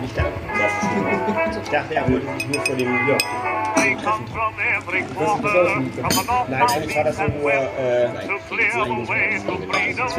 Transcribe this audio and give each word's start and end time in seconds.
Nicht 0.00 0.16
da 0.16 0.22
drauf 0.22 0.32
Ich 1.62 1.68
dachte, 1.70 1.94
er 1.94 2.08
wollte 2.08 2.26
sich 2.34 2.46
nur 2.48 2.64
vor 2.64 2.76
dem 2.76 3.06
Jörg 3.08 3.18
treffen. 3.18 3.56
Nein, 6.48 6.62
eigentlich 6.62 6.96
war 6.96 7.04
das 7.04 7.18
ja 7.18 7.28
nur 7.28 7.52
äh, 7.52 8.08
Das 8.14 8.50
will 8.50 8.60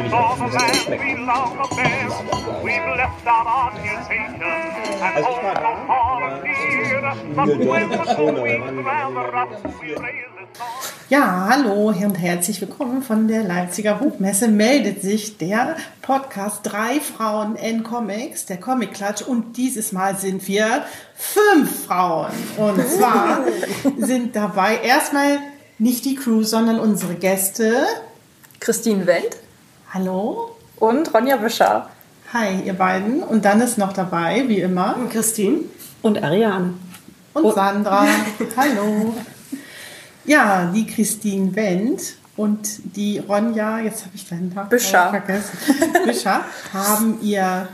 ich 0.06 0.12
auch 0.12 0.36
schmeckt. 0.36 1.02
Also 5.00 5.28
ich 5.30 5.42
war 5.42 5.54
da, 5.54 5.60
aber 5.86 6.42
wir 8.76 8.84
waren- 8.84 9.14
wir 9.14 9.32
waren 9.32 9.48
zu 9.62 9.68
viel. 9.80 9.96
Ja, 11.10 11.48
hallo 11.48 11.88
und 11.88 12.16
herzlich 12.16 12.60
willkommen 12.60 13.02
von 13.02 13.28
der 13.28 13.42
Leipziger 13.42 13.94
Buchmesse. 13.94 14.46
Meldet 14.46 15.00
sich 15.00 15.38
der 15.38 15.76
Podcast 16.02 16.60
Drei 16.64 17.00
Frauen 17.00 17.56
in 17.56 17.82
Comics, 17.82 18.44
der 18.44 18.58
Comic 18.58 18.92
Klatsch. 18.92 19.22
Und 19.22 19.56
dieses 19.56 19.92
Mal 19.92 20.18
sind 20.18 20.46
wir 20.46 20.84
fünf 21.14 21.86
Frauen. 21.86 22.32
Und 22.58 22.86
zwar 22.86 23.40
sind 23.96 24.36
dabei 24.36 24.80
erstmal 24.84 25.38
nicht 25.78 26.04
die 26.04 26.14
Crew, 26.14 26.42
sondern 26.42 26.78
unsere 26.78 27.14
Gäste. 27.14 27.86
Christine 28.60 29.06
Wendt 29.06 29.38
Hallo. 29.94 30.56
und 30.76 31.14
Ronja 31.14 31.42
Wischer. 31.42 31.88
Hi, 32.34 32.60
ihr 32.66 32.74
beiden. 32.74 33.22
Und 33.22 33.46
dann 33.46 33.62
ist 33.62 33.78
noch 33.78 33.94
dabei, 33.94 34.44
wie 34.48 34.60
immer, 34.60 34.94
Christine 35.10 35.60
und 36.02 36.22
Ariane. 36.22 36.74
und 37.32 37.54
Sandra. 37.54 38.06
Hallo. 38.58 39.14
Ja, 40.28 40.70
die 40.74 40.86
Christine 40.86 41.56
Wendt 41.56 42.16
und 42.36 42.80
die 42.96 43.18
Ronja, 43.18 43.80
jetzt 43.80 44.04
habe 44.04 44.14
ich 44.14 44.28
deinen 44.28 44.52
Namen 44.54 44.68
vergessen, 44.68 45.58
Büscher, 46.04 46.44
haben 46.74 47.18
ihr 47.22 47.66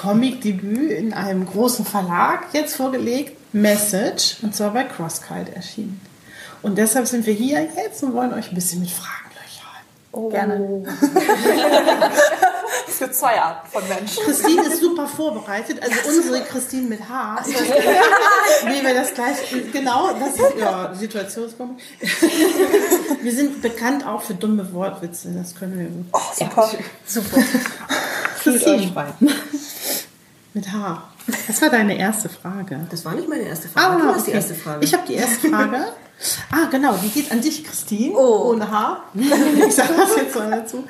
Comic-Debüt 0.00 0.90
in 0.90 1.12
einem 1.12 1.46
großen 1.46 1.84
Verlag 1.84 2.46
jetzt 2.52 2.74
vorgelegt, 2.74 3.36
Message, 3.54 4.38
und 4.42 4.52
zwar 4.54 4.72
bei 4.72 4.82
Crosskite 4.82 5.54
erschienen. 5.54 6.00
Und 6.60 6.76
deshalb 6.76 7.06
sind 7.06 7.24
wir 7.24 7.34
hier 7.34 7.62
jetzt 7.62 8.02
und 8.02 8.14
wollen 8.14 8.34
euch 8.34 8.50
ein 8.50 8.54
bisschen 8.56 8.80
mit 8.80 8.90
Fragen 8.90 9.30
löchern. 10.12 10.30
Gerne. 10.30 10.84
Es 12.88 12.98
gibt 12.98 13.14
zwei 13.14 13.40
Arten 13.40 13.68
von 13.70 13.86
Menschen. 13.88 14.24
Christine 14.24 14.62
ist 14.62 14.80
super 14.80 15.06
vorbereitet, 15.06 15.82
also 15.82 15.94
unsere 16.08 16.42
Christine 16.44 16.88
mit 16.88 17.08
H. 17.08 17.42
Wie 18.64 18.82
wir 18.84 18.94
das 18.94 19.14
gleich, 19.14 19.36
genau, 19.72 20.10
das 20.18 20.34
ist 20.34 20.58
ja 20.58 20.94
Situationskomik. 20.94 21.78
Wir 23.22 23.32
sind 23.32 23.60
bekannt 23.60 24.06
auch 24.06 24.22
für 24.22 24.34
dumme 24.34 24.72
Wortwitze, 24.72 25.30
das 25.32 25.54
können 25.54 25.78
wir 25.78 25.86
gut. 25.86 26.06
Super. 26.34 26.70
Super. 27.06 27.42
Fühlt 28.36 28.66
euch 28.66 28.90
frei. 28.92 29.12
Mit 30.54 30.72
H. 30.72 31.02
Das 31.46 31.60
war 31.60 31.68
deine 31.68 31.98
erste 31.98 32.28
Frage. 32.28 32.86
Das 32.90 33.04
war 33.04 33.14
nicht 33.14 33.28
meine 33.28 33.42
erste 33.42 33.68
Frage. 33.68 34.02
du 34.02 34.08
hast 34.08 34.26
die 34.26 34.32
erste 34.32 34.54
Frage. 34.54 34.84
Ich 34.84 34.94
habe 34.94 35.06
die 35.06 35.14
erste 35.14 35.48
Frage. 35.48 35.92
Ah, 36.50 36.66
genau, 36.70 36.94
die 37.02 37.08
geht 37.08 37.32
an 37.32 37.40
dich, 37.40 37.64
Christine. 37.64 38.14
Oh. 38.14 38.50
Ohne 38.50 38.70
H. 38.70 39.04
Ich 39.14 39.74
sage 39.74 39.94
das 39.96 40.16
jetzt 40.16 40.36
mal 40.36 40.50
dazu. 40.50 40.84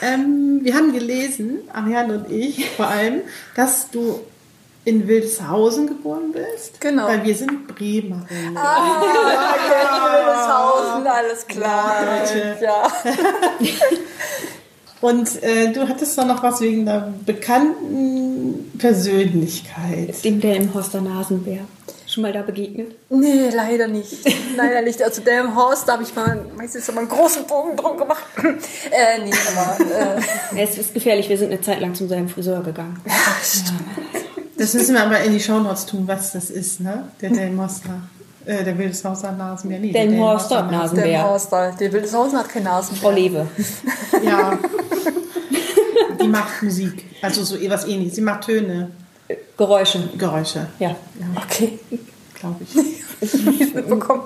Ähm, 0.00 0.60
wir 0.62 0.74
haben 0.74 0.92
gelesen, 0.92 1.58
Ariane 1.72 2.14
und 2.14 2.30
ich 2.30 2.68
vor 2.70 2.88
allem, 2.88 3.22
dass 3.54 3.90
du 3.90 4.20
in 4.84 5.06
Wildeshausen 5.06 5.86
geboren 5.86 6.32
bist. 6.32 6.80
Genau. 6.80 7.06
Weil 7.06 7.24
wir 7.24 7.36
sind 7.36 7.68
Bremerin. 7.68 8.56
Wildeshausen, 10.04 11.06
alles 11.06 11.46
klar. 11.46 12.24
Ja. 12.60 12.88
Und 15.00 15.42
äh, 15.42 15.72
du 15.72 15.88
hattest 15.88 16.16
doch 16.16 16.24
noch 16.24 16.42
was 16.44 16.60
wegen 16.60 16.88
einer 16.88 17.12
bekannten 17.26 18.70
Persönlichkeit. 18.78 20.24
Dem 20.24 20.40
der 20.40 20.56
im 20.56 20.72
Hoster 20.72 21.00
Nasenbär. 21.00 21.64
Schon 22.12 22.22
mal 22.24 22.32
da 22.32 22.42
begegnet? 22.42 22.94
Nee, 23.08 23.48
leider 23.54 23.88
nicht. 23.88 24.12
Leider 24.54 24.82
nicht. 24.82 25.02
Also 25.02 25.22
der 25.22 25.40
im 25.44 25.56
Horst, 25.56 25.88
da 25.88 25.94
habe 25.94 26.02
ich 26.02 26.14
mal 26.14 26.44
meistens 26.58 26.86
mal 26.88 26.98
einen 26.98 27.08
großen 27.08 27.46
Bogen 27.46 27.74
drum 27.74 27.96
gemacht. 27.96 28.22
äh, 28.36 29.18
nee, 29.24 29.32
aber 29.56 29.82
äh, 30.54 30.62
Es 30.62 30.76
ist 30.76 30.92
gefährlich, 30.92 31.30
wir 31.30 31.38
sind 31.38 31.50
eine 31.50 31.62
Zeit 31.62 31.80
lang 31.80 31.94
zu 31.94 32.06
seinem 32.06 32.28
Friseur 32.28 32.62
gegangen. 32.62 33.00
Das 34.58 34.74
müssen 34.74 34.94
wir 34.94 35.02
aber 35.02 35.20
in 35.22 35.32
die 35.32 35.40
Shownotes 35.40 35.86
tun, 35.86 36.02
was 36.06 36.32
das 36.32 36.50
ist, 36.50 36.80
ne? 36.80 37.08
Der 37.22 37.30
Delmoster. 37.30 38.02
Äh, 38.44 38.62
der 38.62 38.76
Wildeshauser 38.76 39.32
Nasenbär. 39.32 39.78
Nee, 39.78 39.92
der 39.92 40.06
der 40.06 40.12
im 40.12 40.70
Nasenbär. 40.70 41.40
Da, 41.50 41.70
der 41.70 41.92
Wildeshausen 41.94 42.38
hat 42.38 42.50
keinen 42.50 42.64
Nasen. 42.64 42.94
Frau 42.94 43.10
Lewe. 43.10 43.46
Ja. 44.22 44.58
Die 46.20 46.28
macht 46.28 46.62
Musik. 46.62 47.04
Also 47.22 47.42
so 47.42 47.56
was 47.70 47.86
ähnliches. 47.86 48.16
Sie 48.16 48.20
macht 48.20 48.44
Töne, 48.44 48.90
Geräusche. 49.66 50.08
Geräusche, 50.18 50.66
Ja. 50.80 50.96
Okay. 51.36 51.78
glaube 52.34 52.56
ich. 52.64 52.74
nicht 53.46 53.74
mitbekommen. 53.74 54.22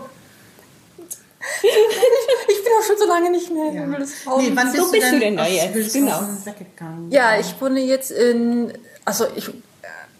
Ich 1.62 2.64
bin 2.64 2.72
auch 2.80 2.86
schon 2.86 2.97
so 2.98 3.06
lange 3.06 3.30
nicht 3.30 3.50
mehr 3.52 3.70
in 3.70 3.92
Wildeshausen. 3.92 4.48
Nee, 4.48 4.52
wann 4.56 4.72
bist, 4.72 4.84
So 4.84 4.91
bist 4.92 5.12
du 5.12 5.19
denn 5.20 5.36
da 5.36 5.42
aus 5.44 5.52
jetzt? 5.52 5.74
Wildeshausen 5.74 6.47
weggegangen? 6.47 7.10
Ja, 7.10 7.38
ich 7.38 7.54
wohne 7.60 7.80
jetzt 7.80 8.10
in, 8.10 8.72
also 9.04 9.26
ich, 9.36 9.50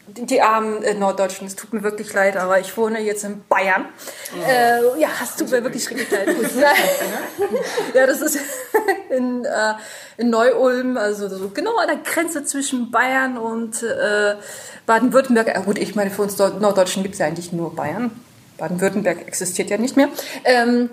die, 0.09 0.41
armen 0.41 0.83
äh, 0.83 0.95
Norddeutschen, 0.95 1.47
es 1.47 1.57
tut 1.57 1.73
mir 1.73 1.83
wirklich 1.83 2.13
leid, 2.13 2.37
aber 2.37 2.61
ich 2.61 2.77
wohne 2.77 3.01
jetzt 3.01 3.25
in 3.25 3.45
Bayern. 3.49 3.87
Äh, 4.47 5.01
ja, 5.01 5.09
es 5.23 5.37
tut 5.37 5.51
mir 5.51 5.63
wirklich 5.63 5.85
schrecklich 5.85 6.09
leid. 6.11 6.29
ja, 7.95 8.07
das 8.07 8.21
ist 8.21 8.39
in, 9.11 9.45
äh, 9.45 9.75
in 10.17 10.31
Neu-Ulm, 10.31 10.97
also 10.97 11.29
so 11.29 11.49
genau 11.51 11.77
an 11.77 11.89
der 11.89 11.99
Grenze 11.99 12.45
zwischen 12.45 12.91
Bayern 12.91 13.37
und 13.39 13.83
äh, 13.83 14.37
Baden-Württemberg. 14.87 15.49
Ja, 15.49 15.61
gut, 15.61 15.79
ich 15.79 15.95
meine, 15.95 16.11
für 16.11 16.23
uns 16.23 16.37
Deu- 16.37 16.59
Norddeutschen 16.59 17.03
gibt 17.03 17.15
es 17.15 17.19
ja 17.19 17.27
eigentlich 17.27 17.53
nur 17.53 17.75
Bayern. 17.75 18.11
Baden-Württemberg 18.59 19.27
existiert 19.27 19.71
ja 19.71 19.79
nicht 19.79 19.97
mehr. 19.97 20.09
Ähm, 20.45 20.91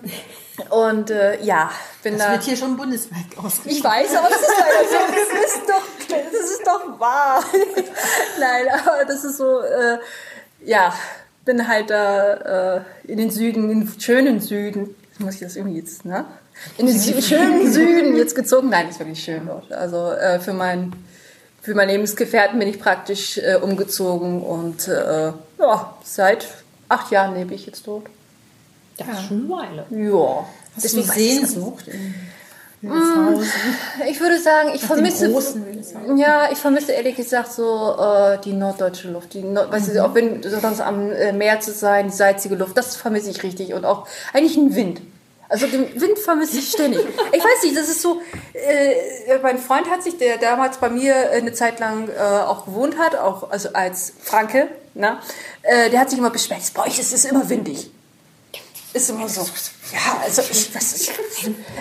und 0.69 1.09
äh, 1.09 1.41
ja, 1.43 1.71
bin 2.03 2.17
Das 2.17 2.27
da. 2.27 2.31
wird 2.33 2.43
hier 2.43 2.57
schon 2.57 2.77
bundesweit 2.77 3.25
ausgeschrieben. 3.37 3.77
Ich 3.77 3.83
weiß, 3.83 4.15
aber 4.15 4.29
das 4.29 4.41
ist 4.41 4.53
leider 4.59 4.89
so. 4.89 4.97
Das 5.09 5.55
ist 5.55 5.69
doch, 5.69 6.17
das 6.31 6.51
ist 6.51 6.67
doch 6.67 6.99
wahr. 6.99 7.43
Nein, 8.39 8.67
aber 8.71 9.05
das 9.05 9.23
ist 9.23 9.37
so, 9.37 9.61
äh, 9.61 9.97
ja, 10.65 10.93
bin 11.45 11.67
halt 11.67 11.89
da 11.89 12.77
äh, 12.77 12.81
in 13.05 13.17
den 13.17 13.31
Süden, 13.31 13.69
in 13.69 13.79
den 13.87 13.99
schönen 13.99 14.39
Süden. 14.39 14.95
Muss 15.19 15.35
ich 15.35 15.41
das 15.41 15.55
irgendwie 15.55 15.79
jetzt, 15.79 16.05
ne? 16.05 16.25
In 16.77 16.85
den 16.85 16.99
Sü 16.99 17.21
schönen 17.21 17.71
Süden 17.71 18.15
jetzt 18.15 18.35
gezogen. 18.35 18.69
Nein, 18.69 18.89
ist 18.89 18.99
wirklich 18.99 19.23
schön 19.23 19.45
dort. 19.47 19.71
Also 19.71 20.11
äh, 20.11 20.39
für 20.39 20.53
mein 20.53 20.93
für 21.61 21.73
meinen 21.75 21.89
Lebensgefährten 21.89 22.59
bin 22.59 22.67
ich 22.67 22.79
praktisch 22.79 23.37
äh, 23.37 23.55
umgezogen 23.55 24.41
und 24.43 24.87
äh, 24.87 25.31
ja, 25.59 25.95
seit 26.03 26.47
acht 26.89 27.09
Jahren 27.11 27.35
lebe 27.35 27.53
ich 27.53 27.65
jetzt 27.65 27.87
dort. 27.87 28.05
Das 28.97 29.07
ist 29.07 29.27
schon 29.27 29.45
eine 29.45 29.49
Weile. 29.49 29.85
Ja. 29.89 30.45
Hast 30.75 30.93
du 30.93 30.97
weiß 30.97 31.05
ich 31.05 31.11
Sehnsucht 31.11 31.87
in 31.87 32.13
Wildeshausen? 32.81 33.51
Ich 34.09 34.19
würde 34.19 34.39
sagen, 34.39 34.69
ich 34.73 34.81
Nach 34.81 34.87
vermisse. 34.89 35.33
Ja, 36.15 36.51
ich 36.51 36.57
vermisse 36.57 36.91
ehrlich 36.91 37.15
gesagt 37.15 37.51
so 37.53 37.95
äh, 37.97 38.37
die 38.43 38.53
norddeutsche 38.53 39.09
Luft. 39.09 39.33
Die 39.33 39.41
Nord 39.41 39.71
weißt 39.71 39.89
Mhm. 39.89 39.93
du, 39.93 40.05
auch 40.05 40.13
wenn 40.15 40.43
sonst 40.43 40.81
am 40.81 41.11
äh, 41.11 41.31
Meer 41.31 41.59
zu 41.59 41.71
sein, 41.71 42.07
die 42.07 42.13
salzige 42.15 42.55
Luft, 42.55 42.77
das 42.77 42.95
vermisse 42.95 43.29
ich 43.29 43.41
richtig. 43.43 43.73
Und 43.73 43.85
auch 43.85 44.07
eigentlich 44.33 44.57
einen 44.57 44.75
Wind. 44.75 45.01
Also 45.49 45.67
den 45.67 45.99
Wind 46.01 46.17
vermisse 46.19 46.57
ich 46.57 46.69
ständig. 46.71 46.99
Ich 47.31 47.39
weiß 47.43 47.63
nicht, 47.63 47.77
das 47.77 47.87
ist 47.87 48.01
so. 48.01 48.19
Äh, 48.53 49.37
mein 49.41 49.57
Freund 49.59 49.89
hat 49.89 50.03
sich, 50.03 50.17
der 50.17 50.37
damals 50.37 50.77
bei 50.77 50.89
mir 50.89 51.13
äh, 51.13 51.37
eine 51.37 51.53
Zeit 51.53 51.79
lang 51.79 52.09
äh, 52.09 52.19
auch 52.21 52.65
gewohnt 52.65 52.97
hat, 52.97 53.15
auch 53.15 53.49
also 53.51 53.69
als 53.73 54.13
Franke, 54.21 54.67
na, 54.93 55.19
äh, 55.61 55.89
der 55.89 55.99
hat 56.01 56.09
sich 56.09 56.19
immer 56.19 56.31
beschwert. 56.31 56.61
Bei 56.73 56.83
euch 56.87 56.99
ist 56.99 57.13
es 57.13 57.25
immer 57.25 57.47
windig. 57.49 57.91
Ist 58.93 59.09
immer 59.09 59.27
so. 59.27 59.41
Ja, 59.91 60.21
also 60.23 60.41
ich 60.49 60.73
weiß 60.73 60.93
nicht. 60.93 61.11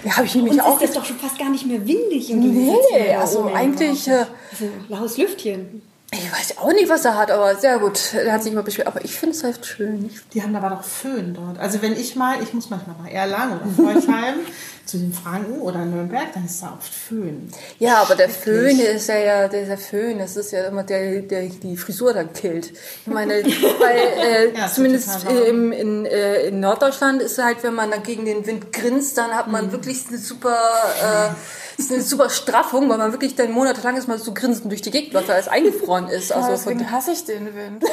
Ja, 0.05 0.17
habe 0.17 0.27
ich 0.27 0.35
nämlich 0.35 0.61
auch. 0.63 0.81
ist 0.81 0.89
das 0.91 0.97
doch 0.97 1.05
schon 1.05 1.19
fast 1.19 1.39
gar 1.39 1.51
nicht 1.51 1.67
mehr 1.67 1.87
windig 1.87 2.31
im 2.31 2.41
Nee, 2.41 2.49
Gegensatz 2.65 2.87
der 2.95 3.21
also 3.21 3.45
eigentlich, 3.55 4.09
äh, 4.09 4.13
Also 4.51 4.65
ein 4.65 4.85
blaues 4.89 5.17
Lüftchen. 5.19 5.83
Ich 6.15 6.31
weiß 6.31 6.59
auch 6.59 6.73
nicht, 6.73 6.89
was 6.91 7.05
er 7.07 7.17
hat, 7.17 7.31
aber 7.31 7.57
sehr 7.57 7.79
gut. 7.79 8.13
Er 8.15 8.33
hat 8.35 8.43
sich 8.43 8.53
immer 8.53 8.63
beschwert, 8.63 8.87
aber 8.87 9.03
ich 9.05 9.15
finde 9.15 9.35
es 9.35 9.43
halt 9.45 9.65
schön. 9.65 10.11
Die 10.35 10.43
haben 10.43 10.55
aber 10.55 10.69
doch 10.71 10.85
Föhn 10.85 11.33
dort. 11.35 11.59
Also 11.59 11.81
wenn 11.83 11.93
ich 11.95 12.17
mal, 12.17 12.37
ich 12.43 12.53
muss 12.53 12.69
manchmal 12.71 12.97
nach 13.03 13.11
Erlangen 13.11 13.59
oder 13.61 13.71
Forchheim 14.01 14.35
zu 14.85 14.99
den 14.99 15.13
Franken 15.15 15.61
oder 15.63 15.85
Nürnberg, 15.87 16.33
dann 16.35 16.45
ist 16.45 16.63
da 16.63 16.77
oft 16.79 16.93
Föhn. 16.93 17.49
ja, 17.79 18.03
aber 18.03 18.15
der 18.15 18.29
Föhn 18.29 18.79
ist 18.79 19.09
ja, 19.09 19.17
ja 19.17 19.49
dieser 19.49 19.79
Föhn, 19.79 20.19
das 20.19 20.37
ist 20.37 20.53
ja 20.53 20.65
immer 20.65 20.83
der, 20.83 21.23
der 21.23 21.43
die 21.49 21.77
Frisur 21.79 22.13
dann 22.13 22.33
killt. 22.35 22.73
Ich 22.73 23.07
meine, 23.07 23.35
weil 23.35 23.43
äh, 24.53 24.59
Ja, 24.59 24.67
zumindest 24.71 25.25
warm. 25.25 25.39
im, 25.47 25.73
in, 25.73 26.05
äh, 26.05 26.43
in 26.49 26.61
Norddeutschland 26.61 27.23
ist 27.23 27.39
halt, 27.43 27.63
wenn 27.63 27.75
man 27.75 27.91
dann 27.91 28.03
gegen 28.03 28.25
den 28.27 28.45
Wind 28.47 28.71
grinst, 28.73 29.17
dann 29.17 29.31
hat 29.31 29.47
Mhm. 29.47 29.53
man 29.53 29.73
wirklich 29.73 30.05
eine 30.09 30.19
super, 30.19 30.59
äh, 31.01 31.72
ist 31.85 31.93
eine 31.93 32.03
super 32.03 32.31
Straffung, 32.31 32.89
weil 32.89 32.99
man 32.99 33.13
wirklich 33.13 33.35
dann 33.35 33.53
monatelang 33.53 33.97
ist 33.97 34.09
mal 34.09 34.19
so 34.19 34.33
grinsend 34.35 34.71
durch 34.71 34.83
die 34.83 34.91
Gegend 34.91 35.13
läuft, 35.13 35.29
weil 35.29 35.35
alles 35.37 35.49
eingefroren 35.49 36.09
ist. 36.09 36.33
Also 36.33 36.49
von 36.49 36.57
Deswegen 36.79 36.91
hasse 36.91 37.13
ich 37.13 37.25
den 37.25 37.55
Wind. 37.55 37.85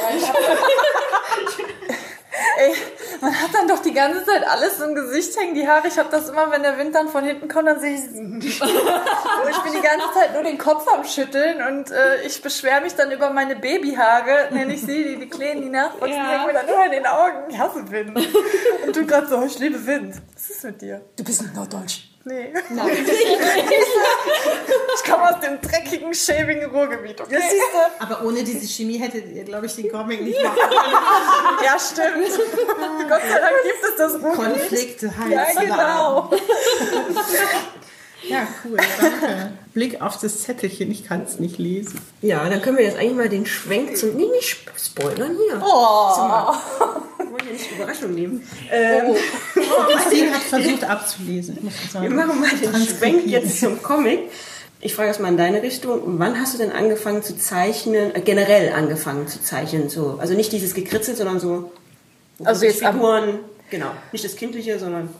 Ey, 2.58 2.74
man 3.20 3.34
hat 3.40 3.54
dann 3.54 3.66
doch 3.68 3.80
die 3.80 3.92
ganze 3.92 4.24
Zeit 4.24 4.46
alles 4.46 4.80
im 4.80 4.94
Gesicht 4.94 5.36
hängen, 5.38 5.54
die 5.54 5.66
Haare. 5.66 5.88
Ich 5.88 5.98
habe 5.98 6.08
das 6.10 6.28
immer, 6.28 6.50
wenn 6.50 6.62
der 6.62 6.78
Wind 6.78 6.94
dann 6.94 7.08
von 7.08 7.24
hinten 7.24 7.48
kommt, 7.48 7.68
dann 7.68 7.80
sehe 7.80 7.94
ich 7.94 8.00
Ich 8.50 8.58
bin 8.60 9.72
die 9.72 9.80
ganze 9.80 10.12
Zeit 10.14 10.32
nur 10.34 10.42
den 10.42 10.58
Kopf 10.58 10.86
am 10.88 11.04
Schütteln 11.04 11.66
und 11.66 11.90
äh, 11.90 12.22
ich 12.26 12.40
beschwere 12.42 12.80
mich 12.82 12.94
dann 12.94 13.10
über 13.10 13.30
meine 13.30 13.56
Babyhaare, 13.56 14.48
nenne 14.52 14.74
ich 14.74 14.82
sie, 14.82 15.04
die, 15.04 15.16
die 15.20 15.28
Kleinen, 15.28 15.62
die 15.62 15.68
nachwachsen, 15.70 16.10
Ja. 16.16 16.22
die 16.22 16.28
hängen 16.30 16.46
mir 16.46 16.52
dann 16.52 16.68
immer 16.68 16.84
in 16.86 16.92
den 16.92 17.06
Augen. 17.06 17.38
Ich 17.50 17.58
hasse 17.58 17.90
Wind. 17.90 18.16
Und 18.86 18.96
du 18.96 19.06
gerade 19.06 19.26
so, 19.26 19.42
ich 19.42 19.58
liebe 19.58 19.84
Wind. 19.86 20.14
Was 20.34 20.50
ist 20.50 20.64
mit 20.64 20.82
dir? 20.82 21.00
Du 21.16 21.24
bist 21.24 21.42
nicht 21.42 21.54
norddeutsch. 21.54 22.09
Nee. 22.24 22.52
ich 24.94 25.04
komme 25.10 25.30
aus 25.34 25.40
dem 25.40 25.58
dreckigen, 25.60 26.12
schäbigen 26.14 26.70
Ruhrgebiet, 26.70 27.18
okay? 27.20 27.34
Das 27.34 27.44
siehst 27.50 27.62
du. 27.72 27.78
Aber 28.04 28.24
ohne 28.26 28.44
diese 28.44 28.66
Chemie 28.66 28.98
hättet 28.98 29.34
ihr, 29.34 29.44
glaube 29.44 29.64
ich, 29.66 29.74
den 29.74 29.90
Comic 29.90 30.20
nicht 30.22 30.38
machen 30.44 30.58
können. 30.58 31.64
Ja, 31.64 31.78
stimmt. 31.78 32.28
Gott 33.08 33.22
sei 33.28 33.38
Dank 33.40 33.54
gibt 33.62 33.82
es 33.88 33.96
das 33.96 34.12
Ruhrgebiet. 34.22 34.58
Konflikte 34.60 35.16
heizen. 35.16 35.32
Ja, 35.32 35.46
genau. 35.62 36.30
Ja, 38.28 38.46
cool, 38.64 38.76
danke. 39.00 39.52
Blick 39.72 40.02
auf 40.02 40.18
das 40.20 40.42
Zettelchen, 40.42 40.90
ich 40.90 41.06
kann 41.08 41.22
es 41.22 41.38
nicht 41.40 41.56
lesen. 41.58 41.98
Ja, 42.20 42.46
dann 42.50 42.60
können 42.60 42.76
wir 42.76 42.84
jetzt 42.84 42.98
eigentlich 42.98 43.14
mal 43.14 43.30
den 43.30 43.46
Schwenk 43.46 43.96
zum. 43.96 44.14
Nee, 44.14 44.26
nicht 44.26 44.50
sp- 44.60 44.76
spoilern 44.76 45.36
hier. 45.48 45.62
Oh. 45.64 46.52
Ich 47.30 47.34
wollte 47.34 47.46
ja 47.46 47.52
nicht 47.52 47.70
Überraschung 47.70 48.12
nehmen. 48.12 48.42
Christine 49.92 50.30
hat 50.34 50.42
versucht 50.42 50.82
abzulesen. 50.82 51.58
Ich 51.58 51.62
muss 51.62 51.92
sagen. 51.92 52.08
Wir 52.08 52.26
machen 52.26 52.40
mal 52.40 52.50
den. 52.50 52.86
Schwenk 52.86 53.24
jetzt 53.26 53.60
zum 53.60 53.80
Comic. 53.80 54.22
Ich 54.80 54.94
frage 54.94 55.08
erst 55.08 55.20
mal 55.20 55.28
in 55.28 55.36
deine 55.36 55.62
Richtung. 55.62 56.18
Wann 56.18 56.40
hast 56.40 56.54
du 56.54 56.58
denn 56.58 56.72
angefangen 56.72 57.22
zu 57.22 57.38
zeichnen, 57.38 58.16
äh, 58.16 58.20
generell 58.20 58.72
angefangen 58.72 59.28
zu 59.28 59.40
zeichnen? 59.40 59.88
So, 59.88 60.18
also 60.20 60.34
nicht 60.34 60.50
dieses 60.50 60.74
Gekritzel, 60.74 61.14
sondern 61.14 61.38
so. 61.38 61.70
Also 62.42 62.64
jetzt 62.64 62.84
Figuren, 62.84 63.38
genau. 63.70 63.92
Nicht 64.10 64.24
das 64.24 64.34
Kindliche, 64.34 64.80
sondern. 64.80 65.10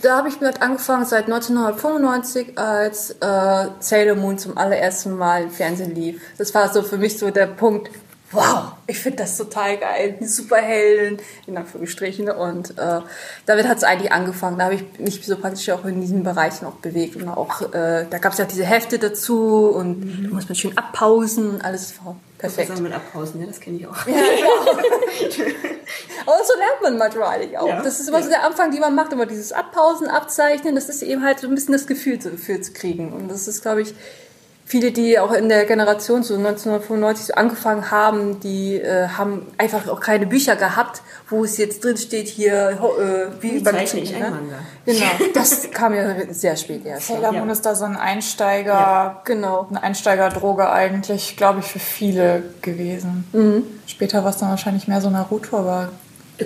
Da 0.00 0.16
habe 0.16 0.30
ich 0.30 0.40
mit 0.40 0.62
angefangen 0.62 1.04
seit 1.04 1.24
1995, 1.24 2.56
als 2.56 3.10
äh, 3.20 3.68
Sailor 3.80 4.14
Moon 4.14 4.38
zum 4.38 4.56
allerersten 4.56 5.18
Mal 5.18 5.42
im 5.42 5.50
Fernsehen 5.50 5.94
lief. 5.94 6.22
Das 6.38 6.54
war 6.54 6.72
so 6.72 6.82
für 6.82 6.96
mich 6.96 7.18
so 7.18 7.30
der 7.30 7.48
Punkt, 7.48 7.90
wow, 8.30 8.72
ich 8.86 8.98
finde 8.98 9.18
das 9.18 9.36
total 9.36 9.78
geil, 9.78 10.16
die 10.20 10.26
Superhelden, 10.26 11.18
in 11.46 11.56
Anführungsstrichen. 11.56 12.30
Und 12.30 12.76
äh, 12.78 13.00
damit 13.46 13.66
hat 13.66 13.78
es 13.78 13.84
eigentlich 13.84 14.12
angefangen. 14.12 14.58
Da 14.58 14.64
habe 14.64 14.74
ich 14.74 14.84
mich 14.98 15.24
so 15.24 15.36
praktisch 15.36 15.70
auch 15.70 15.84
in 15.84 16.00
diesen 16.00 16.24
Bereichen 16.24 16.66
auch 16.66 16.74
bewegt. 16.74 17.16
Und 17.16 17.28
auch, 17.28 17.62
äh, 17.72 18.06
da 18.08 18.18
gab 18.18 18.32
es 18.32 18.38
ja 18.38 18.44
diese 18.44 18.64
Hefte 18.64 18.98
dazu 18.98 19.68
und 19.68 20.24
da 20.24 20.34
muss 20.34 20.48
man 20.48 20.56
schön 20.56 20.76
abpausen 20.76 21.50
und 21.50 21.64
alles 21.64 21.94
war 22.04 22.16
perfekt. 22.36 22.68
Zusammen 22.68 22.88
mit 22.88 22.94
Abpausen, 22.94 23.40
ja, 23.40 23.46
das 23.46 23.60
kenne 23.60 23.78
ich 23.78 23.86
auch. 23.86 23.96
Aber 26.26 26.44
so 26.44 26.54
lernt 26.58 26.82
man 26.82 26.98
manchmal 26.98 27.28
eigentlich 27.28 27.56
auch. 27.58 27.68
Ja. 27.68 27.82
Das 27.82 27.98
ist 27.98 28.08
immer 28.08 28.22
so 28.22 28.28
der 28.28 28.44
Anfang, 28.44 28.70
die 28.70 28.78
man 28.78 28.94
macht, 28.94 29.12
immer 29.12 29.26
dieses 29.26 29.52
Abpausen, 29.52 30.08
Abzeichnen. 30.08 30.74
Das 30.74 30.88
ist 30.90 31.02
eben 31.02 31.24
halt 31.24 31.40
so 31.40 31.48
ein 31.48 31.54
bisschen 31.54 31.72
das 31.72 31.86
Gefühl 31.86 32.18
dafür 32.18 32.60
zu 32.60 32.72
kriegen. 32.72 33.12
Und 33.12 33.28
das 33.28 33.48
ist, 33.48 33.62
glaube 33.62 33.80
ich, 33.82 33.94
viele, 34.68 34.92
die 34.92 35.18
auch 35.18 35.32
in 35.32 35.48
der 35.48 35.64
Generation 35.64 36.22
so 36.22 36.34
1995 36.36 37.26
so 37.26 37.34
angefangen 37.34 37.90
haben, 37.90 38.38
die 38.40 38.76
äh, 38.76 39.08
haben 39.08 39.46
einfach 39.56 39.88
auch 39.88 39.98
keine 40.00 40.26
Bücher 40.26 40.56
gehabt, 40.56 41.00
wo 41.28 41.42
es 41.42 41.56
jetzt 41.56 41.82
drin 41.82 41.96
steht 41.96 42.28
hier, 42.28 42.78
äh, 43.00 43.42
wie 43.42 43.54
Wie 43.54 43.60
beim 43.60 43.74
zeichne 43.76 44.00
ich 44.00 44.12
ne? 44.12 44.26
ein 44.26 44.30
Manga? 44.30 44.58
Genau, 44.84 45.06
das 45.34 45.70
kam 45.70 45.94
ja 45.94 46.14
sehr 46.32 46.54
spät 46.56 46.84
erst. 46.84 47.06
Sailor 47.08 47.32
Moon 47.32 47.46
Ja. 47.46 47.52
ist 47.52 47.64
da 47.64 47.74
so 47.74 47.84
ein 47.86 47.96
Einsteiger, 47.96 49.22
Genau. 49.24 49.66
eine 49.70 49.82
Einsteigerdroge 49.82 50.70
eigentlich, 50.70 51.36
glaube 51.36 51.60
ich, 51.60 51.66
für 51.66 51.78
viele 51.78 52.42
gewesen. 52.62 53.64
Später 53.86 54.22
war 54.22 54.30
es 54.30 54.36
dann 54.36 54.50
wahrscheinlich 54.50 54.86
mehr 54.86 55.00
so 55.00 55.08
Naruto, 55.10 55.56
aber 55.56 55.88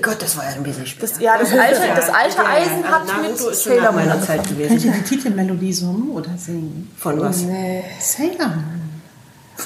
Gott, 0.01 0.23
das 0.23 0.37
war 0.39 0.45
ja 0.45 0.53
ein 0.53 0.63
bisschen 0.63 0.87
später. 0.87 1.07
das, 1.13 1.21
ja, 1.21 1.37
das 1.39 1.53
alte, 1.53 1.81
das 1.95 2.09
alte 2.09 2.47
Eisen 2.47 2.89
hat 2.89 3.03
also 3.03 3.13
Naruto 3.13 3.47
mit 3.49 3.55
Sailor 3.57 3.93
Moon 3.93 3.95
meiner. 4.09 4.23
Zeit 4.23 4.37
Könnt 4.47 4.49
gewesen. 4.59 4.87
ihr 4.87 4.93
die 4.93 5.03
Titelmelodie 5.03 5.73
summen 5.73 6.11
oder 6.13 6.31
singen? 6.39 6.91
Von 6.99 7.21
was? 7.21 7.41
Sailor 7.41 8.49
Moon. 8.49 8.81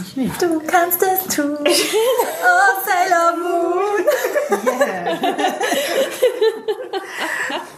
Ich 0.04 0.16
nicht. 0.16 0.42
Du 0.42 0.60
kannst 0.66 1.00
es 1.02 1.34
tun. 1.34 1.56
Oh, 2.48 2.72
Sailor 2.84 3.36
Moon. 3.36 4.04
Yeah. 4.66 5.34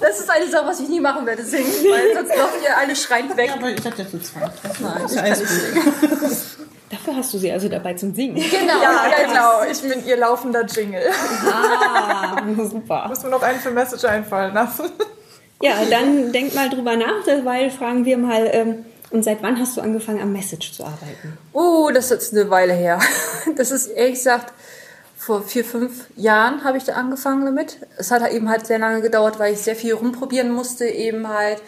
Das 0.00 0.18
ist 0.20 0.30
eine 0.30 0.48
Sache, 0.48 0.66
was 0.66 0.80
ich 0.80 0.88
nie 0.88 1.00
machen 1.00 1.26
werde, 1.26 1.44
singen, 1.44 1.66
weil 1.90 2.14
sonst 2.14 2.36
lauft 2.36 2.54
ihr 2.62 2.76
alle 2.76 2.94
schreiend 2.96 3.36
weg. 3.36 3.50
Aber 3.54 3.68
ich 3.70 3.84
hatte 3.84 4.08
zu 4.10 4.20
zweit. 4.20 4.52
Nein, 4.80 4.92
Das 5.02 5.12
ich 5.12 5.18
ist 5.18 5.22
kann 5.22 5.38
nicht 5.38 5.48
singen. 5.48 6.42
Dafür 7.08 7.19
hast 7.19 7.32
du 7.32 7.38
sie 7.38 7.50
also 7.50 7.69
dabei 7.69 7.94
zum 7.94 8.14
Singen. 8.14 8.34
Genau, 8.37 8.82
Ja, 8.82 9.26
genau. 9.26 9.70
Ich 9.70 9.81
bin 9.81 10.06
ihr 10.06 10.16
laufender 10.19 10.66
Jingle. 10.66 11.02
Ah, 11.50 12.43
super. 12.70 13.06
Muss 13.08 13.22
mir 13.22 13.31
noch 13.31 13.43
einen 13.43 13.58
für 13.60 13.70
Message 13.70 14.05
einfallen 14.05 14.52
lassen. 14.52 14.90
Ja, 15.62 15.72
dann 15.88 16.32
denk 16.32 16.55
mal 16.55 16.69
drüber 16.69 16.96
nach, 16.96 17.26
weil 17.44 17.70
fragen 17.70 18.05
wir 18.05 18.19
mal, 18.19 18.49
ähm, 18.52 18.84
und 19.10 19.25
seit 19.25 19.43
wann 19.43 19.58
hast 19.58 19.76
du 19.76 19.81
angefangen 19.81 20.20
am 20.20 20.32
Message 20.32 20.72
zu 20.72 20.84
arbeiten? 20.84 21.38
Oh, 21.55 21.90
das 21.93 22.10
ist 22.10 22.34
eine 22.34 22.50
Weile 22.50 22.75
her. 22.75 23.00
Das 23.56 23.70
ist 23.70 23.87
ehrlich 23.87 24.16
gesagt, 24.16 24.52
vor 25.16 25.43
vier, 25.43 25.64
fünf 25.64 26.04
Jahren 26.16 26.62
habe 26.64 26.76
ich 26.76 26.84
da 26.84 26.93
angefangen 26.93 27.46
damit. 27.46 27.78
Es 27.96 28.11
hat 28.11 28.20
halt 28.20 28.34
eben 28.34 28.50
halt 28.50 28.66
sehr 28.66 28.78
lange 28.78 29.00
gedauert, 29.00 29.38
weil 29.38 29.54
ich 29.54 29.61
sehr 29.61 29.76
viel 29.76 29.94
rumprobieren 29.94 30.50
musste, 30.52 30.84
eben 30.84 31.26
halt, 31.26 31.62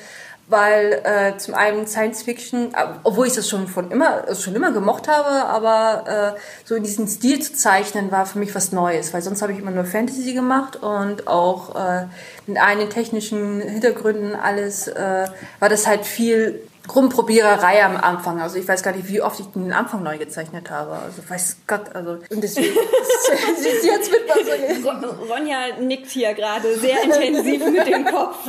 weil 0.51 1.01
äh, 1.05 1.39
zum 1.39 1.55
einen 1.55 1.87
Science 1.87 2.23
Fiction, 2.23 2.75
äh, 2.75 2.87
obwohl 3.05 3.29
ich 3.29 3.35
das 3.35 3.49
schon 3.49 3.69
von 3.69 3.91
immer, 3.91 4.35
schon 4.35 4.55
immer 4.55 4.73
gemocht 4.73 5.09
habe, 5.09 5.47
aber 5.47 6.35
äh, 6.37 6.41
so 6.65 6.75
in 6.75 6.83
diesen 6.83 7.07
Stil 7.07 7.41
zu 7.41 7.55
zeichnen 7.55 8.11
war 8.11 8.27
für 8.27 8.39
mich 8.39 8.55
was 8.55 8.73
Neues, 8.73 9.15
weil 9.15 9.23
sonst 9.23 9.43
habe 9.43 9.53
ich 9.53 9.59
immer 9.59 9.71
nur 9.71 9.85
Fantasy 9.85 10.35
gemacht 10.35 10.77
und 10.77 11.29
auch 11.29 11.77
äh, 11.77 12.07
mit 12.47 12.59
einigen 12.59 12.91
technischen 12.91 13.61
Hintergründen 13.61 14.35
alles 14.35 14.89
äh, 14.89 15.29
war 15.61 15.69
das 15.69 15.87
halt 15.87 16.05
viel 16.05 16.61
Rumprobiererei 16.95 17.85
am 17.85 17.97
Anfang. 17.97 18.41
Also 18.41 18.57
ich 18.57 18.67
weiß 18.67 18.83
gar 18.83 18.93
nicht, 18.93 19.09
wie 19.09 19.23
oft 19.23 19.41
ich 19.41 19.47
den 19.53 19.73
Anfang 19.73 20.03
neu 20.03 20.19
gezeichnet 20.19 20.71
habe. 20.71 20.93
Also 20.93 21.23
weiß 21.29 21.57
Gott, 21.67 21.95
also 21.95 22.19
und 22.31 22.43
deswegen 22.43 22.75
sie, 23.57 23.87
jetzt 23.89 24.11
mit 24.11 24.83
so 24.83 24.89
Ron- 24.89 25.05
Ronja 25.05 25.59
nickt 25.81 26.11
hier 26.11 26.35
gerade 26.35 26.77
sehr 26.79 27.03
intensiv 27.05 27.65
mit 27.71 27.87
dem 27.87 28.05
Kopf. 28.07 28.49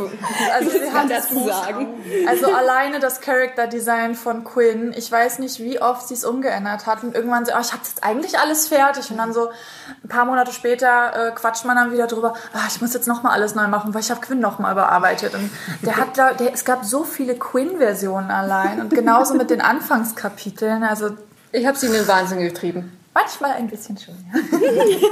Also 0.54 0.74
wir 0.74 0.94
haben 0.94 1.10
das 1.10 1.28
zu 1.30 1.44
sagen. 1.46 1.88
Also 2.28 2.48
alleine 2.54 3.00
das 3.00 3.22
Character 3.22 3.68
Design 3.68 4.16
von 4.16 4.44
Quinn, 4.44 4.94
ich 4.96 5.12
weiß 5.12 5.40
nicht, 5.40 5.60
wie 5.60 5.82
oft 5.82 6.08
sie 6.08 6.14
es 6.14 6.26
umgeändert 6.26 6.86
hat 6.88 7.04
und 7.04 7.16
irgendwann 7.16 7.46
so, 7.46 7.52
oh, 7.56 7.60
ich 7.62 7.72
habe 7.72 7.82
jetzt 7.84 8.04
eigentlich 8.04 8.38
alles 8.40 8.68
fertig 8.68 9.10
und 9.12 9.18
dann 9.18 9.34
so 9.34 9.50
ein 10.04 10.10
paar 10.10 10.26
Monate 10.26 10.52
später 10.52 11.28
äh, 11.28 11.32
quatscht 11.32 11.66
man 11.66 11.76
dann 11.76 11.92
wieder 11.92 12.08
drüber, 12.08 12.34
ah, 12.54 12.60
ich 12.68 12.82
muss 12.82 12.94
jetzt 12.94 13.08
noch 13.08 13.24
mal 13.24 13.32
alles 13.32 13.56
neu 13.56 13.68
machen, 13.68 13.94
weil 13.94 14.02
ich 14.02 14.10
habe 14.12 14.22
Quinn 14.22 14.40
noch 14.40 14.60
mal 14.60 14.72
überarbeitet 14.72 15.34
und 15.36 15.50
der 15.82 15.98
hat, 15.98 16.18
der, 16.18 16.36
es 16.54 16.66
gab 16.66 16.84
so 16.86 17.04
viele 17.04 17.36
Quinn-Versionen 17.36 18.31
allein 18.32 18.82
und 18.82 18.94
genauso 18.94 19.34
mit 19.36 19.50
den 19.50 19.62
Anfangskapiteln, 19.62 20.84
also 20.84 21.10
Ich 21.52 21.66
habe 21.66 21.78
sie 21.78 21.88
in 21.88 21.94
den 21.94 22.08
Wahnsinn 22.08 22.40
getrieben. 22.40 22.98
manchmal 23.14 23.52
ein 23.54 23.68
bisschen 23.68 23.98
schon. 23.98 24.16
Ja. 24.34 24.40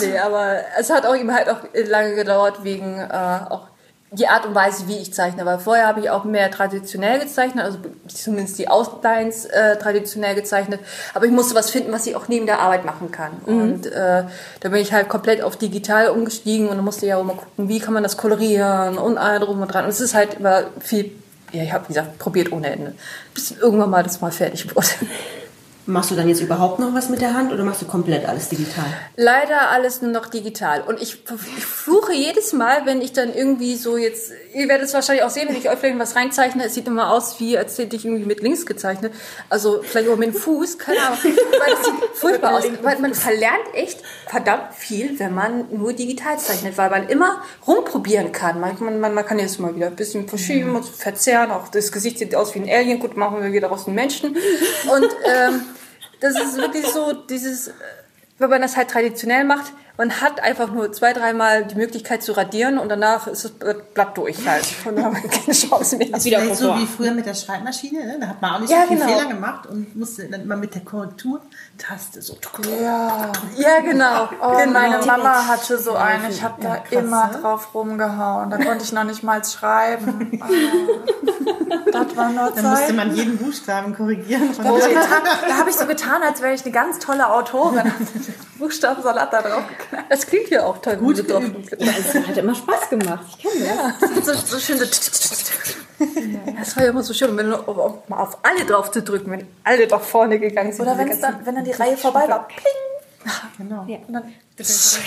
Nee, 0.00 0.18
aber 0.18 0.56
es 0.78 0.90
hat 0.90 1.06
auch 1.06 1.16
eben 1.16 1.32
halt 1.34 1.48
auch 1.48 1.58
lange 1.88 2.14
gedauert 2.14 2.62
wegen 2.64 2.98
äh, 2.98 3.40
auch 3.48 3.68
die 4.12 4.28
Art 4.28 4.46
und 4.46 4.54
Weise, 4.54 4.86
wie 4.88 4.98
ich 4.98 5.12
zeichne. 5.12 5.44
Weil 5.44 5.58
vorher 5.58 5.86
habe 5.88 6.00
ich 6.00 6.10
auch 6.10 6.24
mehr 6.24 6.50
traditionell 6.50 7.18
gezeichnet, 7.18 7.64
also 7.64 7.78
zumindest 8.06 8.58
die 8.58 8.68
Outlines 8.68 9.46
äh, 9.46 9.76
traditionell 9.78 10.34
gezeichnet. 10.34 10.80
Aber 11.14 11.26
ich 11.26 11.32
musste 11.32 11.54
was 11.54 11.70
finden, 11.70 11.92
was 11.92 12.06
ich 12.06 12.14
auch 12.14 12.28
neben 12.28 12.46
der 12.46 12.60
Arbeit 12.60 12.84
machen 12.84 13.10
kann. 13.10 13.32
Und 13.44 13.86
äh, 13.86 14.24
da 14.60 14.68
bin 14.68 14.76
ich 14.80 14.92
halt 14.92 15.08
komplett 15.08 15.42
auf 15.42 15.56
digital 15.56 16.08
umgestiegen 16.08 16.68
und 16.68 16.82
musste 16.84 17.06
ja 17.06 17.16
auch 17.16 17.24
mal 17.24 17.36
gucken, 17.36 17.68
wie 17.68 17.80
kann 17.80 17.94
man 17.94 18.02
das 18.02 18.16
kolorieren 18.16 18.96
und 18.98 19.18
all 19.18 19.40
drum 19.40 19.60
und 19.60 19.68
dran. 19.72 19.84
Und 19.84 19.90
es 19.90 20.00
ist 20.00 20.14
halt 20.14 20.34
immer 20.34 20.64
viel, 20.80 21.10
ja, 21.52 21.62
ich 21.62 21.72
habe 21.72 21.84
wie 21.84 21.88
gesagt, 21.88 22.18
probiert 22.18 22.52
ohne 22.52 22.70
Ende. 22.70 22.94
Bis 23.34 23.52
irgendwann 23.52 23.90
mal 23.90 24.02
das 24.02 24.20
mal 24.20 24.32
fertig 24.32 24.74
wurde. 24.74 24.88
Machst 25.88 26.10
du 26.10 26.16
dann 26.16 26.28
jetzt 26.28 26.40
überhaupt 26.40 26.80
noch 26.80 26.94
was 26.94 27.10
mit 27.10 27.20
der 27.20 27.32
Hand 27.32 27.52
oder 27.52 27.62
machst 27.62 27.80
du 27.80 27.86
komplett 27.86 28.28
alles 28.28 28.48
digital? 28.48 28.86
Leider 29.14 29.70
alles 29.70 30.02
nur 30.02 30.10
noch 30.10 30.26
digital. 30.26 30.80
Und 30.80 31.00
ich, 31.00 31.22
ich 31.56 31.64
fluche 31.64 32.12
jedes 32.12 32.52
Mal, 32.52 32.86
wenn 32.86 33.00
ich 33.00 33.12
dann 33.12 33.32
irgendwie 33.32 33.76
so 33.76 33.96
jetzt, 33.96 34.32
ihr 34.56 34.68
werdet 34.68 34.86
es 34.86 34.94
wahrscheinlich 34.94 35.22
auch 35.22 35.30
sehen, 35.30 35.48
wenn 35.48 35.56
ich 35.56 35.68
euch 35.68 35.78
vielleicht 35.78 35.98
was 35.98 36.16
reinzeichne, 36.16 36.64
es 36.64 36.74
sieht 36.74 36.86
immer 36.86 37.10
aus, 37.10 37.38
wie 37.40 37.58
als 37.58 37.76
hätte 37.76 37.94
ich 37.94 38.06
irgendwie 38.06 38.24
mit 38.24 38.40
links 38.40 38.64
gezeichnet. 38.64 39.12
Also 39.50 39.82
vielleicht 39.82 40.08
auch 40.08 40.16
mit 40.16 40.28
dem 40.28 40.34
Fuß, 40.34 40.78
keine 40.78 41.00
Ahnung. 41.00 41.18
Weil 41.22 41.70
das 41.70 41.84
sieht 41.84 41.94
furchtbar 42.14 42.54
aus. 42.54 42.64
Weil 42.82 42.98
man 42.98 43.14
verlernt 43.14 43.74
echt 43.74 44.00
verdammt 44.26 44.74
viel, 44.74 45.18
wenn 45.18 45.34
man 45.34 45.66
nur 45.70 45.92
digital 45.92 46.38
zeichnet, 46.38 46.78
weil 46.78 46.88
man 46.88 47.08
immer 47.08 47.42
rumprobieren 47.66 48.32
kann. 48.32 48.58
Man, 48.58 48.76
man, 48.80 49.14
man, 49.14 49.26
kann 49.26 49.38
jetzt 49.38 49.60
mal 49.60 49.76
wieder 49.76 49.88
ein 49.88 49.96
bisschen 49.96 50.26
verschieben 50.26 50.74
und 50.74 50.86
verzerren. 50.86 51.50
Auch 51.50 51.68
das 51.68 51.92
Gesicht 51.92 52.18
sieht 52.18 52.34
aus 52.34 52.54
wie 52.54 52.60
ein 52.60 52.68
Alien. 52.68 52.98
Gut, 52.98 53.16
machen 53.16 53.42
wir 53.42 53.52
wieder 53.52 53.70
aus 53.70 53.86
einem 53.86 53.96
Menschen. 53.96 54.36
Und 54.90 55.16
ähm, 55.26 55.62
das 56.20 56.40
ist 56.40 56.56
wirklich 56.56 56.86
so 56.86 57.12
dieses, 57.12 57.70
wenn 58.38 58.48
man 58.48 58.62
das 58.62 58.76
halt 58.76 58.88
traditionell 58.90 59.44
macht, 59.44 59.72
man 59.96 60.20
hat 60.20 60.42
einfach 60.42 60.70
nur 60.70 60.92
zwei, 60.92 61.12
dreimal 61.12 61.64
die 61.64 61.74
Möglichkeit 61.74 62.22
zu 62.22 62.32
radieren 62.32 62.78
und 62.78 62.88
danach 62.88 63.26
ist 63.26 63.44
das 63.44 63.52
Blatt 63.94 64.16
durch 64.18 64.46
halt. 64.46 64.66
Haben 64.84 64.96
wir 64.96 65.28
keine 65.28 65.52
Chance 65.52 65.96
mehr. 65.96 66.08
Das 66.08 66.20
ist 66.20 66.24
wieder 66.26 66.40
vielleicht 66.40 66.58
so 66.58 66.74
wie 66.76 66.86
früher 66.86 67.12
mit 67.12 67.26
der 67.26 67.34
Schreibmaschine, 67.34 68.04
ne? 68.04 68.18
da 68.20 68.28
hat 68.28 68.42
man 68.42 68.54
auch 68.54 68.60
nicht 68.60 68.70
Ja, 68.70 68.82
so 68.82 68.88
viel 68.88 68.98
genau. 68.98 69.08
Fehler 69.08 69.28
gemacht 69.28 69.66
und 69.66 69.96
musste 69.96 70.28
dann 70.28 70.42
immer 70.42 70.56
mit 70.56 70.74
der 70.74 70.82
Korrekturtaste 70.82 72.20
so. 72.22 72.36
Ja. 72.82 73.32
Ja, 73.56 73.80
genau. 73.80 74.28
Oh, 74.42 74.56
genau. 74.56 74.72
meine 74.72 74.98
Mama 75.04 75.46
hatte 75.46 75.78
so 75.78 75.94
eine. 75.94 76.28
Ich 76.30 76.42
habe 76.42 76.60
da 76.62 76.68
Ja, 76.68 76.76
krass, 76.76 76.92
immer 76.92 77.26
ne? 77.28 77.38
drauf 77.40 77.74
rumgehauen. 77.74 78.50
Da 78.50 78.58
konnte 78.58 78.84
ich 78.84 78.92
noch 78.92 79.04
nicht 79.04 79.22
mal 79.22 79.42
schreiben. 79.44 80.40
Oh. 80.42 80.46
Das 81.92 82.16
war 82.16 82.30
nur 82.30 82.50
Dann 82.50 82.70
musste 82.70 82.86
Zeit. 82.86 82.96
man 82.96 83.14
jeden 83.14 83.38
Buchstaben 83.38 83.94
korrigieren. 83.94 84.52
Von 84.52 84.64
Da 84.64 84.70
habe 84.70 84.80
ich, 85.70 85.76
da 85.76 85.80
so 85.80 85.86
getan, 85.86 86.22
als 86.22 86.40
wäre 86.42 86.54
ich 86.54 86.62
eine 86.62 86.72
ganz 86.72 86.98
tolle 86.98 87.28
Autorin. 87.28 87.92
Buchstabensalat 88.58 89.32
da 89.32 89.42
drauf 89.42 89.62
geknallt. 89.68 89.85
Das 90.08 90.26
klingt 90.26 90.50
ja 90.50 90.64
auch 90.64 90.78
toll. 90.78 90.96
Gut 90.96 91.30
drauf. 91.30 91.44
Es 91.78 92.14
hat 92.14 92.36
immer 92.36 92.54
Spaß 92.54 92.90
gemacht. 92.90 93.24
Ich 93.30 93.38
kenne 93.38 93.66
das. 94.00 94.26
So, 94.26 94.56
so 94.56 94.58
schön. 94.58 94.78
Das 94.78 96.76
war 96.76 96.84
ja 96.84 96.90
immer 96.90 97.02
so 97.02 97.14
schön, 97.14 97.36
wenn 97.36 97.52
auf, 97.52 97.68
auf, 97.68 98.08
mal 98.08 98.18
auf 98.18 98.38
alle 98.42 98.64
drauf 98.64 98.90
zu 98.90 99.02
drücken, 99.02 99.30
wenn 99.30 99.46
alle 99.64 99.86
nach 99.86 100.00
vorne 100.00 100.38
gegangen 100.38 100.72
sind. 100.72 100.82
Oder 100.82 100.98
wenn's 100.98 101.20
dann, 101.20 101.44
wenn 101.44 101.54
dann 101.54 101.64
die 101.64 101.72
Reihe 101.72 101.96
vorbei 101.96 102.28
war. 102.28 102.48
Pling. 102.48 102.64
Genau. 103.58 103.84
Ja. 103.88 103.98
Und 104.06 104.12
dann, 104.14 104.32
Das 104.56 104.98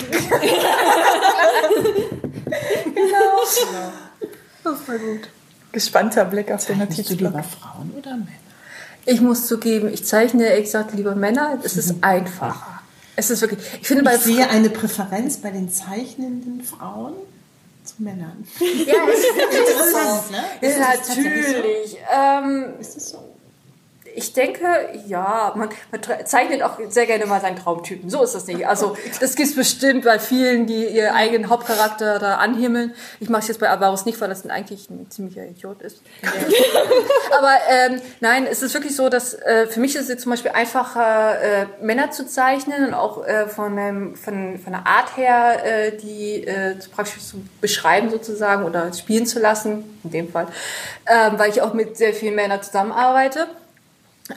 war 4.88 4.98
gut. 4.98 5.28
Gespannter 5.72 6.24
Blick 6.24 6.50
auf 6.50 6.64
den 6.66 6.86
Bist 6.86 7.10
du 7.10 7.14
lieber 7.14 7.42
Frauen 7.42 7.94
oder 7.96 8.10
Männer? 8.10 8.28
Ich 9.06 9.20
muss 9.20 9.46
zugeben, 9.46 9.88
ich 9.92 10.04
zeichne 10.04 10.50
exakt 10.50 10.92
lieber 10.94 11.14
Männer. 11.14 11.58
Es 11.62 11.76
ist 11.76 11.94
einfacher. 12.02 12.79
Es 13.16 13.30
ist 13.30 13.40
wirklich. 13.40 13.60
Ich 13.80 13.86
finde 13.88 14.02
bei 14.04 14.14
Ich 14.16 14.22
sehe 14.22 14.48
eine 14.48 14.70
Präferenz 14.70 15.38
bei 15.38 15.50
den 15.50 15.70
zeichnenden 15.70 16.62
Frauen 16.62 17.14
zu 17.84 18.02
Männern. 18.02 18.46
Ja, 18.60 18.94
es 19.12 19.20
ist 19.20 19.26
Interessant, 19.68 20.30
ne? 20.30 20.42
Ja, 20.60 20.68
Ist 20.68 20.78
das 20.78 20.86
tatsächlich 20.86 21.46
so? 21.46 21.52
natürlich. 21.52 21.98
Ähm, 22.12 22.64
Ist 22.80 22.96
das 22.96 23.08
so? 23.10 23.18
Ich 24.14 24.32
denke, 24.32 24.64
ja, 25.06 25.52
man, 25.56 25.68
man 25.90 26.00
zeichnet 26.24 26.62
auch 26.62 26.78
sehr 26.88 27.06
gerne 27.06 27.26
mal 27.26 27.40
seinen 27.40 27.56
Traumtypen. 27.56 28.10
So 28.10 28.22
ist 28.22 28.34
das 28.34 28.46
nicht. 28.46 28.66
Also 28.66 28.96
das 29.20 29.34
gibt 29.34 29.48
es 29.48 29.54
bestimmt 29.54 30.04
bei 30.04 30.18
vielen, 30.18 30.66
die 30.66 30.86
ihr 30.86 31.14
eigenen 31.14 31.48
Hauptcharakter 31.48 32.18
da 32.18 32.36
anhimmeln. 32.36 32.94
Ich 33.20 33.28
mache 33.28 33.42
es 33.42 33.48
jetzt 33.48 33.60
bei 33.60 33.70
Avarus 33.70 34.06
nicht, 34.06 34.20
weil 34.20 34.28
das 34.28 34.48
eigentlich 34.48 34.90
ein 34.90 35.10
ziemlicher 35.10 35.44
Idiot 35.44 35.82
ist. 35.82 36.02
Aber 37.38 37.54
ähm, 37.70 38.00
nein, 38.20 38.46
es 38.50 38.62
ist 38.62 38.74
wirklich 38.74 38.96
so, 38.96 39.08
dass 39.08 39.34
äh, 39.34 39.66
für 39.66 39.80
mich 39.80 39.94
ist 39.94 40.02
es 40.02 40.08
jetzt 40.08 40.22
zum 40.22 40.30
Beispiel 40.30 40.52
einfacher, 40.52 41.40
äh, 41.40 41.66
Männer 41.80 42.10
zu 42.10 42.26
zeichnen 42.26 42.86
und 42.86 42.94
auch 42.94 43.26
äh, 43.26 43.46
von, 43.48 43.78
einem, 43.78 44.16
von, 44.16 44.58
von 44.58 44.72
der 44.72 44.86
Art 44.86 45.16
her, 45.16 45.64
äh, 45.64 45.96
die 45.96 46.46
äh, 46.46 46.76
praktisch 46.92 47.22
zu 47.22 47.42
beschreiben 47.60 48.10
sozusagen 48.10 48.64
oder 48.64 48.92
spielen 48.92 49.26
zu 49.26 49.38
lassen, 49.38 49.98
in 50.04 50.10
dem 50.10 50.28
Fall, 50.30 50.46
ähm, 51.06 51.38
weil 51.38 51.50
ich 51.50 51.62
auch 51.62 51.74
mit 51.74 51.96
sehr 51.96 52.14
vielen 52.14 52.34
Männern 52.34 52.62
zusammenarbeite. 52.62 53.48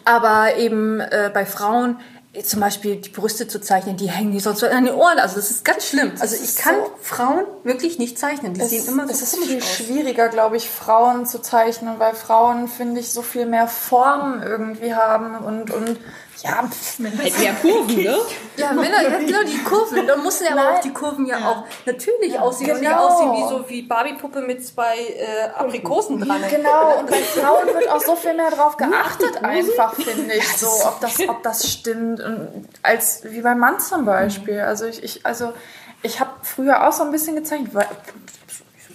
Aber 0.05 0.55
eben 0.57 0.99
äh, 0.99 1.29
bei 1.33 1.45
Frauen 1.45 1.99
zum 2.43 2.61
Beispiel 2.61 2.95
die 2.95 3.09
Brüste 3.09 3.47
zu 3.47 3.61
zeichnen, 3.61 3.95
die 3.95 4.09
hängen 4.09 4.31
die 4.31 4.39
sonst 4.39 4.61
so 4.61 4.65
an 4.67 4.85
den 4.85 4.95
Ohren. 4.95 5.19
Also 5.19 5.35
das 5.35 5.51
ist 5.51 5.63
ganz 5.63 5.85
schlimm. 5.87 6.13
Also 6.19 6.35
ich 6.43 6.55
kann 6.55 6.75
so- 6.77 6.91
Frauen 6.99 7.43
wirklich 7.63 7.99
nicht 7.99 8.17
zeichnen. 8.17 8.55
Die 8.55 8.61
Es, 8.61 8.71
sehen 8.71 8.87
immer 8.87 9.05
so 9.07 9.13
es 9.13 9.21
ist 9.21 9.35
viel 9.37 9.57
aus. 9.57 9.69
schwieriger, 9.69 10.29
glaube 10.29 10.57
ich, 10.57 10.67
Frauen 10.67 11.27
zu 11.27 11.39
zeichnen, 11.43 11.99
weil 11.99 12.15
Frauen, 12.15 12.67
finde 12.67 13.01
ich, 13.01 13.11
so 13.11 13.21
viel 13.21 13.45
mehr 13.45 13.67
Formen 13.67 14.41
irgendwie 14.41 14.95
haben 14.95 15.35
und, 15.45 15.69
und 15.69 15.99
ja, 16.43 16.67
pff, 16.67 16.99
Halt 16.99 17.39
mehr 17.39 17.53
Kurven, 17.61 17.95
ne? 17.95 18.17
Ja, 18.57 18.73
Männer, 18.73 19.01
ja, 19.01 19.17
genau, 19.17 19.43
die 19.43 19.63
Kurven. 19.63 20.05
Da 20.05 20.15
müssen 20.17 20.45
ja 20.45 20.51
aber 20.51 20.63
Nein. 20.63 20.75
auch 20.75 20.81
die 20.81 20.93
Kurven 20.93 21.25
ja, 21.25 21.37
auch 21.49 21.63
natürlich 21.85 22.37
aussehen 22.37 22.71
und 22.71 22.79
nicht 22.81 22.89
Genau. 22.89 23.07
aussehen 23.07 23.31
wie 23.33 23.49
so 23.49 23.69
wie 23.69 23.81
Barbie-Puppe 23.83 24.41
mit 24.41 24.65
zwei 24.65 24.97
äh, 24.97 25.49
Aprikosen 25.57 26.19
dran. 26.19 26.41
Genau, 26.49 26.97
und 26.99 27.09
bei 27.09 27.17
Frauen 27.17 27.67
wird 27.67 27.89
auch 27.89 28.01
so 28.01 28.15
viel 28.15 28.33
mehr 28.33 28.51
drauf 28.51 28.75
geachtet, 28.77 29.43
einfach, 29.43 29.93
finde 29.95 30.33
ich, 30.33 30.47
so, 30.57 30.67
ob 30.85 30.99
das, 30.99 31.17
ob 31.27 31.41
das 31.43 31.71
stimmt. 31.71 32.19
Und 32.19 32.67
als 32.81 33.21
wie 33.23 33.41
beim 33.41 33.59
Mann 33.59 33.79
zum 33.79 34.05
Beispiel. 34.05 34.59
Also 34.59 34.85
ich, 34.85 35.01
ich, 35.03 35.25
also 35.25 35.53
ich 36.01 36.19
habe 36.19 36.31
früher 36.41 36.85
auch 36.87 36.91
so 36.91 37.03
ein 37.03 37.11
bisschen 37.11 37.35
gezeichnet, 37.37 37.73
weil 37.73 37.87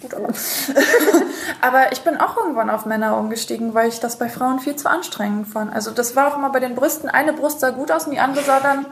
gut, 0.01 0.13
aber, 0.13 0.27
aber 1.61 1.91
ich 1.91 2.01
bin 2.01 2.17
auch 2.17 2.37
irgendwann 2.37 2.69
auf 2.69 2.85
Männer 2.85 3.17
umgestiegen, 3.17 3.73
weil 3.73 3.89
ich 3.89 3.99
das 3.99 4.17
bei 4.17 4.29
Frauen 4.29 4.59
viel 4.59 4.75
zu 4.75 4.89
anstrengend 4.89 5.47
fand. 5.47 5.73
Also 5.73 5.91
das 5.91 6.15
war 6.15 6.27
auch 6.31 6.37
immer 6.37 6.49
bei 6.51 6.59
den 6.59 6.75
Brüsten, 6.75 7.09
eine 7.09 7.33
Brust 7.33 7.59
sah 7.59 7.71
gut 7.71 7.91
aus 7.91 8.05
und 8.05 8.11
die 8.11 8.19
andere 8.19 8.43
sah 8.43 8.59
dann 8.59 8.85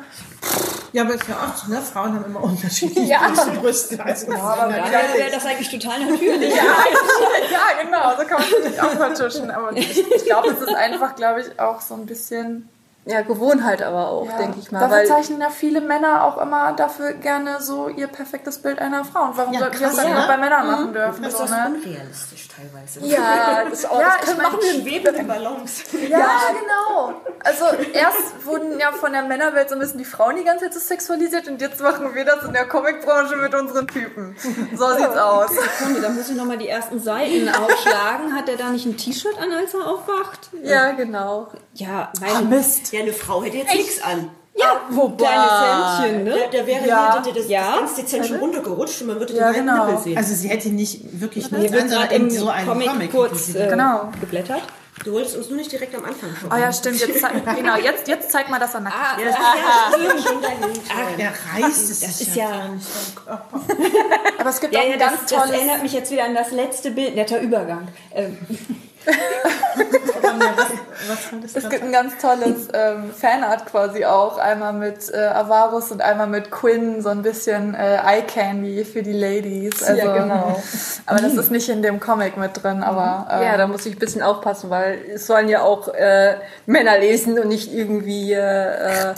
Ja, 0.94 1.04
aber 1.04 1.16
ist 1.16 1.28
ja 1.28 1.36
auch 1.36 1.56
so, 1.56 1.72
ne? 1.72 1.82
Frauen 1.82 2.14
haben 2.16 2.26
immer 2.26 2.44
unterschiedliche 2.44 3.10
Ja. 3.12 3.30
Brüste. 3.60 4.04
Also, 4.04 4.32
aber 4.34 4.70
Ja, 4.76 4.86
wäre 5.16 5.32
das 5.32 5.46
eigentlich 5.46 5.70
total 5.70 6.00
natürlich. 6.06 6.56
ja, 6.56 6.64
genau, 7.84 8.12
so 8.18 8.26
kann 8.28 8.40
man 8.42 8.48
es 8.64 8.70
nicht 8.70 8.82
auch 8.82 8.92
vertuschen. 8.92 9.52
Aber 9.52 9.72
ich, 9.76 9.98
ich 10.12 10.26
glaube, 10.26 10.50
es 10.50 10.60
ist 10.62 10.74
einfach, 10.76 11.16
glaube 11.16 11.42
ich, 11.42 11.60
auch 11.60 11.82
so 11.82 11.94
ein 11.96 12.06
bisschen 12.06 12.70
Ja, 13.08 13.22
Gewohnheit 13.22 13.82
aber 13.82 14.10
auch, 14.10 14.26
Ja. 14.28 14.38
denke 14.38 14.60
ich 14.60 14.72
mal. 14.72 14.80
Dafür 14.82 14.98
Weil, 14.98 15.08
zeichnen 15.08 15.40
ja 15.42 15.50
viele 15.50 15.80
Männer 15.82 16.24
auch 16.26 16.38
immer 16.38 16.74
dafür 16.74 17.14
gerne 17.14 17.62
so 17.62 17.88
ihr 17.88 18.08
perfektes 18.08 18.58
Bild 18.60 18.80
einer 18.80 19.06
Frau. 19.06 19.24
Und 19.30 19.38
warum 19.38 19.54
Ja, 19.54 19.60
sollten 19.62 19.80
wir 19.80 19.88
das 19.88 19.96
dann 19.96 20.10
ja. 20.10 20.24
auch 20.24 20.28
bei 20.28 20.38
Männern 20.38 20.68
machen 20.68 20.94
dürfen? 20.94 21.24
Das 21.24 21.34
ist 21.34 21.40
So, 21.40 21.46
ne? 21.46 21.72
unrealistisch 21.76 22.48
teilweise. 22.50 23.00
ja, 23.06 23.64
das, 23.70 23.86
auch, 23.86 24.00
Ja, 24.02 24.14
das 24.20 24.30
ich 24.32 24.38
meine, 24.38 24.50
machen 24.50 24.60
wir 24.62 24.86
Webende 24.86 25.24
Ballons. 25.24 25.84
Ja, 26.10 26.28
genau. 26.60 27.14
Also 27.44 27.66
erst 27.94 28.46
wurden 28.46 28.78
ja 28.80 28.92
von 28.92 29.14
der 29.14 29.24
Männerwelt 29.24 29.70
so 29.70 29.76
ein 29.76 29.80
bisschen 29.80 30.00
die 30.00 30.06
Frauen 30.06 30.36
die 30.36 30.44
ganze 30.44 30.66
Zeit 30.66 30.74
so 30.74 30.80
sexualisiert 30.80 31.48
und 31.48 31.62
jetzt 31.62 31.80
machen 31.82 32.14
wir 32.14 32.26
das 32.26 32.44
in 32.44 32.52
der 32.54 32.66
Comicbranche 32.68 33.38
mit 33.38 33.56
unseren 33.56 33.88
Typen. 33.88 34.36
So 34.76 34.88
sieht's 34.96 35.16
aus. 35.18 35.50
Sekunde, 35.80 36.02
da 36.02 36.10
muss 36.10 36.30
ich 36.30 36.36
nochmal 36.36 36.58
die 36.58 36.68
ersten 36.68 37.00
Seiten 37.00 37.48
aufschlagen. 37.50 38.36
Hat 38.36 38.50
er 38.50 38.58
da 38.58 38.70
nicht 38.70 38.86
ein 38.86 38.98
T-Shirt 38.98 39.38
an, 39.42 39.52
als 39.54 39.74
er 39.74 39.88
aufwacht? 39.88 40.50
Ja, 40.62 40.92
genau. 40.92 41.48
Ja, 41.74 42.12
mein 42.20 42.50
Mist. 42.50 42.92
Ja, 42.98 43.04
eine 43.04 43.14
Frau 43.14 43.44
hätte 43.44 43.58
jetzt 43.58 43.74
nichts 43.74 44.02
an. 44.02 44.30
ja, 44.56 44.82
kleine 45.18 46.02
Zähnchen, 46.02 46.26
Der, 46.26 46.36
ne? 46.36 46.42
der 46.52 46.68
wäre 46.68 46.88
Ja. 46.88 47.22
hier 47.24 47.34
das, 47.34 47.48
Ja. 47.50 47.72
das 47.72 47.80
ganz 47.80 47.96
dezent 47.96 48.26
schon 48.26 48.38
runtergerutscht 48.40 49.02
und 49.02 49.08
man 49.08 49.20
würde 49.20 49.34
Ja, 49.36 49.52
den 49.52 49.66
genau. 49.66 49.86
Nippel 49.86 50.04
sehen. 50.04 50.18
also 50.18 50.34
sie 50.34 50.48
hätte 50.50 50.70
nicht 50.70 51.20
wirklich 51.22 51.48
Hier 51.48 51.60
nichts 51.60 51.74
an, 51.78 51.90
sondern 51.90 52.10
in 52.12 52.30
so 52.32 52.50
einem 52.50 52.68
Comic, 52.68 52.88
Comic. 52.90 53.12
kurz 53.12 53.48
hätte 53.50 53.66
äh, 53.66 53.70
Genau. 53.70 54.10
geblättert. 54.20 54.62
Du 55.06 55.12
wolltest 55.14 55.38
uns 55.38 55.48
nur 55.50 55.58
nicht 55.58 55.72
direkt 55.72 55.94
am 55.96 56.04
Anfang 56.06 56.36
schon. 56.42 56.52
Oh 56.52 56.56
ja, 56.56 56.74
stimmt. 56.74 57.00
Jetzt, 57.00 57.22
zeig- 57.24 57.56
genau, 57.56 57.78
jetzt, 57.78 58.08
jetzt 58.08 58.32
zeig 58.32 58.50
mal, 58.50 58.60
dass 58.60 58.74
er 58.74 58.80
nackt 58.80 59.22
ist. 59.22 59.26
Ja, 59.28 60.00
ja, 60.16 60.22
schon 60.24 60.42
dein 60.42 60.58
Ach, 60.90 61.20
er 61.20 61.34
reißt 61.64 61.92
es 61.92 62.00
Das 62.00 62.20
ist 62.22 62.36
ja, 62.36 62.48
vom 62.50 63.24
Körper. 63.24 63.62
Aber 64.40 64.50
es 64.50 64.60
gibt 64.60 64.74
ja, 64.74 64.80
auch 64.80 64.86
ja 64.88 64.94
ein 64.94 65.00
das, 65.00 65.10
ganz 65.10 65.22
das 65.30 65.40
tolles... 65.40 65.56
erinnert 65.56 65.84
mich 65.84 65.94
jetzt 65.94 66.10
wieder 66.12 66.24
an 66.24 66.34
das 66.34 66.50
letzte 66.52 66.90
Bild, 66.90 67.14
netter 67.16 67.40
Übergang. 67.42 67.90
Ähm, 68.16 68.40
Was 71.08 71.56
Es 71.56 71.70
gibt 71.70 71.84
ein 71.84 71.92
ganz 71.92 72.18
tolles 72.18 72.68
ähm, 72.74 73.12
Fanart 73.14 73.66
quasi 73.68 74.06
auch. 74.06 74.38
Einmal 74.38 74.74
mit 74.74 75.10
äh, 75.14 75.18
Avarus 75.18 75.92
und 75.92 76.02
einmal 76.02 76.28
mit 76.28 76.52
Quinn. 76.52 77.02
So 77.02 77.10
ein 77.10 77.22
bisschen 77.22 77.76
äh, 77.76 77.96
Eye 77.96 78.24
Candy 78.24 78.84
für 78.84 79.04
die 79.04 79.14
Ladies. 79.14 79.84
Also, 79.84 80.02
Ja, 80.02 80.18
genau. 80.18 80.62
Aber 81.06 81.20
das 81.22 81.34
ist 81.34 81.52
nicht 81.52 81.70
in 81.70 81.82
dem 81.82 82.00
Comic 82.00 82.38
mit 82.38 82.62
drin. 82.62 82.84
Aber 82.84 83.28
ähm, 83.32 83.44
Ja, 83.44 83.58
da 83.58 83.68
muss 83.68 83.86
ich 83.86 83.96
ein 83.96 84.00
bisschen 84.00 84.22
aufpassen, 84.22 84.70
weil 84.70 85.00
es 85.14 85.28
sollen 85.28 85.50
ja 85.50 85.62
auch 85.62 85.88
äh, 85.90 86.36
Männer 86.66 86.98
lesen 87.00 87.40
und 87.40 87.48
nicht 87.48 87.74
irgendwie. 87.74 88.34
Äh, 88.34 89.12
äh, 89.12 89.14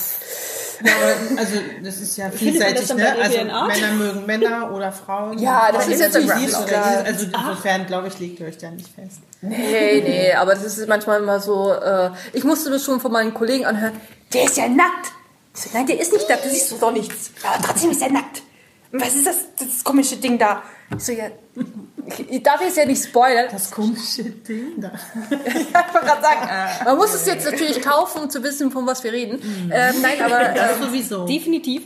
Ja, 0.83 0.91
aber, 0.93 1.39
also 1.39 1.55
das 1.83 1.97
ist 1.97 2.17
ja 2.17 2.29
vielseitig, 2.29 2.93
ne? 2.93 3.15
Also? 3.21 3.37
Männer 3.37 3.93
mögen 3.93 4.25
Männer 4.25 4.71
oder 4.73 4.91
Frauen. 4.91 5.37
Ja, 5.37 5.71
das 5.71 5.87
ist 5.87 5.99
jetzt 5.99 6.15
ein. 6.15 6.29
Also 6.29 7.25
insofern, 7.25 7.85
glaube 7.85 8.07
ich, 8.07 8.19
legt 8.19 8.39
ihr 8.39 8.47
euch 8.47 8.57
da 8.57 8.71
nicht 8.71 8.89
fest. 8.93 9.19
nee, 9.41 10.01
nee, 10.01 10.33
aber 10.33 10.53
das 10.53 10.65
ist 10.65 10.87
manchmal 10.87 11.21
immer 11.21 11.39
so. 11.39 11.73
Äh, 11.73 12.11
ich 12.33 12.43
musste 12.43 12.69
das 12.69 12.83
schon 12.83 12.99
von 12.99 13.11
meinen 13.11 13.33
Kollegen 13.33 13.65
anhören. 13.65 13.93
Der 14.33 14.43
ist 14.43 14.57
ja 14.57 14.67
nackt. 14.67 15.11
So, 15.53 15.69
nein, 15.73 15.87
der 15.87 15.99
ist 15.99 16.13
nicht 16.13 16.29
nackt, 16.29 16.45
du 16.45 16.49
siehst 16.49 16.71
doch 16.81 16.91
nichts. 16.91 17.31
Aber 17.43 17.61
trotzdem 17.61 17.91
ist 17.91 18.01
er 18.01 18.11
nackt. 18.11 18.43
Was 18.91 19.15
ist 19.15 19.27
das, 19.27 19.35
das 19.59 19.83
komische 19.83 20.17
Ding 20.17 20.37
da? 20.39 20.63
Ich 20.95 21.03
so, 21.03 21.11
ja. 21.11 21.25
Ich, 22.29 22.41
darf 22.41 22.59
jetzt 22.61 22.77
ja 22.77 22.85
nicht 22.85 23.03
spoilern. 23.03 23.45
Das 23.51 23.69
komische 23.69 24.23
Ding 24.23 24.81
da. 24.81 24.91
ich 25.29 25.73
wollte 25.73 26.05
gerade 26.05 26.21
sagen, 26.21 26.49
äh, 26.49 26.83
Man 26.85 26.97
muss 26.97 27.13
es 27.13 27.25
jetzt 27.27 27.45
natürlich 27.45 27.81
kaufen, 27.81 28.23
um 28.23 28.29
zu 28.31 28.41
wissen, 28.41 28.71
von 28.71 28.87
was 28.87 29.03
wir 29.03 29.11
reden. 29.11 29.39
Ähm, 29.71 30.01
nein, 30.01 30.19
aber, 30.23 30.41
äh, 30.51 30.55
Das 30.55 30.79
sowieso. 30.79 31.27
definitiv. 31.27 31.83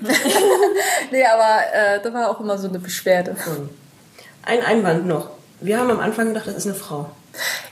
nee, 1.11 1.25
aber 1.25 1.57
äh, 1.73 2.01
da 2.01 2.13
war 2.13 2.29
auch 2.29 2.39
immer 2.39 2.57
so 2.57 2.69
eine 2.69 2.79
Beschwerde. 2.79 3.35
Ein 4.43 4.61
Einwand 4.61 5.05
noch. 5.05 5.31
Wir 5.59 5.79
haben 5.79 5.91
am 5.91 5.99
Anfang 5.99 6.27
gedacht, 6.29 6.47
das 6.47 6.55
ist 6.55 6.67
eine 6.67 6.75
Frau. 6.75 7.09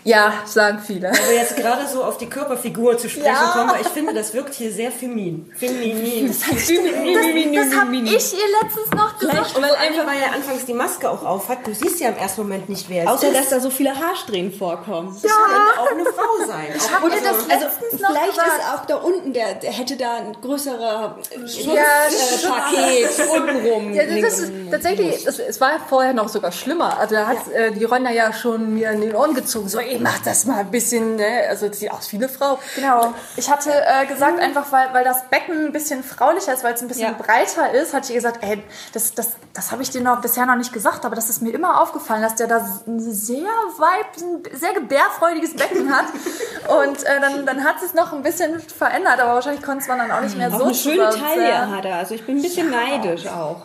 Ja, 0.04 0.34
sagen 0.46 0.80
viele. 0.86 1.12
Wir 1.12 1.36
jetzt 1.36 1.56
gerade 1.56 1.88
so 1.88 2.04
auf 2.04 2.18
die 2.18 2.28
Körperfigur 2.28 2.98
zu 2.98 3.08
sprechen 3.10 3.28
Ja. 3.28 3.52
kommen, 3.54 3.70
weil 3.72 3.82
ich 3.82 3.88
finde, 3.88 4.14
das 4.14 4.34
wirkt 4.34 4.54
hier 4.56 4.72
sehr 4.72 4.92
feminin. 4.92 5.52
Feminin. 5.56 6.28
Das, 6.28 6.40
das 6.40 6.50
habe 6.50 7.96
ich 7.96 8.34
ihr 8.34 8.48
letztens 8.62 8.90
noch 8.96 9.20
gesagt. 9.20 9.56
Und 9.56 9.62
weil 9.64 9.76
einfach, 9.76 10.08
weil 10.08 10.20
er 10.20 10.34
anfangs 10.34 10.66
die 10.66 10.74
Maske 10.74 11.10
auch 11.10 11.24
auf 11.24 11.50
hat, 11.50 11.66
du 11.68 11.74
siehst 11.74 12.00
ja 12.00 12.10
im 12.10 12.18
ersten 12.18 12.42
Moment 12.42 12.68
nicht, 12.70 12.90
wer 12.90 13.04
es 13.04 13.10
Außer, 13.10 13.28
ist. 13.28 13.38
dass 13.38 13.50
da 13.50 13.60
so 13.60 13.70
viele 13.70 13.96
Haarsträhnen 13.98 14.52
vorkommen. 14.52 15.16
das 15.22 15.32
könnte 15.32 15.80
auch 15.80 15.92
eine 15.92 16.04
Frau 16.06 16.48
sein. 16.48 16.68
Ich 16.76 16.92
habe 16.92 17.08
ihr 17.10 17.22
das 17.22 17.50
Also 17.50 17.66
noch 18.02 18.10
vielleicht 18.12 18.32
gesagt. 18.32 18.50
ist 18.58 18.74
auch 18.74 18.86
da 18.86 18.96
unten, 18.96 19.34
der, 19.34 19.54
der 19.56 19.72
hätte 19.72 19.98
da 19.98 20.16
ein 20.18 20.36
größerer 20.42 21.18
Ja, 21.58 21.74
äh, 21.74 22.48
Paket 22.48 23.10
untenrum. 23.36 23.94
Ja, 23.94 24.04
das 24.22 24.40
ist 24.40 24.52
tatsächlich, 24.72 25.26
es, 25.28 25.62
war 25.62 25.72
vorher 25.88 26.14
noch 26.14 26.30
sogar 26.30 26.52
schlimmer. 26.52 26.98
Also 27.00 27.16
da 27.16 27.28
hat 27.28 27.48
äh, 27.54 27.72
die 27.72 27.84
Ronda 27.86 28.10
ja 28.12 28.34
schon 28.34 28.74
mir 28.74 28.92
in 28.92 29.02
den 29.02 29.16
Ohren 29.16 29.34
gezogen, 29.36 29.70
so, 29.70 29.80
ey, 29.92 30.00
mach 30.00 30.20
das 30.20 30.46
mal 30.46 30.60
ein 30.60 30.72
bisschen, 30.72 31.18
ne? 31.18 31.46
Also 31.50 31.68
das 31.68 31.80
sieht 31.80 31.92
aus 31.92 32.12
wie 32.12 32.18
eine 32.18 32.30
Frau. 32.30 32.58
Genau. 32.76 33.14
Ich 33.36 33.50
hatte 33.52 33.70
äh, 33.72 34.06
gesagt, 34.06 34.40
einfach 34.40 34.72
weil, 34.72 34.94
weil 34.94 35.04
das 35.04 35.24
Becken 35.30 35.66
ein 35.68 35.72
bisschen 35.72 36.04
fraulicher 36.04 36.54
ist, 36.54 36.64
weil 36.64 36.74
es 36.74 36.82
ein 36.82 36.88
bisschen 36.88 37.12
Ja. 37.12 37.22
breiter 37.22 37.72
ist, 37.74 37.94
hatte 37.94 38.08
ich 38.10 38.16
gesagt, 38.16 38.40
ey, 38.42 38.64
das, 38.94 39.14
das, 39.14 39.32
das 39.54 39.72
habe 39.72 39.82
ich 39.84 39.90
dir 39.90 40.02
noch 40.02 40.22
bisher 40.22 40.46
noch 40.46 40.56
nicht 40.56 40.72
gesagt, 40.72 41.04
aber 41.06 41.16
das 41.16 41.30
ist 41.30 41.42
mir 41.42 41.54
immer 41.54 41.82
aufgefallen, 41.82 42.22
dass 42.22 42.36
der 42.36 42.48
da 42.48 42.58
ein 42.88 43.00
sehr 43.00 43.44
weib, 43.78 44.06
ein 44.18 44.58
sehr 44.58 44.74
gebärfreudiges 44.74 45.56
Becken 45.56 45.94
hat. 45.94 46.06
Und 46.86 47.04
äh, 47.04 47.20
dann, 47.20 47.46
dann 47.46 47.64
hat 47.64 47.76
es 47.84 47.94
noch 47.94 48.14
ein 48.14 48.24
bisschen 48.24 48.60
verändert, 48.60 49.20
aber 49.20 49.34
wahrscheinlich 49.36 49.64
konnte 49.64 49.88
man 49.90 50.00
dann 50.00 50.12
auch 50.12 50.22
nicht 50.22 50.38
mehr 50.38 50.54
Auch 50.54 50.60
so 50.60 50.64
eine 50.66 50.74
schöne 50.74 51.10
Taille 51.10 51.70
hat 51.70 51.86
er. 51.86 51.98
Also 51.98 52.16
ich 52.16 52.26
bin 52.26 52.38
ein 52.38 52.42
bisschen 52.42 52.70
neidisch 52.70 53.28
auch. 53.28 53.64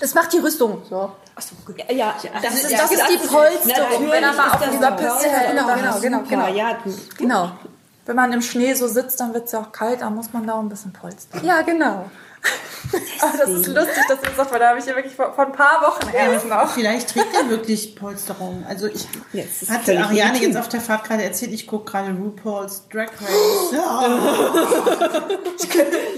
Das 0.00 0.14
macht 0.14 0.32
die 0.32 0.38
Rüstung. 0.38 0.82
So. 0.88 1.10
Ja, 1.88 1.92
ja 1.92 2.14
das, 2.42 2.54
ist- 2.64 2.72
das 2.72 2.90
ist 2.92 3.02
die 3.10 3.26
Polsterung, 3.26 4.10
wenn 4.10 4.22
er 4.24 4.32
mal 4.32 4.50
auf 4.52 4.70
dieser 4.70 4.92
Piste 4.92 5.28
Genau, 5.50 5.66
genau, 5.74 6.00
genau, 6.00 6.20
genau. 6.28 6.46
ja, 6.48 6.78
Genau. 7.18 7.50
Wenn 8.06 8.16
man 8.16 8.32
im 8.32 8.42
Schnee 8.42 8.74
so 8.74 8.86
sitzt, 8.86 9.18
dann 9.20 9.32
wird 9.32 9.46
es 9.46 9.52
ja 9.52 9.60
auch 9.60 9.72
kalt, 9.72 10.02
dann 10.02 10.14
muss 10.14 10.32
man 10.32 10.46
da 10.46 10.54
auch 10.54 10.60
ein 10.60 10.68
bisschen 10.68 10.92
polstern. 10.92 11.42
Ja, 11.44 11.62
genau. 11.62 12.04
Aber 13.20 13.38
das 13.38 13.48
ist 13.50 13.66
lustig, 13.68 14.04
dass 14.08 14.20
du 14.20 14.26
das 14.26 14.36
sagst, 14.36 14.52
weil 14.52 14.60
da 14.60 14.68
habe 14.68 14.78
ich 14.78 14.86
ja 14.86 14.94
wirklich 14.94 15.14
vor, 15.14 15.32
vor 15.32 15.46
ein 15.46 15.52
paar 15.52 15.80
Wochen 15.82 16.08
erst 16.14 16.46
noch. 16.46 16.68
Vielleicht 16.72 17.08
trägt 17.10 17.34
er 17.34 17.48
wirklich 17.48 17.96
Polsterung. 17.96 18.64
Also 18.68 18.86
ich 18.86 19.06
Jetzt 19.32 19.62
ist 19.62 19.70
hatte 19.70 19.92
Ariane 19.98 20.34
legitim. 20.34 20.50
jetzt 20.52 20.58
auf 20.60 20.68
der 20.68 20.80
Fahrt 20.80 21.04
gerade 21.04 21.24
erzählt, 21.24 21.52
ich 21.52 21.66
gucke 21.66 21.90
gerade 21.90 22.10
RuPaul's 22.12 22.82
Drag 22.92 23.08
Race. 23.20 23.72
Ja. 23.72 24.02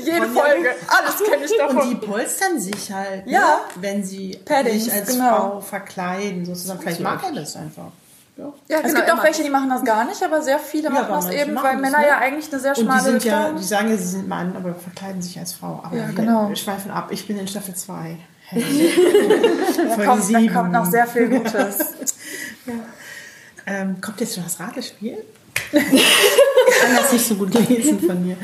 Jede 0.04 0.26
Folge, 0.28 0.74
alles 0.88 1.22
kenne 1.28 1.44
ich 1.44 1.52
Und 1.52 1.58
davon. 1.76 1.90
die 1.90 1.94
polstern 2.06 2.60
sich 2.60 2.92
halt, 2.92 3.26
Ja. 3.26 3.40
ne? 3.40 3.56
wenn 3.76 4.04
sie 4.04 4.38
Paddings, 4.44 4.84
sich 4.84 4.92
als 4.92 5.08
genau. 5.08 5.36
Frau 5.36 5.60
verkleiden. 5.60 6.44
Sozusagen. 6.44 6.80
Vielleicht 6.80 7.00
mag 7.00 7.22
er 7.24 7.32
das 7.32 7.56
einfach. 7.56 7.90
Ja. 8.36 8.52
Ja, 8.68 8.78
Es 8.78 8.92
genau, 8.92 9.00
gibt 9.00 9.12
auch 9.12 9.22
welche, 9.22 9.42
die 9.42 9.50
machen 9.50 9.70
das 9.70 9.82
gar 9.82 10.04
nicht, 10.04 10.22
aber 10.22 10.42
sehr 10.42 10.58
viele 10.58 10.90
machen 10.90 11.06
das 11.08 11.30
eben, 11.30 11.54
machen 11.54 11.64
weil 11.64 11.72
das, 11.72 11.82
Männer 11.82 11.98
ne? 11.98 12.06
ja 12.06 12.18
eigentlich 12.18 12.52
eine 12.52 12.60
sehr 12.60 12.70
Und 12.72 12.76
die 12.78 12.82
schmale 12.82 13.02
sind 13.02 13.24
ja, 13.24 13.52
die 13.52 13.64
sagen 13.64 13.88
ja, 13.88 13.96
sie 13.96 14.06
sind 14.06 14.28
Mann, 14.28 14.54
aber 14.56 14.74
verkleiden 14.74 15.22
sich 15.22 15.38
als 15.38 15.54
Frau. 15.54 15.80
Aber 15.82 15.96
Ja, 15.96 16.08
wir, 16.08 16.14
genau. 16.14 16.48
wir 16.48 16.56
schweifen 16.56 16.90
ab. 16.90 17.08
Ich 17.10 17.26
bin 17.26 17.38
in 17.38 17.48
Staffel 17.48 17.74
2. 17.74 18.16
Da 19.76 19.94
Folge 19.94 20.04
kommt, 20.06 20.22
da 20.22 20.38
7. 20.38 20.54
kommt 20.54 20.72
noch 20.72 20.84
sehr 20.86 21.06
viel 21.06 21.28
Gutes. 21.28 21.94
Ähm, 23.68 24.00
kommt 24.00 24.20
jetzt 24.20 24.36
schon 24.36 24.44
das 24.44 24.60
Ratespiel? 24.60 25.24
ich 25.72 25.82
kann 26.80 26.96
das 26.96 27.12
nicht 27.12 27.26
so 27.26 27.34
gut 27.34 27.52
lesen 27.68 27.98
von 27.98 28.24
mir. 28.24 28.36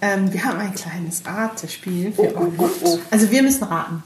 Ähm, 0.00 0.32
wir 0.32 0.44
haben 0.44 0.58
ein 0.58 0.74
kleines 0.74 1.24
Ratespiel 1.24 2.12
für 2.12 2.36
euch. 2.36 2.98
Also 3.10 3.30
wir 3.30 3.42
müssen 3.44 3.62
raten. 3.62 4.02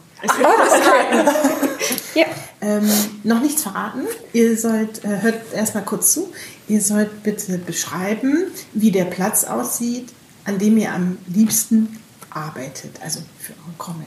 Ja. 2.15 2.27
Ähm, 2.61 2.89
noch 3.25 3.41
nichts 3.41 3.63
verraten. 3.63 4.03
Ihr 4.33 4.57
sollt, 4.59 5.05
äh, 5.05 5.23
hört 5.23 5.53
erstmal 5.55 5.85
kurz 5.85 6.13
zu. 6.13 6.33
Ihr 6.69 6.81
sollt 6.81 7.23
bitte 7.23 7.59
beschreiben, 7.59 8.47
wie 8.73 8.91
der 8.91 9.07
Platz 9.07 9.45
aussieht, 9.45 10.09
an 10.45 10.59
dem 10.59 10.77
ihr 10.77 10.93
am 10.93 11.19
liebsten 11.27 11.99
arbeitet. 12.31 13.01
Also 13.03 13.21
für 13.39 13.53
euren 13.53 13.79
Comic. 13.79 14.07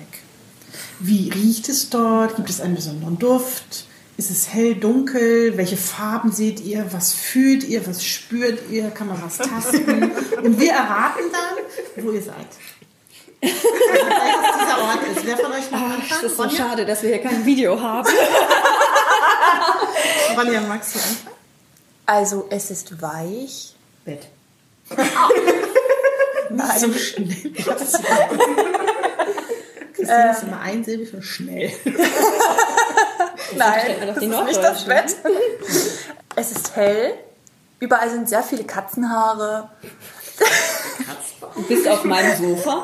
Wie 0.99 1.29
riecht 1.29 1.69
es 1.69 1.89
dort? 1.89 2.35
Gibt 2.35 2.49
es 2.49 2.61
einen 2.61 2.75
besonderen 2.75 3.17
Duft? 3.17 3.87
Ist 4.15 4.29
es 4.29 4.53
hell, 4.53 4.75
dunkel? 4.75 5.57
Welche 5.57 5.77
Farben 5.77 6.31
seht 6.31 6.59
ihr? 6.59 6.85
Was 6.91 7.13
fühlt 7.13 7.63
ihr? 7.63 7.85
Was 7.87 8.05
spürt 8.05 8.69
ihr? 8.69 8.91
Kann 8.91 9.07
man 9.07 9.21
was 9.21 9.37
tasten? 9.37 10.11
Und 10.43 10.59
wir 10.59 10.71
erraten 10.71 11.23
dann, 11.31 12.05
wo 12.05 12.11
ihr 12.11 12.21
seid. 12.21 12.47
Also, 13.43 14.59
dieser 14.59 14.81
Ort 14.83 15.03
ist. 15.15 15.25
Wer 15.25 15.37
von 15.37 15.51
euch 15.51 15.69
noch 15.71 15.79
Das 15.79 15.81
anfangen? 15.81 16.25
ist 16.25 16.35
so 16.37 16.43
Ronja? 16.43 16.57
schade, 16.57 16.85
dass 16.85 17.01
wir 17.03 17.09
hier 17.09 17.21
kein 17.21 17.45
Video 17.45 17.79
haben. 17.81 18.07
Ronja, 20.37 20.61
magst 20.61 20.95
du 20.95 20.99
anfangen? 20.99 21.35
Also, 22.05 22.47
es 22.49 22.71
ist 22.71 23.01
weich. 23.01 23.75
Bett. 24.05 24.27
Nicht 26.49 26.79
so 26.79 26.91
schnell. 26.93 27.51
Christine 29.93 30.31
ist 30.31 30.43
immer 30.43 30.59
einsilbig 30.61 31.13
und 31.13 31.23
schnell. 31.23 31.71
Nein, 33.55 33.95
das 34.07 34.17
ist 34.17 34.23
nicht 34.27 34.63
das. 34.63 34.83
Bett. 34.85 35.15
Es 36.35 36.51
ist 36.51 36.75
hell. 36.75 37.13
Überall 37.79 38.09
sind 38.09 38.27
sehr 38.27 38.43
viele 38.43 38.63
Katzenhaare. 38.65 39.69
Du 41.63 41.75
bist 41.75 41.87
auf 41.87 42.03
meinem 42.03 42.35
Sofa. 42.35 42.83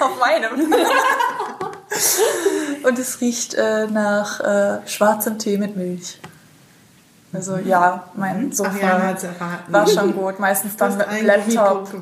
Auf 0.00 0.18
meinem. 0.18 0.72
Und 2.82 2.98
es 2.98 3.20
riecht 3.20 3.54
äh, 3.54 3.86
nach 3.86 4.40
äh, 4.40 4.78
schwarzem 4.86 5.38
Tee 5.38 5.58
mit 5.58 5.76
Milch. 5.76 6.18
Also 7.32 7.58
ja, 7.58 8.04
mein 8.14 8.50
Sofa 8.52 9.02
hat 9.02 9.18
es 9.18 9.24
erraten. 9.24 9.72
war 9.72 9.86
schon 9.86 10.14
gut. 10.14 10.38
Meistens 10.38 10.76
dann 10.76 10.96
mit 10.96 11.06
dem 11.10 11.26
Laptop. 11.26 11.88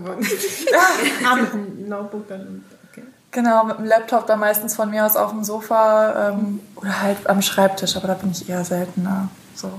ah, 1.26 1.36
mit 1.36 1.52
dem 1.52 1.88
Notebook 1.88 2.28
dann. 2.28 2.64
Okay. 2.90 3.02
Genau, 3.32 3.64
mit 3.64 3.78
dem 3.78 3.86
Laptop 3.86 4.26
dann 4.28 4.38
meistens 4.38 4.76
von 4.76 4.90
mir 4.90 5.04
aus 5.04 5.16
auf 5.16 5.30
dem 5.30 5.42
Sofa 5.42 6.30
ähm, 6.30 6.60
oder 6.76 7.02
halt 7.02 7.28
am 7.28 7.42
Schreibtisch, 7.42 7.96
aber 7.96 8.08
da 8.08 8.14
bin 8.14 8.30
ich 8.30 8.48
eher 8.48 8.64
seltener. 8.64 9.28
So, 9.56 9.70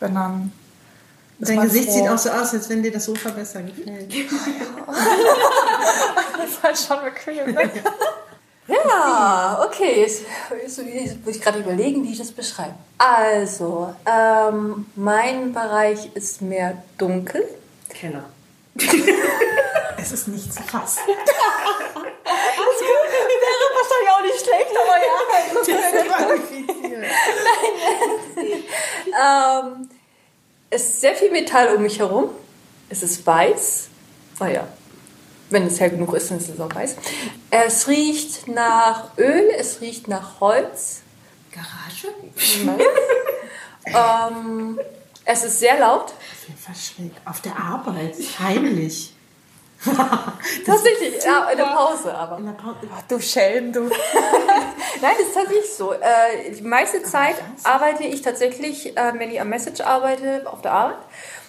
wenn 0.00 0.14
dann. 0.14 0.52
Ist 1.38 1.48
Dein 1.50 1.60
Gesicht 1.62 1.88
froh. 1.88 1.94
sieht 1.94 2.08
auch 2.08 2.18
so 2.18 2.30
aus, 2.30 2.52
als 2.54 2.68
wenn 2.68 2.82
dir 2.82 2.90
das 2.92 3.04
Sofa 3.04 3.30
besser 3.30 3.62
gefällt. 3.62 4.12
Das 6.38 6.50
ist 6.50 6.62
halt 6.62 6.78
schon 6.78 7.02
bequem. 7.04 7.54
Ne? 7.54 7.70
Ja, 8.68 9.62
okay. 9.64 10.00
Jetzt, 10.00 10.22
jetzt, 10.60 10.78
jetzt 10.78 11.24
muss 11.24 11.36
ich 11.36 11.40
gerade 11.42 11.60
überlegen, 11.60 12.02
wie 12.02 12.10
ich 12.12 12.18
das 12.18 12.32
beschreibe. 12.32 12.74
Also, 12.98 13.94
ähm, 14.04 14.86
mein 14.96 15.52
Bereich 15.52 16.10
ist 16.14 16.42
mehr 16.42 16.82
dunkel. 16.98 17.44
Kenner. 17.88 18.24
Es 19.98 20.12
ist 20.12 20.28
nicht 20.28 20.52
zu 20.52 20.62
fassen. 20.62 21.00
Wäre 21.08 21.16
wahrscheinlich 23.74 24.10
auch 24.10 24.20
nicht 24.22 24.40
schlecht, 24.40 24.70
aber 24.70 24.96
ja. 25.02 25.08
Ähm, 29.66 29.88
es 30.70 30.82
ist 30.82 31.00
sehr 31.00 31.14
viel 31.14 31.30
Metall 31.30 31.74
um 31.74 31.82
mich 31.82 31.98
herum. 31.98 32.30
Es 32.88 33.02
ist 33.02 33.26
weiß. 33.26 33.88
Naja, 34.38 34.68
wenn 35.50 35.66
es 35.66 35.80
hell 35.80 35.90
genug 35.90 36.14
ist, 36.14 36.30
dann 36.30 36.38
ist 36.38 36.48
es 36.48 36.60
auch 36.60 36.74
weiß. 36.74 36.96
Es 37.50 37.88
riecht 37.88 38.48
nach 38.48 39.16
Öl, 39.18 39.50
es 39.58 39.80
riecht 39.80 40.08
nach 40.08 40.40
Holz. 40.40 41.02
Garage? 41.50 42.08
Ähm, 43.86 44.80
es 45.24 45.44
ist 45.44 45.60
sehr 45.60 45.78
laut. 45.78 46.06
Auf 46.06 46.48
jeden 46.48 46.58
Fall 46.58 46.74
schräg. 46.74 47.12
Auf 47.24 47.40
der 47.40 47.56
Arbeit. 47.56 48.16
Heimlich. 48.38 49.14
Tatsächlich, 50.66 51.24
ja, 51.24 51.48
in 51.50 51.58
der 51.58 51.64
Pause 51.64 52.14
aber. 52.14 52.38
In 52.38 52.46
der 52.46 52.52
Pause. 52.52 52.76
Ach, 52.94 53.02
du 53.08 53.20
Schelm, 53.20 53.72
du. 53.72 53.80
Nein, 55.02 55.12
das 55.18 55.28
ist 55.28 55.34
tatsächlich 55.34 55.74
so. 55.74 55.92
Äh, 55.92 56.52
die 56.58 56.62
meiste 56.62 57.02
Zeit 57.02 57.36
arbeite 57.64 58.04
ich 58.04 58.22
tatsächlich, 58.22 58.96
äh, 58.96 59.12
wenn 59.16 59.30
ich 59.30 59.40
am 59.40 59.48
Message 59.48 59.80
arbeite, 59.82 60.42
auf 60.46 60.62
der 60.62 60.72
Arbeit. 60.72 60.98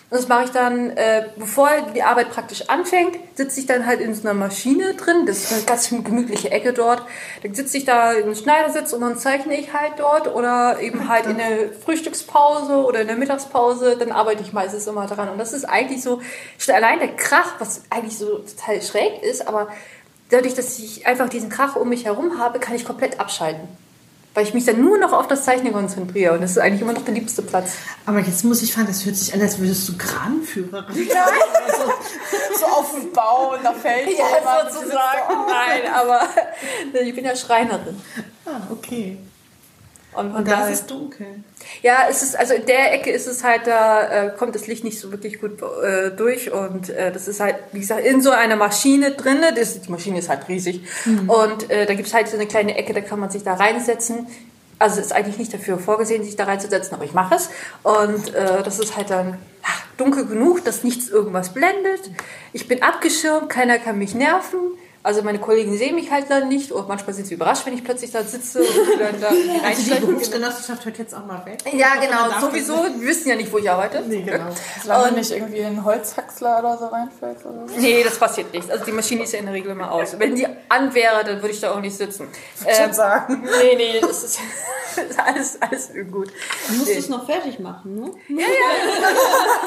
Und 0.10 0.18
das 0.18 0.30
mache 0.30 0.46
ich 0.46 0.52
dann, 0.52 0.92
äh, 0.92 1.26
bevor 1.36 1.70
die 1.94 2.02
Arbeit 2.02 2.30
praktisch 2.30 2.70
anfängt, 2.70 3.18
sitze 3.36 3.60
ich 3.60 3.66
dann 3.66 3.86
halt 3.86 4.00
in 4.00 4.16
so 4.16 4.22
einer 4.22 4.34
Maschine 4.34 4.94
drin. 4.94 5.26
Das 5.26 5.40
ist 5.40 5.52
eine 5.52 5.64
ganz 5.64 5.90
gemütliche 5.90 6.50
Ecke 6.50 6.72
dort. 6.72 7.02
Dann 7.44 7.54
sitze 7.54 7.78
ich 7.78 7.84
da 7.84 8.14
im 8.14 8.34
Schneidersitz 8.34 8.94
und 8.94 9.02
dann 9.02 9.18
zeichne 9.18 9.60
ich 9.60 9.74
halt 9.74 9.94
dort. 9.98 10.34
Oder 10.34 10.80
eben 10.80 11.10
halt 11.10 11.26
in 11.26 11.38
der 11.38 11.74
Frühstückspause 11.84 12.86
oder 12.86 13.02
in 13.02 13.08
der 13.08 13.18
Mittagspause. 13.18 13.98
Dann 13.98 14.14
arbeite 14.14 14.44
ich 14.44 14.54
meistens 14.54 14.88
immer 14.88 15.08
dran. 15.08 15.28
Und 15.28 15.40
das 15.40 15.52
ist 15.52 15.66
eigentlich 15.66 16.02
so, 16.02 16.22
schon 16.58 16.76
allein 16.76 17.00
der 17.00 17.14
Krach, 17.16 17.56
was 17.60 17.82
eigentlich 17.90 18.18
so 18.18 18.38
total 18.38 18.82
schräg 18.82 19.22
ist, 19.24 19.46
aber 19.46 19.68
dadurch, 20.30 20.54
dass 20.54 20.80
ich 20.80 21.06
einfach 21.06 21.28
diesen 21.28 21.50
Krach 21.50 21.76
um 21.76 21.90
mich 21.90 22.06
herum 22.06 22.40
habe, 22.40 22.60
kann 22.60 22.76
ich 22.76 22.86
komplett 22.86 23.20
abschalten. 23.20 23.68
Weil 24.38 24.44
ich 24.44 24.54
mich 24.54 24.66
dann 24.66 24.80
nur 24.80 25.00
noch 25.00 25.14
auf 25.14 25.28
das 25.28 25.46
Zeichnen 25.46 25.74
konzentriere. 25.74 26.34
Und 26.36 26.42
das 26.42 26.52
ist 26.52 26.60
eigentlich 26.60 26.84
immer 26.84 26.94
noch 26.94 27.04
der 27.04 27.16
liebste 27.16 27.42
Platz. 27.42 27.72
Aber 28.06 28.20
jetzt 28.20 28.46
muss 28.46 28.62
ich 28.62 28.72
fragen, 28.72 28.86
das 28.86 29.04
hört 29.04 29.16
sich 29.16 29.34
an, 29.34 29.42
als 29.42 29.58
würdest 29.58 29.90
du 29.90 29.98
Kranführerin. 29.98 30.86
So 32.60 32.66
auf 32.68 32.92
dem 32.92 33.12
Bau 33.14 33.56
und 33.56 33.64
da 33.64 33.74
fällt 33.74 34.16
Ja, 34.16 34.70
sozusagen. 34.70 35.48
Nein, 35.48 35.92
aber 35.92 36.22
ich 37.02 37.16
bin 37.16 37.26
ja 37.26 37.36
Schreinerin. 37.36 38.00
Ah, 38.46 38.62
okay. 38.70 39.18
Und, 40.18 40.36
Und 40.36 40.48
da 40.48 40.68
ist 40.68 40.82
es 40.82 40.86
dunkel. 40.88 41.28
ja, 41.84 42.08
es 42.10 42.24
ist, 42.24 42.36
also 42.38 42.54
in 42.54 42.66
der 42.66 42.94
Ecke 42.94 43.12
ist 43.12 43.28
es 43.28 43.44
halt, 43.44 43.68
da 43.68 44.28
äh, 44.28 44.30
kommt 44.36 44.56
das 44.56 44.68
Licht 44.68 44.84
nicht 44.84 45.00
so 45.00 45.12
wirklich 45.12 45.40
gut 45.40 45.62
äh, 45.62 46.12
durch 46.12 46.52
und 46.52 46.90
äh, 46.90 47.12
das 47.12 47.28
ist 47.28 47.40
halt, 47.40 47.56
wie 47.72 47.80
gesagt, 47.80 48.06
in 48.06 48.22
so 48.22 48.32
einer 48.32 48.56
Maschine 48.56 49.12
drinne. 49.12 49.54
Das, 49.54 49.80
die 49.80 49.92
Maschine 49.92 50.20
ist 50.20 50.30
halt 50.30 50.48
riesig 50.48 50.82
und 51.28 51.70
äh, 51.70 51.86
da 51.86 51.94
gibt's 51.94 52.14
halt 52.14 52.28
so 52.28 52.36
eine 52.36 52.48
kleine 52.48 52.76
Ecke, 52.78 52.94
da 52.94 53.02
kann 53.02 53.20
man 53.20 53.30
sich 53.30 53.44
da 53.44 53.54
reinsetzen. 53.54 54.28
Also 54.80 55.02
ist 55.02 55.14
eigentlich 55.14 55.38
nicht 55.40 55.54
dafür 55.54 55.80
vorgesehen, 55.80 56.24
sich 56.24 56.36
da 56.36 56.44
reinzusetzen, 56.44 56.94
aber 56.94 57.04
ich 57.04 57.14
mache 57.14 57.36
es. 57.36 57.50
Und 57.82 58.34
äh, 58.36 58.62
das 58.64 58.80
ist 58.80 58.96
halt 58.96 59.10
dann 59.10 59.30
ja, 59.30 59.70
dunkel 59.98 60.26
genug, 60.28 60.64
dass 60.66 60.84
nichts 60.84 61.10
irgendwas 61.10 61.54
blendet. 61.54 62.12
Ich 62.54 62.68
bin 62.68 62.84
abgeschirmt, 62.84 63.50
keiner 63.50 63.80
kann 63.80 63.98
mich 63.98 64.14
nerven. 64.14 64.60
Also 65.04 65.22
meine 65.22 65.40
Kollegen 65.40 65.78
sehen 65.78 65.96
mich 65.96 66.12
halt 66.12 66.30
dann 66.30 66.50
nicht 66.50 66.72
und 66.72 66.88
manchmal 66.88 67.14
sind 67.14 67.28
sie 67.28 67.36
überrascht, 67.36 67.66
wenn 67.66 67.74
ich 67.74 67.84
plötzlich 67.84 68.12
da 68.12 68.24
sitze 68.24 68.60
und 68.60 69.00
dann 69.00 69.22
da 69.22 69.30
Also 69.66 69.96
die. 69.96 70.00
Berufsgenossenschaft 70.06 70.84
hört 70.86 70.98
jetzt 70.98 71.14
auch 71.16 71.26
mal 71.26 71.46
weg. 71.46 71.60
Ja, 71.74 71.96
genau. 71.96 72.40
Sowieso, 72.42 72.74
wir 72.98 73.08
wissen 73.08 73.30
ja 73.30 73.36
nicht, 73.36 73.52
wo 73.52 73.58
ich 73.58 73.70
arbeite. 73.70 74.02
Nee, 74.08 74.24
genau. 74.24 74.46
Solange 74.82 75.14
nicht 75.14 75.32
irgendwie 75.32 75.64
ein 75.64 75.84
Holzhacksler 75.84 76.60
oder 76.60 76.78
so 76.78 76.88
reinfällt. 76.88 77.38
Oder 77.46 77.68
so. 77.68 77.80
Nee, 77.80 78.04
das 78.04 78.18
passiert 78.18 78.54
nicht. 78.54 78.70
Also 78.70 78.84
die 78.86 78.92
Maschine 78.92 79.24
ist 79.24 79.34
ja 79.34 79.40
in 79.40 79.46
der 79.46 79.54
Regel 79.54 79.72
immer 79.72 79.92
aus. 79.92 80.20
Wenn 80.20 80.36
die 80.36 80.48
an 80.70 80.94
wäre, 80.94 81.24
dann 81.24 81.38
würde 81.42 81.52
ich 81.54 81.62
da 81.62 81.72
auch 81.72 81.80
nicht 81.80 81.96
sitzen. 81.96 82.28
schon 82.60 82.68
Ähm, 82.68 82.94
sagen. 82.94 83.44
Nee, 83.62 83.76
nee, 83.76 84.00
das 84.02 84.24
ist, 84.24 84.40
das 84.96 85.06
ist 85.10 85.20
alles, 85.20 85.62
alles 85.62 85.90
gut. 86.12 86.30
Du 86.68 86.74
musst 86.74 86.90
es 86.90 87.08
noch 87.10 87.26
fertig 87.26 87.60
machen, 87.60 87.96
ne? 87.96 88.12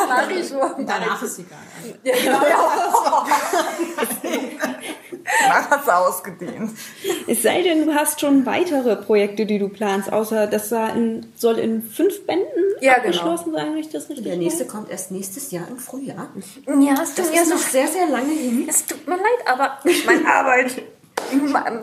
Mach 0.08 0.28
ich 0.30 0.48
schon. 0.48 0.86
Danach 0.86 1.22
ist 1.22 1.38
egal. 1.38 1.58
Ja, 2.02 2.14
genau, 2.16 2.46
ja. 2.46 3.26
Danach 5.42 5.83
es 5.83 5.88
ausgedient. 5.88 6.70
Es 7.26 7.42
sei 7.42 7.62
denn, 7.62 7.87
du 7.87 7.94
hast 7.94 8.20
schon 8.20 8.46
weitere 8.46 8.96
Projekte, 8.96 9.46
die 9.46 9.59
du 9.59 9.68
planst, 9.68 10.12
außer 10.12 10.46
das 10.46 10.70
in, 10.72 11.26
soll 11.37 11.59
in 11.59 11.83
fünf 11.83 12.26
Bänden 12.26 12.46
Ja, 12.80 12.94
genau. 12.94 13.06
abgeschlossen 13.06 13.52
sein, 13.52 13.72
wenn 13.72 13.78
ich 13.78 13.88
das 13.90 14.09
richtig 14.09 14.24
Der 14.24 14.37
nächste 14.37 14.64
weiß. 14.64 14.68
kommt 14.72 14.90
erst 14.90 15.11
nächstes 15.11 15.50
Jahr 15.50 15.66
im 15.68 15.78
Frühjahr. 15.78 16.28
Ja, 16.66 16.94
es 17.02 17.14
Das 17.14 17.30
mir 17.30 17.42
ist 17.42 17.50
noch 17.50 17.59
sehr, 17.59 17.87
sehr 17.88 18.06
lange 18.09 18.33
hin. 18.33 18.66
Es 18.68 18.87
tut 18.87 19.06
mir 19.06 19.16
leid, 19.16 19.46
aber 19.46 19.78
meine 20.06 20.26
Arbeit. 20.33 20.83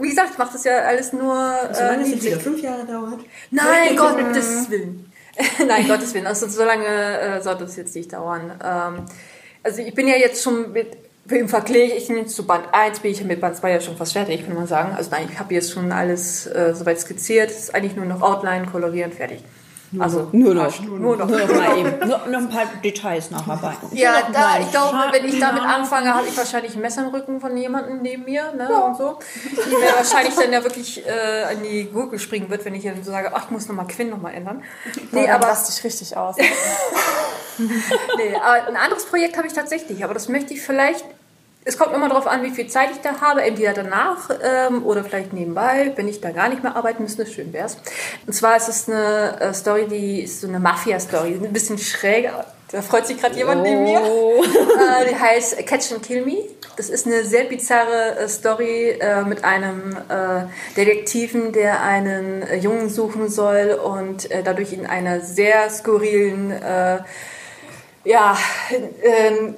Wie 0.02 0.10
gesagt, 0.10 0.32
ich 0.32 0.38
mache 0.38 0.54
das 0.54 0.64
ja 0.64 0.78
alles 0.80 1.14
nur. 1.14 1.54
Solange 1.72 2.02
es 2.04 2.10
äh, 2.10 2.12
jetzt 2.14 2.26
wieder 2.26 2.40
fünf 2.40 2.62
Jahre 2.62 2.86
dauert. 2.86 3.20
Nein, 3.52 3.96
Gottes 3.96 4.70
Willen. 4.70 5.12
Nein, 5.68 5.88
Gottes 5.88 6.14
Willen. 6.14 6.26
Also 6.28 6.48
so 6.48 6.64
lange 6.66 6.86
äh, 6.86 7.42
sollte 7.42 7.66
es 7.66 7.76
jetzt 7.76 7.96
nicht 7.96 8.12
dauern. 8.14 8.52
Ähm, 8.64 9.06
also 9.64 9.82
ich 9.82 9.94
bin 9.94 10.08
ja 10.08 10.16
jetzt 10.16 10.42
schon 10.44 10.72
mit 10.72 10.98
im 11.30 11.50
Vergleich 11.50 12.08
zu 12.28 12.46
Band 12.46 12.66
1 12.72 13.00
bin 13.02 13.12
ich 13.12 13.24
mit 13.24 13.42
Band 13.42 13.58
2 13.58 13.72
ja 13.72 13.82
schon 13.82 13.98
fast 13.98 14.14
fertig, 14.14 14.46
kann 14.46 14.56
man 14.56 14.68
sagen. 14.68 14.96
Also 14.96 15.12
nein, 15.12 15.28
ich 15.32 15.40
habe 15.40 15.54
jetzt 15.54 15.72
schon 15.72 15.92
alles 15.92 16.48
äh, 16.48 16.74
soweit 16.74 17.00
skizziert. 17.00 17.52
Es 17.52 17.60
ist 17.60 17.76
eigentlich 17.76 17.96
nur 17.96 18.06
noch 18.06 18.22
Outline, 18.22 18.66
kolorieren, 18.66 19.12
fertig. 19.12 19.44
Also 20.00 20.28
Nur 20.34 20.54
noch. 20.54 20.80
Nur 20.82 21.16
noch. 21.16 21.28
Nur 21.28 21.40
noch 21.40 21.56
mal 21.56 21.78
eben. 21.78 22.00
Nur 22.08 22.28
noch 22.28 22.40
ein 22.40 22.50
paar 22.50 22.66
Details 22.84 23.32
nacharbeiten. 23.32 23.90
Ja, 23.98 24.20
Noch 24.20 24.32
da, 24.32 24.60
ich 24.60 24.70
glaube, 24.70 24.98
wenn 25.12 25.26
ich 25.26 25.40
damit 25.40 25.64
anfange, 25.64 26.14
habe 26.14 26.28
ich 26.28 26.38
wahrscheinlich 26.38 26.76
ein 26.76 26.82
Messer 26.82 27.04
im 27.04 27.10
Rücken 27.10 27.40
von 27.40 27.56
jemandem 27.56 28.02
neben 28.02 28.26
mir 28.26 28.52
ne, 28.54 28.70
und 28.84 28.98
so. 28.98 29.18
Die 29.46 29.70
mir 29.70 29.96
wahrscheinlich 29.96 30.36
dann 30.36 30.52
ja 30.52 30.62
wirklich 30.64 31.06
äh, 31.06 31.44
an 31.44 31.64
die 31.64 31.86
Gurke 31.86 32.20
springen 32.20 32.50
wird, 32.50 32.66
wenn 32.66 32.76
ich 32.76 32.84
dann 32.84 33.02
so 33.02 33.12
sage, 33.12 33.32
ach, 33.34 33.46
ich 33.46 33.52
muss 33.52 33.68
nochmal 33.68 33.88
Quinn 33.88 34.10
nochmal 34.10 34.34
ändern. 34.34 34.62
Nee, 35.12 35.30
aber, 35.30 35.48
raste 35.48 35.74
ich 35.76 35.84
richtig 35.84 36.18
aus. 36.18 36.36
nee, 38.18 38.36
aber 38.36 38.68
ein 38.68 38.76
anderes 38.76 39.06
Projekt 39.06 39.38
habe 39.38 39.48
ich 39.48 39.54
tatsächlich, 39.54 40.04
aber 40.04 40.14
das 40.14 40.30
möchte 40.30 40.54
ich 40.54 40.62
vielleicht, 40.62 41.06
es 41.66 41.78
kommt 41.78 41.94
immer 41.94 42.08
darauf 42.08 42.28
an, 42.28 42.44
wie 42.44 42.52
viel 42.52 42.68
Zeit 42.68 42.92
ich 42.92 43.02
da 43.02 43.20
habe, 43.22 43.44
entweder 43.44 43.74
danach 43.74 44.30
ähm, 44.42 44.86
oder 44.86 45.04
vielleicht 45.04 45.34
nebenbei, 45.34 45.92
wenn 45.96 46.08
ich 46.08 46.22
da 46.22 46.32
gar 46.32 46.50
nicht 46.50 46.64
mehr 46.64 46.76
arbeiten 46.76 47.04
müsste, 47.04 47.26
schön 47.26 47.52
wär's. 47.54 47.78
Und 48.26 48.34
zwar 48.34 48.56
ist 48.56 48.70
es 48.70 48.88
eine 48.88 49.40
äh, 49.42 49.54
Story, 49.54 49.88
die 49.88 50.22
ist 50.22 50.42
so 50.42 50.48
eine 50.48 50.60
Mafia-Story, 50.60 51.40
ein 51.44 51.54
bisschen 51.54 51.78
schräg, 51.78 52.30
da 52.72 52.82
freut 52.82 53.08
sich 53.08 53.20
gerade 53.20 53.36
jemand 53.36 53.64
neben 53.64 53.84
mir. 53.84 54.02
Oh. 54.02 54.44
Äh, 54.78 55.10
die 55.10 55.16
heißt 55.16 55.66
Catch 55.66 55.92
and 55.92 56.04
Kill 56.04 56.24
Me. 56.24 56.44
Das 56.76 56.90
ist 56.90 57.08
eine 57.08 57.24
sehr 57.24 57.46
bizarre 57.46 58.20
äh, 58.20 58.30
Story 58.30 58.90
äh, 59.00 59.24
mit 59.24 59.44
einem 59.44 59.98
äh, 60.10 60.44
Detektiven, 60.76 61.52
der 61.52 61.82
einen 61.82 62.44
äh, 62.44 62.58
Jungen 62.58 62.90
suchen 62.90 63.30
soll 63.30 63.80
und 63.84 64.30
dadurch 64.44 64.74
in 64.74 64.86
einer 64.86 65.22
sehr 65.22 65.70
skurrilen, 65.70 66.54
ja, 68.08 68.38
ähm, 69.04 69.56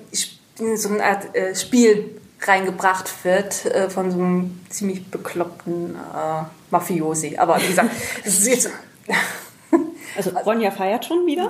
in 0.59 0.77
so 0.77 0.89
eine 0.89 1.03
Art 1.03 1.35
äh, 1.35 1.55
Spiel 1.55 2.19
reingebracht 2.41 3.23
wird 3.23 3.65
äh, 3.65 3.89
von 3.89 4.11
so 4.11 4.17
einem 4.17 4.59
ziemlich 4.69 5.09
bekloppten 5.09 5.95
äh, 5.95 6.43
Mafiosi. 6.71 7.37
Aber 7.37 7.61
wie 7.61 7.67
gesagt, 7.67 7.89
es 8.23 8.39
ist 8.39 8.47
jetzt, 8.47 8.69
Also 10.17 10.31
Ronja 10.31 10.71
feiert 10.71 11.05
schon 11.05 11.25
wieder. 11.25 11.49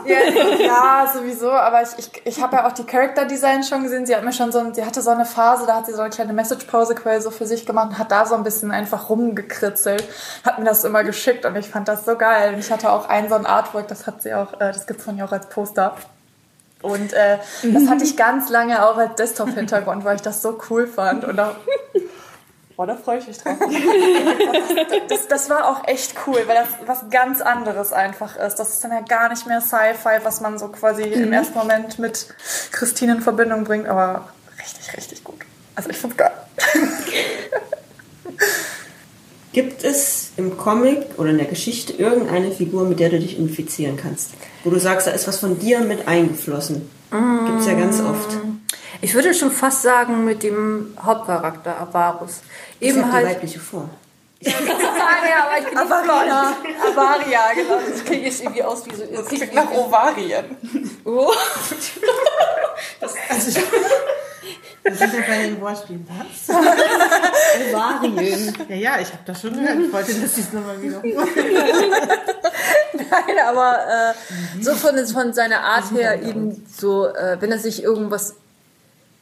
Ja, 0.66 1.12
sowieso, 1.12 1.50
aber 1.50 1.82
ich, 1.82 1.90
ich, 1.98 2.12
ich 2.26 2.42
habe 2.42 2.58
ja 2.58 2.68
auch 2.68 2.74
die 2.74 2.84
Character 2.84 3.26
Design 3.26 3.64
schon 3.64 3.84
gesehen. 3.84 4.06
Sie 4.06 4.16
hat 4.16 4.24
mir 4.24 4.34
schon 4.34 4.52
so, 4.52 4.60
ein- 4.60 4.74
sie 4.76 4.86
hatte 4.86 5.02
so 5.02 5.10
eine 5.10 5.26
Phase, 5.26 5.66
da 5.66 5.76
hat 5.78 5.86
sie 5.88 5.94
so 5.94 6.02
eine 6.02 6.10
kleine 6.12 6.34
Message-Pause 6.34 6.94
quasi 6.94 7.22
so 7.22 7.32
für 7.32 7.48
sich 7.48 7.66
gemacht 7.66 7.92
und 7.92 7.98
hat 7.98 8.12
da 8.12 8.26
so 8.26 8.36
ein 8.36 8.44
bisschen 8.44 8.70
einfach 8.72 9.10
rumgekritzelt, 9.10 10.04
hat 10.46 10.60
mir 10.60 10.66
das 10.66 10.84
immer 10.84 11.04
geschickt 11.04 11.46
und 11.46 11.56
ich 11.56 11.68
fand 11.70 11.88
das 11.88 12.06
so 12.06 12.16
geil. 12.18 12.54
Und 12.54 12.60
ich 12.60 12.70
hatte 12.70 12.92
auch 12.92 13.08
ein 13.10 13.30
so 13.30 13.36
ein 13.36 13.46
Artwork, 13.48 13.88
das 13.88 14.06
hat 14.06 14.22
sie 14.22 14.34
auch, 14.36 14.52
das 14.60 14.86
gibt's 14.86 15.06
von 15.06 15.18
ihr 15.18 15.26
auch 15.26 15.32
als 15.32 15.48
Poster. 15.50 15.96
Und 16.82 17.14
äh, 17.14 17.40
das 17.64 17.88
hatte 17.88 18.04
ich 18.06 18.16
ganz 18.16 18.50
lange 18.50 18.86
auch 18.86 18.98
als 18.98 19.16
Desktop-Hintergrund, 19.16 20.06
weil 20.06 20.16
ich 20.16 20.22
das 20.22 20.42
so 20.42 20.60
cool 20.70 20.88
fand. 20.88 21.26
Und 21.26 21.36
da, 21.36 21.56
boah, 22.78 22.88
da 22.88 22.96
freue 22.96 23.20
ich 23.20 23.28
mich 23.28 23.38
drauf. 23.38 23.58
Das, 25.10 25.28
das 25.28 25.50
war 25.50 25.68
auch 25.68 25.88
echt 25.88 26.14
cool, 26.26 26.42
weil 26.46 26.56
das 26.56 26.70
was 26.88 27.10
ganz 27.10 27.42
anderes 27.42 27.92
einfach 27.92 28.38
ist. 28.38 28.56
Das 28.56 28.70
ist 28.70 28.84
dann 28.84 28.92
ja 28.92 29.02
gar 29.02 29.30
nicht 29.30 29.46
mehr 29.46 29.60
Sci-Fi, 29.60 30.20
was 30.24 30.40
man 30.40 30.58
so 30.58 30.70
quasi 30.70 31.04
im 31.04 31.34
ersten 31.34 31.58
Moment 31.58 32.00
mit 32.00 32.34
Christine 32.72 33.14
in 33.14 33.22
Verbindung 33.22 33.66
bringt, 33.66 33.88
aber 33.88 34.30
richtig, 34.62 34.96
richtig 34.96 35.24
gut. 35.24 35.42
Also 35.76 35.90
ich 35.90 35.98
find's 35.98 36.16
geil. 36.16 36.32
Gibt 39.60 39.84
es 39.84 40.32
im 40.38 40.58
Comic 40.58 41.00
oder 41.18 41.32
in 41.32 41.38
der 41.38 41.46
Geschichte 41.46 41.92
irgendeine 41.92 42.50
Figur, 42.50 42.86
mit 42.86 43.02
der 43.02 43.10
du 43.10 43.20
dich 43.20 43.34
identifizieren 43.34 43.98
kannst? 43.98 44.30
Wo 44.64 44.70
du 44.70 44.80
sagst, 44.80 45.06
da 45.06 45.12
ist 45.12 45.28
was 45.28 45.38
von 45.38 45.60
dir 45.60 45.82
mit 45.82 46.08
eingeflossen. 46.08 46.90
Gibt's 47.46 47.68
ja 47.68 47.74
ganz 47.74 48.00
oft. 48.00 48.38
ich 49.02 49.14
würde 49.14 49.34
schon 49.34 49.52
fast 49.52 49.82
sagen, 49.82 50.24
mit 50.24 50.44
dem 50.44 50.96
Hauptcharakter 51.04 51.78
Avarus. 51.78 52.40
Ich 52.80 52.88
Eben 52.92 53.04
die 53.04 53.12
halt. 53.12 53.28
weibliche 53.28 53.60
Form. 53.60 53.90
Ja, 54.42 55.46
aber 55.48 55.60
ich 55.60 55.68
bin 55.68 55.78
Avaria. 55.78 56.56
Avaria, 56.92 57.40
genau. 57.54 57.80
Das 57.92 58.04
klingt 58.06 58.24
jetzt 58.24 58.42
irgendwie 58.42 58.64
aus 58.64 58.86
wie 58.86 58.96
so. 58.96 59.04
Das 59.14 59.26
klingt 59.28 59.54
Nach 59.54 59.70
Ovarien. 59.72 60.46
Oh. 61.04 61.32
Also 63.30 63.50
ich, 63.50 63.58
wir 64.84 64.96
sind 64.96 65.14
ja 65.14 65.22
bei 65.28 65.44
den 65.44 65.62
Wortspielen. 65.62 66.08
Was? 66.08 66.48
Ja, 68.70 68.76
ja, 68.76 69.00
ich 69.00 69.08
habe 69.08 69.24
das 69.26 69.42
schon 69.42 69.54
gehört. 69.54 69.80
Ich 69.80 69.92
wollte, 69.92 70.14
dass 70.14 70.36
sie 70.36 70.42
es 70.42 70.54
nochmal 70.54 70.82
wiederholen. 70.82 71.28
Nein, 72.94 73.40
aber 73.48 73.80
äh, 73.88 74.64
so 74.64 74.76
von, 74.76 75.06
von 75.08 75.34
seiner 75.34 75.62
Art 75.62 75.92
her 75.92 76.22
eben 76.22 76.66
so, 76.76 77.08
äh, 77.08 77.38
wenn 77.40 77.52
er 77.52 77.60
sich 77.60 77.84
irgendwas, 77.84 78.36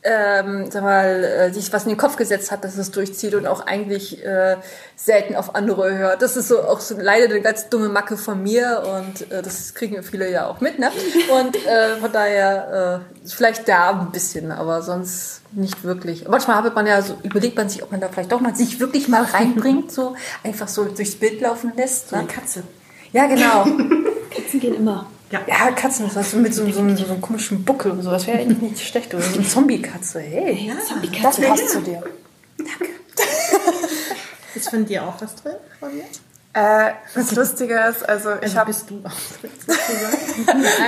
ähm, 0.08 0.72
sag 0.72 0.84
mal, 0.84 1.24
äh, 1.24 1.54
sich 1.54 1.72
was 1.74 1.84
in 1.84 1.89
den 1.89 1.98
Kopf 1.98 2.15
gesetzt 2.15 2.52
hat, 2.52 2.63
dass 2.63 2.78
es 2.78 2.91
durchzieht 2.91 3.36
und 3.36 3.46
auch 3.46 3.65
eigentlich 3.65 4.24
äh, 4.24 4.56
selten 4.96 5.36
auf 5.36 5.56
andere 5.56 5.98
hört. 5.98 6.22
Das 6.22 6.38
ist 6.38 6.48
so 6.48 6.62
auch 6.62 6.80
so 6.80 6.96
leider 6.98 7.26
eine 7.26 7.41
ganz 7.41 7.67
dumme 7.70 7.89
Macke 7.89 8.15
von 8.15 8.41
mir 8.41 8.84
und 8.86 9.32
äh, 9.32 9.41
das 9.41 9.74
kriegen 9.74 9.96
ja 9.96 10.02
viele 10.02 10.32
ja 10.32 10.48
auch 10.48 10.62
mit, 10.62 10.80
ne? 10.80 10.91
Und 11.38 11.56
äh, 11.56 11.98
von 11.98 12.12
daher 12.12 13.04
äh, 13.26 13.28
vielleicht 13.28 13.67
da 13.67 13.89
ein 13.89 14.12
bisschen, 14.12 14.52
aber 14.52 14.82
sonst 14.82 15.41
nicht 15.52 15.84
wirklich. 15.84 16.28
Manchmal 16.28 16.63
hat 16.63 16.76
man 16.76 16.88
ja 16.88 17.02
so, 17.02 17.17
überlegt 17.24 17.58
man 17.58 17.67
sich, 17.67 17.84
ob 17.84 17.91
man 17.91 18.00
da 18.00 18.08
vielleicht 18.08 18.32
doch 18.32 18.39
mal 18.39 18.56
sich 18.56 18.80
wirklich 18.80 19.08
mal 19.08 19.24
reinbringt, 19.24 19.91
so 19.91 20.15
einfach 20.43 20.67
so 20.67 20.86
durchs 20.86 21.15
Bild 21.15 21.41
laufen 21.41 21.74
lässt. 21.76 22.12
Ne? 22.12 22.20
Eine 22.20 22.28
Katze. 22.28 22.63
Ja, 23.12 23.28
genau. 23.28 23.63
Katzen 24.36 24.60
gehen 24.60 24.76
immer. 24.76 25.08
Ja, 25.30 25.72
Katzen, 25.72 26.10
das 26.13 26.34
mit 26.34 26.54
so, 26.54 26.66
so, 26.66 26.72
so, 26.72 26.96
so 26.96 27.12
einem 27.12 27.22
komischen 27.22 27.66
Buckel 27.66 27.92
und 27.92 28.02
so, 28.02 28.12
das 28.12 28.28
wäre 28.28 28.40
eigentlich 28.40 28.62
nicht 28.62 28.80
schlecht. 28.88 29.13
Oder 29.13 29.24
so 29.24 29.38
eine 29.38 29.48
Zombie-Katze, 29.48 30.22
hey. 30.22 30.72
Das 31.22 31.40
passt 31.42 31.70
zu 31.70 31.82
dir. 31.82 32.04
Ist 34.56 34.70
von 34.70 34.86
dir 34.86 35.04
auch 35.04 35.22
was 35.22 35.36
drin? 35.36 35.56
Von 35.80 35.94
mir? 35.96 36.06
Äh, 36.53 36.93
das 37.13 37.36
Lustige 37.36 37.79
ist, 37.88 38.07
also 38.07 38.31
ich 38.31 38.43
Also 38.43 38.57
habe 38.57 38.71
bist 38.71 38.89
du 38.89 38.95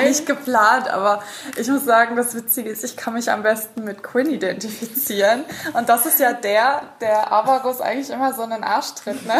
nicht 0.03 0.25
geplant, 0.25 0.89
aber 0.89 1.21
ich 1.57 1.67
muss 1.67 1.85
sagen, 1.85 2.15
das 2.15 2.33
Witzige 2.33 2.69
ist, 2.69 2.83
ich 2.83 2.97
kann 2.97 3.13
mich 3.13 3.29
am 3.29 3.43
besten 3.43 3.83
mit 3.83 4.01
Quinn 4.01 4.31
identifizieren. 4.31 5.43
Und 5.73 5.87
das 5.87 6.07
ist 6.07 6.19
ja 6.19 6.33
der, 6.33 6.81
der 7.01 7.31
Avarus 7.31 7.81
eigentlich 7.81 8.09
immer 8.09 8.33
so 8.33 8.41
einen 8.41 8.63
Arsch 8.63 8.95
tritt, 8.95 9.23
ne? 9.27 9.33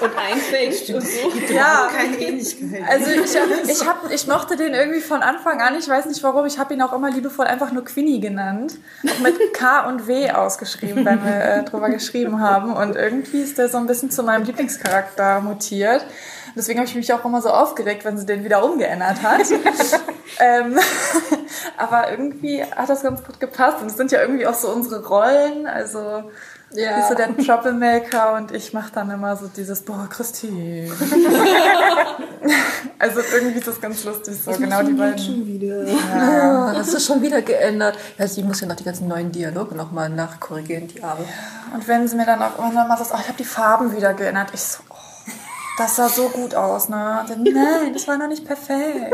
Und 0.00 0.10
einfälscht 0.18 0.90
und 0.90 1.02
so. 1.02 1.54
Ja. 1.54 1.88
Keine 1.94 2.16
Ähnlichkeit. 2.18 2.82
Also 2.88 3.10
ich, 3.10 3.70
ich, 3.70 3.86
hab, 3.86 4.10
ich 4.10 4.26
mochte 4.26 4.56
den 4.56 4.74
irgendwie 4.74 5.00
von 5.00 5.22
Anfang 5.22 5.60
an. 5.60 5.76
Ich 5.78 5.88
weiß 5.88 6.06
nicht 6.06 6.22
warum. 6.24 6.46
Ich 6.46 6.58
habe 6.58 6.74
ihn 6.74 6.82
auch 6.82 6.92
immer 6.92 7.10
liebevoll 7.10 7.46
einfach 7.46 7.70
nur 7.70 7.84
Quinny 7.84 8.18
genannt. 8.18 8.74
Mit 9.22 9.54
K 9.54 9.86
und 9.86 10.08
W 10.08 10.30
ausgeschrieben, 10.32 11.04
wenn 11.04 11.24
wir 11.24 11.44
äh, 11.44 11.62
drüber 11.62 11.90
geschrieben 11.90 12.40
haben. 12.40 12.74
Und 12.74 12.96
irgendwie 12.96 13.40
ist 13.40 13.58
der 13.58 13.68
so 13.68 13.78
ein 13.78 13.86
bisschen 13.86 14.10
zu 14.10 14.24
meinem 14.24 14.44
Lieblingscharakter 14.44 15.33
mutiert. 15.40 16.04
Deswegen 16.56 16.78
habe 16.78 16.88
ich 16.88 16.94
mich 16.94 17.12
auch 17.12 17.24
immer 17.24 17.42
so 17.42 17.50
aufgeregt, 17.50 18.04
wenn 18.04 18.16
sie 18.16 18.26
den 18.26 18.44
wieder 18.44 18.64
umgeändert 18.64 19.22
hat. 19.22 19.40
ähm, 20.40 20.78
aber 21.76 22.10
irgendwie 22.10 22.62
hat 22.62 22.88
das 22.88 23.02
ganz 23.02 23.24
gut 23.24 23.40
gepasst. 23.40 23.78
Und 23.80 23.90
es 23.90 23.96
sind 23.96 24.12
ja 24.12 24.20
irgendwie 24.20 24.46
auch 24.46 24.54
so 24.54 24.68
unsere 24.68 25.04
Rollen. 25.04 25.66
Also 25.66 26.30
Ja. 26.72 26.94
sie 26.94 27.00
ist 27.00 27.08
so 27.08 27.14
der 27.14 27.36
Troublemaker 27.36 28.34
und 28.34 28.52
ich 28.52 28.72
mache 28.72 28.92
dann 28.94 29.10
immer 29.10 29.36
so 29.36 29.48
dieses, 29.48 29.82
boah, 29.82 30.06
Christine. 30.08 30.88
also 32.98 33.20
irgendwie 33.34 33.58
ist 33.58 33.68
das 33.68 33.80
ganz 33.80 34.04
lustig, 34.04 34.36
so 34.44 34.52
genau 34.52 34.82
die 34.82 34.92
beiden. 34.92 35.46
wieder. 35.46 35.84
Ah, 36.14 36.72
das 36.74 36.94
ist 36.94 37.06
schon 37.06 37.20
wieder 37.22 37.42
geändert. 37.42 37.98
Ja, 38.18 38.26
sie 38.28 38.42
muss 38.42 38.60
ja 38.60 38.68
noch 38.68 38.76
die 38.76 38.84
ganzen 38.84 39.08
neuen 39.08 39.32
Dialoge 39.32 39.74
nochmal 39.74 40.08
nachkorrigieren, 40.08 40.86
die 40.88 41.02
Arme. 41.02 41.24
Und 41.74 41.88
wenn 41.88 42.06
sie 42.06 42.16
mir 42.16 42.26
dann 42.26 42.42
auch 42.42 42.58
irgendwann 42.58 42.86
mal 42.88 42.96
sagt, 42.96 43.10
oh, 43.12 43.18
ich 43.20 43.26
habe 43.26 43.38
die 43.38 43.44
Farben 43.44 43.96
wieder 43.96 44.14
geändert, 44.14 44.48
ich 44.52 44.60
so, 44.60 44.80
oh, 44.90 44.94
das 45.76 45.96
sah 45.96 46.08
so 46.08 46.28
gut 46.28 46.54
aus, 46.54 46.88
ne? 46.88 47.24
Nein, 47.38 47.92
das 47.92 48.06
war 48.06 48.16
noch 48.16 48.28
nicht 48.28 48.46
perfekt. 48.46 49.12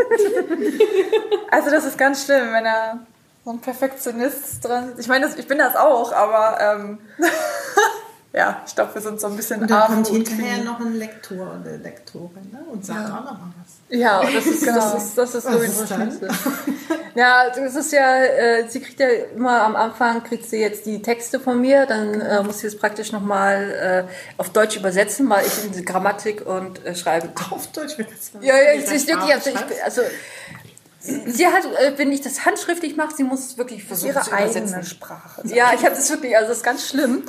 also 1.50 1.70
das 1.70 1.84
ist 1.84 1.96
ganz 1.96 2.24
schlimm, 2.24 2.52
wenn 2.52 2.66
er 2.66 2.98
so 3.44 3.50
ein 3.50 3.60
Perfektionist 3.60 4.64
dran. 4.64 4.92
Ich 4.98 5.08
meine, 5.08 5.28
ich 5.36 5.48
bin 5.48 5.58
das 5.58 5.76
auch, 5.76 6.12
aber 6.12 6.58
ähm, 6.60 6.98
ja, 8.32 8.62
ich 8.64 8.74
glaube, 8.76 8.94
wir 8.94 9.02
sind 9.02 9.20
so 9.20 9.26
ein 9.26 9.36
bisschen 9.36 9.62
Und 9.62 9.70
dann 9.70 9.86
kommt 9.88 10.06
hinterher 10.06 10.62
noch 10.62 10.78
ein 10.78 10.94
Lektor 10.94 11.58
oder 11.60 11.76
Lektorin 11.78 12.50
ne? 12.52 12.60
und 12.70 12.84
sagt 12.84 13.10
auch 13.10 13.24
noch 13.24 13.32
mal 13.32 13.52
was. 13.60 13.98
Ja, 13.98 14.22
das 14.22 14.46
ist, 14.46 14.62
Genau. 14.64 14.76
das 14.76 15.04
ist, 15.04 15.18
das 15.18 15.34
ist 15.34 15.46
Was 15.46 15.88
dann? 15.88 16.12
Schlimmste. 16.12 16.28
Ja, 17.16 17.50
das 17.50 17.74
ist 17.74 17.92
ja, 17.92 18.22
äh, 18.22 18.68
sie 18.68 18.80
kriegt 18.80 19.00
ja 19.00 19.08
immer 19.34 19.62
am 19.62 19.74
Anfang, 19.74 20.22
kriegt 20.22 20.48
sie 20.48 20.58
jetzt 20.60 20.86
die 20.86 21.02
Texte 21.02 21.40
von 21.40 21.60
mir, 21.60 21.86
dann 21.86 22.20
äh, 22.20 22.42
muss 22.44 22.60
sie 22.60 22.68
es 22.68 22.78
praktisch 22.78 23.10
nochmal 23.10 24.06
äh, 24.08 24.40
auf 24.40 24.50
Deutsch 24.50 24.76
übersetzen, 24.76 25.28
weil 25.28 25.44
ich 25.44 25.64
in 25.64 25.72
die 25.72 25.84
Grammatik 25.84 26.46
und 26.46 26.84
äh, 26.86 26.94
schreibe. 26.94 27.30
Auf 27.50 27.66
Deutsch 27.72 27.96
das 27.96 28.30
Ja, 28.40 28.54
ja, 28.56 28.74
ich, 28.74 28.84
ich 28.84 29.08
wirklich, 29.08 29.34
also, 29.34 29.50
ich, 29.50 29.84
also 29.84 30.02
sie 31.00 31.46
hat, 31.46 31.64
äh, 31.64 31.96
wenn 31.96 32.12
ich 32.12 32.20
das 32.20 32.44
handschriftlich 32.44 32.96
mache, 32.96 33.14
sie 33.16 33.24
muss 33.24 33.46
es 33.46 33.58
wirklich 33.58 33.84
versuchen 33.84 34.10
ihre 34.10 34.22
zu 34.22 34.30
übersetzen. 34.30 34.74
eigene 34.74 34.84
Sprache. 34.84 35.42
Ja, 35.46 35.72
ich 35.74 35.84
habe 35.84 35.94
das 35.94 36.10
wirklich, 36.10 36.36
also 36.36 36.48
das 36.48 36.58
ist 36.58 36.64
ganz 36.64 36.88
schlimm. 36.88 37.22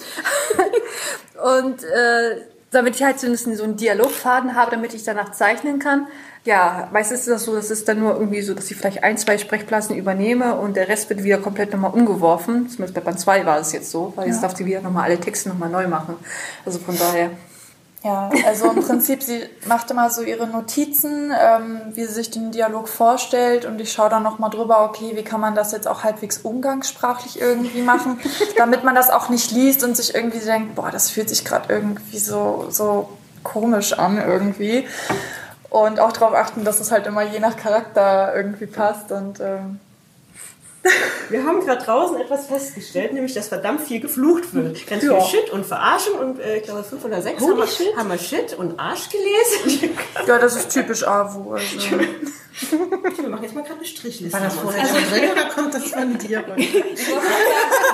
Und 1.58 1.84
äh, 1.84 2.42
damit 2.72 2.96
ich 2.96 3.04
halt 3.04 3.20
so 3.20 3.28
einen, 3.28 3.36
so 3.36 3.64
einen 3.64 3.76
Dialogfaden 3.76 4.56
habe, 4.56 4.72
damit 4.72 4.94
ich 4.94 5.04
danach 5.04 5.32
zeichnen 5.32 5.80
kann. 5.80 6.08
Ja, 6.44 6.90
meistens 6.92 7.22
ist 7.22 7.28
das 7.28 7.44
so, 7.44 7.54
das 7.54 7.70
ist 7.70 7.88
dann 7.88 8.00
nur 8.00 8.14
irgendwie 8.14 8.42
so, 8.42 8.54
dass 8.54 8.72
ich 8.72 8.78
vielleicht 8.78 9.04
ein, 9.04 9.18
zwei 9.18 9.38
Sprechblasen 9.38 9.96
übernehme 9.96 10.56
und 10.56 10.76
der 10.76 10.88
Rest 10.88 11.10
wird 11.10 11.24
wieder 11.24 11.38
komplett 11.38 11.72
nochmal 11.74 11.92
umgeworfen. 11.92 12.70
Zumindest 12.70 12.96
bei 12.96 13.02
Band 13.02 13.20
2 13.20 13.46
war 13.46 13.60
es 13.60 13.74
jetzt 13.74 13.92
so, 13.92 14.14
weil 14.16 14.28
jetzt 14.28 14.42
darf 14.42 14.56
sie 14.56 14.66
wieder 14.66 14.82
nochmal 14.82 15.04
alle 15.04 15.20
Texte 15.20 15.50
nochmal 15.50 15.70
neu 15.70 15.88
machen. 15.88 16.16
Also 16.66 16.80
von 16.80 16.98
daher. 16.98 17.32
Ja, 18.04 18.32
also 18.48 18.72
im 18.72 18.84
Prinzip, 18.84 19.22
sie 19.22 19.44
macht 19.68 19.92
immer 19.92 20.10
so 20.10 20.24
ihre 20.24 20.48
Notizen, 20.48 21.32
ähm, 21.40 21.82
wie 21.94 22.06
sie 22.06 22.14
sich 22.14 22.32
den 22.32 22.52
Dialog 22.52 22.88
vorstellt 22.88 23.66
und 23.66 23.80
ich 23.80 23.92
schaue 23.92 24.10
dann 24.10 24.24
nochmal 24.24 24.50
drüber, 24.50 24.84
okay, 24.86 25.12
wie 25.16 25.24
kann 25.24 25.40
man 25.40 25.54
das 25.54 25.72
jetzt 25.72 25.88
auch 25.88 26.04
halbwegs 26.04 26.40
umgangssprachlich 26.40 27.40
irgendwie 27.40 27.84
machen, 27.84 28.20
damit 28.58 28.84
man 28.84 28.96
das 28.96 29.12
auch 29.12 29.30
nicht 29.30 29.52
liest 29.52 29.84
und 29.84 29.96
sich 29.96 30.16
irgendwie 30.16 30.40
denkt, 30.40 30.74
boah, 30.74 30.90
das 30.90 31.12
fühlt 31.12 31.30
sich 31.30 31.46
gerade 31.46 31.72
irgendwie 31.72 32.18
so, 32.18 32.66
so 32.70 33.10
komisch 33.44 33.94
an 33.94 34.18
irgendwie. 34.18 34.88
Und 35.70 36.00
auch 36.00 36.12
darauf 36.12 36.34
achten, 36.34 36.66
dass 36.66 36.80
es 36.80 36.92
halt 36.92 37.06
immer 37.06 37.22
je 37.22 37.40
nach 37.40 37.56
Charakter 37.56 38.36
irgendwie 38.36 38.66
passt 38.66 39.12
und 39.12 39.40
ähm, 39.40 39.80
Wir 41.30 41.46
haben 41.46 41.64
gerade 41.64 41.84
draußen 41.84 42.20
etwas 42.20 42.48
festgestellt, 42.48 43.14
nämlich 43.14 43.34
dass 43.34 43.48
verdammt 43.48 43.82
viel 43.82 44.00
geflucht 44.00 44.54
wird. 44.54 44.88
Ganz 44.88 45.04
Ja. 45.04 45.20
viel 45.22 45.40
Shit 45.40 45.50
und 45.52 45.66
Verarschen 45.66 46.14
und 46.14 46.40
äh, 46.40 46.58
ich 46.58 46.64
glaube 46.64 46.84
fünf 46.84 47.06
oder 47.06 47.22
sechs 47.22 47.42
haben 47.42 47.58
wir, 47.58 47.98
haben 47.98 48.10
wir 48.10 48.18
Shit 48.18 48.54
und 48.58 48.80
Arsch 48.80 49.10
gelesen. 49.10 49.92
ja, 50.28 50.40
das 50.40 50.56
ist 50.56 50.70
typisch 50.70 51.04
AWO. 51.04 51.54
Also. 51.54 51.78
wir 51.92 53.30
machen 53.30 53.44
jetzt 53.44 53.56
mal 53.56 53.62
gerade 53.64 53.78
eine 53.78 53.86
Strichliste. 53.86 54.34
War 54.34 54.42
das 54.42 54.56
vorher 54.56 54.86
schon 54.86 55.10
drin 55.12 55.32
oder 55.32 55.46
kommt 55.46 55.74
das 55.74 55.84
von 55.86 56.18
dir? 56.18 56.44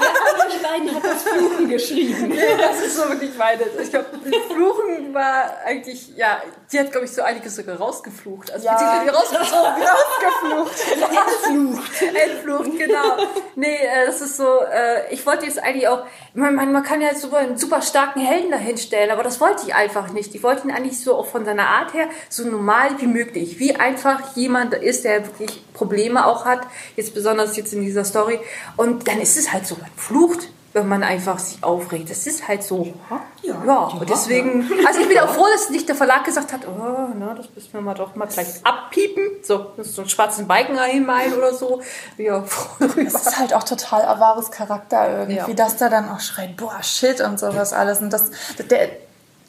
Euch 0.47 0.61
beiden 0.61 0.95
hat 0.95 1.03
das 1.03 1.23
Fluchen 1.23 1.69
geschrieben? 1.69 2.33
Das 2.59 2.81
ist 2.81 2.95
so 2.97 3.09
wirklich 3.09 3.31
meine. 3.37 3.63
Ich 3.81 3.89
glaube, 3.89 4.07
Fluchen 4.49 5.13
war 5.13 5.55
eigentlich, 5.65 6.15
ja, 6.15 6.41
sie 6.67 6.79
hat, 6.79 6.91
glaube 6.91 7.05
ich, 7.05 7.11
so 7.13 7.21
einiges 7.21 7.55
sogar 7.55 7.77
rausgeflucht. 7.77 8.51
Also, 8.51 8.65
Ja. 8.65 8.73
beziehungsweise 8.73 9.17
rausgezogen. 9.17 9.83
rausgeflucht. 10.61 10.91
Entflucht. 10.91 12.01
Entflucht, 12.01 12.77
genau. 12.77 13.17
Nee, 13.55 13.75
äh, 13.75 14.05
das 14.07 14.21
ist 14.21 14.37
so, 14.37 14.61
äh, 14.61 15.11
ich 15.13 15.25
wollte 15.25 15.45
jetzt 15.45 15.59
eigentlich 15.61 15.87
auch, 15.87 16.03
man, 16.33 16.55
man, 16.55 16.71
man 16.71 16.83
kann 16.83 17.01
ja 17.01 17.13
super, 17.15 17.37
einen 17.37 17.57
super 17.57 17.81
starken 17.81 18.19
Helden 18.21 18.51
dahinstellen, 18.51 19.11
aber 19.11 19.23
das 19.23 19.39
wollte 19.39 19.63
ich 19.65 19.73
einfach 19.75 20.11
nicht. 20.11 20.35
Ich 20.35 20.43
wollte 20.43 20.67
ihn 20.67 20.71
eigentlich 20.73 20.99
so 21.01 21.15
auch 21.15 21.25
von 21.27 21.45
seiner 21.45 21.67
Art 21.67 21.93
her 21.93 22.07
so 22.29 22.43
normal 22.47 22.89
wie 22.99 23.07
möglich. 23.07 23.59
Wie 23.59 23.75
einfach 23.75 24.35
jemand 24.35 24.73
ist, 24.73 25.03
der 25.03 25.25
wirklich 25.25 25.61
Probleme 25.73 26.25
auch 26.25 26.45
hat, 26.45 26.61
jetzt 26.95 27.13
besonders 27.13 27.55
jetzt 27.57 27.73
in 27.73 27.81
dieser 27.81 28.03
Story. 28.05 28.39
Und 28.75 29.07
dann 29.07 29.19
ist 29.21 29.37
es 29.37 29.51
halt 29.51 29.65
so, 29.65 29.75
man 29.75 29.89
flucht 29.95 30.46
wenn 30.73 30.87
man 30.87 31.01
einfach 31.01 31.39
sich 31.39 31.63
aufregt. 31.63 32.09
Das 32.09 32.27
ist 32.27 32.47
halt 32.47 32.61
so. 32.63 32.93
Ja, 33.41 33.77
und 33.99 34.09
deswegen, 34.09 34.69
also 34.87 34.99
ich 34.99 35.07
bin 35.07 35.17
auch 35.19 35.29
froh, 35.29 35.47
dass 35.51 35.69
nicht 35.69 35.87
der 35.89 35.95
Verlag 35.95 36.23
gesagt 36.23 36.53
hat, 36.53 36.61
oh, 36.67 37.07
na, 37.17 37.33
das 37.33 37.47
müssen 37.55 37.73
wir 37.73 37.81
mal 37.81 37.93
doch 37.95 38.15
mal 38.15 38.27
gleich 38.27 38.47
abpiepen. 38.63 39.23
So, 39.43 39.71
so 39.77 40.01
einen 40.01 40.09
schwarzen 40.09 40.47
Balken 40.47 40.77
hinmalen 40.83 41.33
oder 41.33 41.53
so. 41.53 41.81
Ja, 42.17 42.41
froh. 42.43 42.85
Das 43.03 43.13
ist 43.27 43.39
halt 43.39 43.53
auch 43.53 43.63
total 43.63 44.03
Avares 44.05 44.51
Charakter 44.51 45.19
irgendwie, 45.19 45.37
Ja. 45.37 45.47
dass 45.55 45.77
der 45.77 45.89
dann 45.89 46.09
auch 46.09 46.19
schreit, 46.19 46.57
boah, 46.57 46.81
shit 46.83 47.21
und 47.21 47.39
sowas 47.39 47.73
alles. 47.73 47.99
Und 48.01 48.11
das, 48.11 48.29
der, 48.69 48.89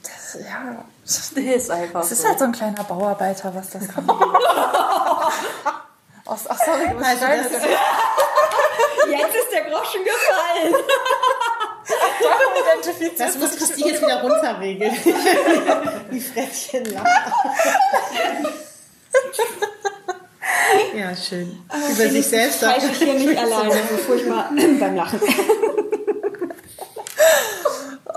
das 0.02 0.38
ja, 0.40 0.85
Das 1.04 1.33
ist 1.33 1.70
einfach 1.70 2.00
das 2.00 2.12
ist 2.12 2.22
so. 2.22 2.28
halt 2.28 2.38
so 2.38 2.44
ein 2.44 2.52
kleiner 2.52 2.85
Bauarbeiter, 2.85 3.52
was 3.54 3.70
das. 3.70 3.83
Oh, 4.07 4.12
ach, 6.26 6.37
sorry, 6.64 6.88
du 6.92 6.98
schneidest 7.04 7.54
das- 7.54 7.62
das 7.62 7.68
Jetzt 9.11 9.35
ist 9.37 9.50
der 9.52 9.62
Groschen 9.62 10.02
gefallen. 10.04 10.74
Identifiziert. 12.20 13.20
Das 13.20 13.38
muss 13.38 13.57
Christine 13.57 13.90
jetzt 13.90 14.02
wieder 14.02 14.22
runterregeln. 14.22 14.92
Die 16.12 16.20
Frettchen 16.20 16.85
lachen. 16.87 17.07
Ja, 20.96 21.14
schön. 21.16 21.59
Über 21.68 22.09
sich 22.09 22.26
selbst 22.26 22.62
Weiß 22.62 22.85
ich 22.85 22.98
hier 22.98 23.14
nicht 23.14 23.38
alleine. 23.38 23.70
So 23.90 23.96
furchtbar 23.98 24.50
beim 24.81 24.96
Lachen. 24.96 25.20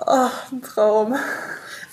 Ein 0.07 0.61
Traum. 0.61 1.15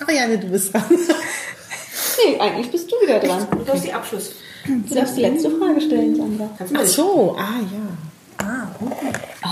Ariane, 0.01 0.38
du 0.38 0.49
bist 0.49 0.73
dran. 0.73 0.85
Nee, 0.90 2.38
eigentlich 2.40 2.71
bist 2.71 2.90
du 2.90 2.97
wieder 3.01 3.21
dran. 3.21 3.47
Du 3.64 3.73
hast 3.73 3.85
die 3.85 3.92
Abschluss. 3.92 4.33
Du 4.66 4.94
darfst 4.94 5.16
die 5.16 5.23
letzte 5.23 5.51
Frage 5.51 5.81
stellen, 5.81 6.16
Sandra. 6.16 6.51
Ach 6.59 6.71
mal 6.71 6.87
so, 6.87 7.37
ah 7.38 7.61
ja. 7.61 8.08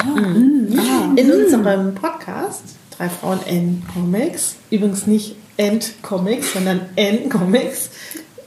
Mhm. 0.05 1.17
In 1.17 1.33
unserem 1.33 1.95
Podcast 1.95 2.63
Drei 2.97 3.09
Frauen 3.11 3.41
N 3.47 3.83
Comics, 3.93 4.55
übrigens 4.71 5.07
nicht 5.07 5.37
End 5.59 6.03
Comics, 6.03 6.55
sondern 6.55 6.81
N 6.97 7.29
Comics, 7.29 7.91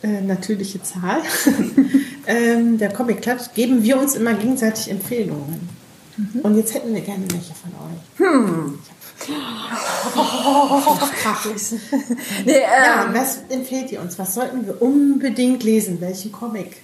äh, 0.02 0.22
natürliche 0.22 0.82
Zahl, 0.82 1.22
ähm, 2.28 2.80
der 2.80 2.92
Comic 2.92 3.22
Club, 3.22 3.38
geben 3.54 3.84
wir 3.84 4.00
uns 4.00 4.16
immer 4.16 4.34
gegenseitig 4.34 4.90
Empfehlungen. 4.90 5.70
Und 6.44 6.58
jetzt 6.58 6.74
hätten 6.74 6.94
wir 6.94 7.00
gerne 7.02 7.26
welche 7.32 7.54
von 7.54 7.72
euch. 7.72 8.18
Hm. 8.18 8.80
Nee, 12.46 12.54
ähm, 12.54 12.62
Ja, 12.62 13.10
was 13.14 13.40
empfehlt 13.50 13.92
ihr 13.92 14.02
uns? 14.02 14.18
Was 14.18 14.34
sollten 14.34 14.66
wir 14.66 14.82
unbedingt 14.82 15.62
lesen? 15.64 16.02
Welchen 16.02 16.32
Comic? 16.32 16.78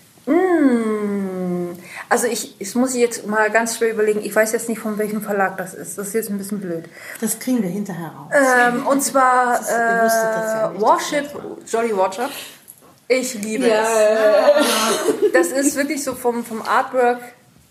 Also 2.09 2.27
ich, 2.27 2.55
ich 2.59 2.75
muss 2.75 2.95
jetzt 2.95 3.27
mal 3.27 3.49
ganz 3.51 3.77
schwer 3.77 3.91
überlegen, 3.91 4.21
ich 4.23 4.35
weiß 4.35 4.51
jetzt 4.53 4.69
nicht, 4.69 4.79
von 4.79 4.97
welchem 4.97 5.21
Verlag 5.21 5.57
das 5.57 5.73
ist. 5.73 5.97
Das 5.97 6.07
ist 6.07 6.13
jetzt 6.13 6.29
ein 6.29 6.37
bisschen 6.37 6.59
blöd. 6.59 6.85
Das 7.21 7.39
kriegen 7.39 7.61
wir 7.61 7.69
hinterher 7.69 8.07
raus. 8.15 8.31
Ähm, 8.33 8.87
und 8.87 9.01
zwar 9.01 9.59
ist- 9.59 9.69
ja 9.69 10.67
äh, 10.69 10.71
nicht. 10.73 10.81
Warship 10.81 11.25
Jolly 11.67 11.91
Roger. 11.91 12.29
Ich 13.07 13.35
liebe 13.35 13.69
es. 13.69 15.31
Das 15.33 15.47
ist 15.47 15.75
wirklich 15.75 16.03
so 16.03 16.15
vom, 16.15 16.43
vom 16.43 16.61
Artwork 16.63 17.19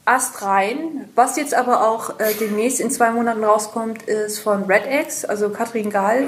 astrein. 0.05 1.09
Was 1.17 1.37
jetzt 1.37 1.55
aber 1.55 1.89
auch 1.89 2.21
äh, 2.21 2.35
demnächst 2.39 2.79
in 2.79 2.91
zwei 2.91 3.11
Monaten 3.11 3.43
rauskommt, 3.43 4.03
ist 4.05 4.39
von 4.39 4.65
Red 4.65 4.85
X, 5.07 5.25
also 5.25 5.49
Katrin 5.51 5.91
Gall. 5.91 6.27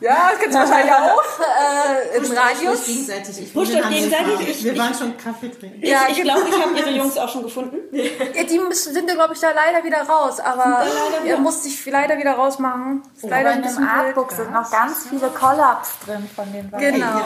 Ja, 0.00 0.30
das 0.30 0.38
kennst 0.40 0.54
du 0.54 0.60
wahrscheinlich 0.60 0.92
auch. 0.94 1.22
Äh, 1.40 2.16
Im 2.18 2.24
Radius. 2.32 2.84
gegenseitig. 2.86 3.42
Ich 3.42 3.54
Pusht 3.54 3.72
bin 3.72 3.82
euch 3.84 3.90
gegenseitig. 3.90 4.48
Ich- 4.50 4.64
wir 4.64 4.78
waren 4.78 4.94
schon 4.94 5.16
Kaffee 5.16 5.48
trinken. 5.50 5.80
Ja, 5.86 6.02
ich 6.10 6.20
glaube, 6.22 6.42
ich 6.48 6.60
habe 6.62 6.74
ihre 6.78 6.90
Jungs 6.90 7.16
auch 7.16 7.28
schon 7.28 7.42
gefunden. 7.44 7.76
Ja, 7.92 8.42
die 8.44 8.58
müssen, 8.58 8.92
sind 8.92 9.08
ja, 9.08 9.14
glaube 9.14 9.34
ich, 9.34 9.40
da 9.40 9.48
leider 9.52 9.84
wieder 9.84 10.02
raus. 10.02 10.40
Aber 10.40 10.84
er 11.24 11.36
muss 11.38 11.62
sich 11.62 11.84
leider 11.86 12.18
wieder 12.18 12.32
rausmachen. 12.32 13.02
Ist 13.16 13.28
leider 13.28 13.50
Aber 13.52 13.58
in 13.58 13.62
dem. 13.62 13.88
Artbook 13.88 14.32
sind 14.32 14.52
noch 14.52 14.70
ganz 14.70 15.06
viele 15.08 15.28
Collabs 15.28 15.90
drin 16.04 16.28
von 16.34 16.52
den 16.52 16.70
beiden. 16.70 16.94
Genau. 16.94 17.20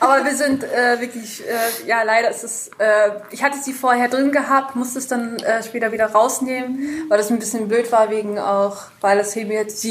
Aber 0.00 0.24
wir 0.24 0.34
sind 0.34 0.64
äh, 0.64 1.00
wirklich, 1.00 1.42
äh, 1.46 1.86
ja, 1.86 2.02
leider 2.02 2.30
ist 2.30 2.42
es, 2.44 2.70
äh, 2.78 3.10
ich 3.30 3.42
hatte 3.44 3.58
sie 3.58 3.72
vorher 3.72 4.08
drin 4.08 4.32
gehabt, 4.32 4.74
musste 4.76 4.98
es 4.98 5.06
dann 5.08 5.36
äh, 5.38 5.62
später 5.62 5.92
wieder 5.92 6.06
rausnehmen, 6.06 7.06
weil 7.08 7.18
das 7.18 7.30
ein 7.30 7.38
bisschen 7.38 7.68
blöd 7.68 7.92
war, 7.92 8.10
wegen 8.10 8.38
auch, 8.38 8.78
weil 9.00 9.18
das 9.18 9.32
sie 9.32 9.42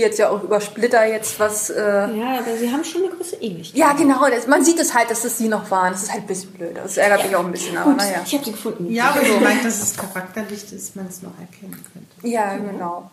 jetzt 0.01 0.19
ja 0.19 0.29
auch 0.29 0.43
über 0.43 0.59
Splitter 0.61 1.05
jetzt 1.05 1.39
was 1.39 1.69
äh, 1.69 2.07
Ja, 2.23 2.39
aber 2.39 2.57
sie 2.57 2.71
haben 2.71 2.83
schon 2.83 3.03
eine 3.03 3.11
große 3.11 3.35
Ähnlichkeit. 3.37 3.77
Ja, 3.77 3.93
genau. 3.93 4.29
Das, 4.29 4.47
man 4.47 4.63
sieht 4.63 4.79
es 4.79 4.93
halt, 4.93 5.11
dass 5.11 5.21
das 5.21 5.37
sie 5.37 5.47
noch 5.47 5.69
waren. 5.71 5.91
Das 5.91 6.03
ist 6.03 6.11
halt 6.11 6.23
ein 6.23 6.27
bisschen 6.27 6.51
blöd. 6.51 6.77
Das 6.77 6.97
ärgert 6.97 7.25
mich 7.25 7.35
auch 7.35 7.45
ein 7.45 7.51
bisschen, 7.51 7.77
aber 7.77 7.93
naja. 7.93 8.21
Ich 8.25 8.33
habe 8.33 8.45
sie 8.45 8.51
gefunden. 8.51 8.91
Ja, 8.91 9.09
aber 9.09 9.21
ich 9.21 9.39
meine, 9.39 9.61
dass 9.61 9.81
es 9.81 9.97
charakterlich 9.97 10.71
ist, 10.71 10.95
man 10.95 11.07
es 11.07 11.21
noch 11.21 11.37
erkennen 11.39 11.83
könnte. 11.93 12.27
Ja, 12.27 12.55
genau. 12.55 13.09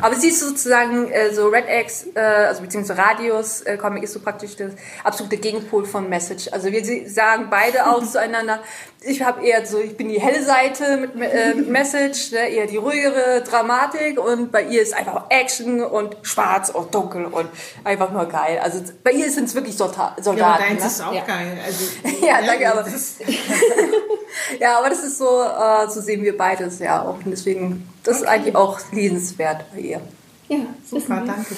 Aber 0.00 0.16
sie 0.16 0.28
ist 0.28 0.40
sozusagen 0.40 1.08
äh, 1.10 1.32
so 1.32 1.48
Red 1.48 1.66
X, 1.68 2.06
äh, 2.14 2.20
also 2.20 2.62
beziehungsweise 2.62 3.00
Radius 3.00 3.60
äh, 3.62 3.76
Comic 3.76 4.02
ist 4.02 4.12
so 4.12 4.20
praktisch 4.20 4.56
das 4.56 4.72
absolute 5.04 5.36
Gegenpol 5.36 5.84
von 5.84 6.08
Message. 6.08 6.48
Also 6.50 6.72
wir 6.72 7.08
sagen 7.08 7.46
beide 7.48 7.86
auch 7.86 8.04
zueinander, 8.10 8.60
ich 9.06 9.22
habe 9.22 9.44
eher 9.46 9.64
so, 9.66 9.78
ich 9.78 9.96
bin 9.96 10.08
die 10.08 10.20
helle 10.20 10.42
Seite 10.42 10.96
mit, 10.96 11.14
äh, 11.20 11.54
mit 11.54 11.68
Message, 11.78 12.32
ne, 12.32 12.48
eher 12.48 12.66
die 12.66 12.76
ruhigere 12.76 13.42
Dramatik 13.42 14.18
und 14.18 14.50
bei 14.52 14.62
ihr 14.64 14.82
ist 14.82 14.94
einfach 14.94 15.24
Action 15.30 15.82
und 15.82 16.16
schwarz 16.22 16.70
und 16.70 16.94
dunkel 16.94 17.26
und 17.26 17.48
einfach 17.84 18.10
nur 18.12 18.26
geil. 18.26 18.58
Also 18.62 18.80
bei 19.02 19.12
ihr 19.12 19.30
sind 19.30 19.44
es 19.44 19.54
wirklich 19.54 19.76
Solda- 19.76 20.14
Ja, 20.16 20.22
Soldaten. 20.22 20.52
aber 20.54 20.58
deins 20.68 20.80
ne? 20.82 20.86
ist 20.88 21.00
auch 21.02 21.14
ja. 21.14 21.24
geil. 21.24 21.58
Also, 21.64 21.84
Ja, 22.26 22.40
danke, 22.44 22.70
aber 22.72 22.84
ja, 24.60 24.78
aber 24.78 24.88
das 24.90 25.04
ist 25.04 25.18
so, 25.18 25.42
äh, 25.42 25.88
so 25.90 26.00
sehen 26.00 26.22
wir 26.22 26.36
beides 26.36 26.78
ja 26.78 27.02
auch. 27.02 27.16
Und 27.24 27.30
deswegen, 27.30 27.88
das 28.02 28.18
ist 28.18 28.26
eigentlich 28.26 28.56
auch 28.56 28.78
lesenswert 28.92 29.64
bei 29.72 29.80
ihr. 29.80 30.00
Ja, 30.48 30.58
super, 30.88 31.22
danke. 31.26 31.54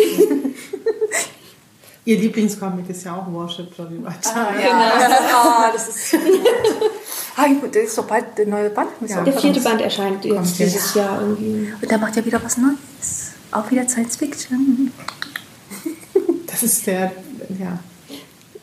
Ihr 2.07 2.19
Lieblingscomic 2.19 2.89
ist 2.89 3.05
ja 3.05 3.17
auch 3.17 3.31
Worship 3.33 3.77
Jolly 3.77 3.97
Roger. 3.97 4.15
Ah, 4.35 5.71
das 5.73 5.89
ist. 5.89 6.17
Ah, 7.39 7.45
das 7.71 7.83
ist 7.83 7.99
doch 7.99 8.07
bald 8.07 8.39
der 8.39 8.47
neue 8.47 8.71
Band. 8.71 8.99
muss 8.99 9.11
Ja. 9.11 9.23
Der 9.23 9.35
vierte 9.39 9.61
Band 9.61 9.83
erscheint 9.83 10.25
jetzt 10.25 10.59
dieses 10.59 10.95
Jahr 10.95 11.21
irgendwie. 11.21 11.71
Und 11.83 11.93
da 11.93 11.99
macht 11.99 12.17
er 12.17 12.25
wieder 12.25 12.43
was 12.43 12.57
Neues. 12.57 13.33
Auch 13.53 13.71
wieder 13.71 13.87
Science 13.87 14.17
Fiction. 14.17 14.91
Das 16.47 16.63
ist 16.63 16.87
der, 16.87 17.13
ja. 17.59 17.79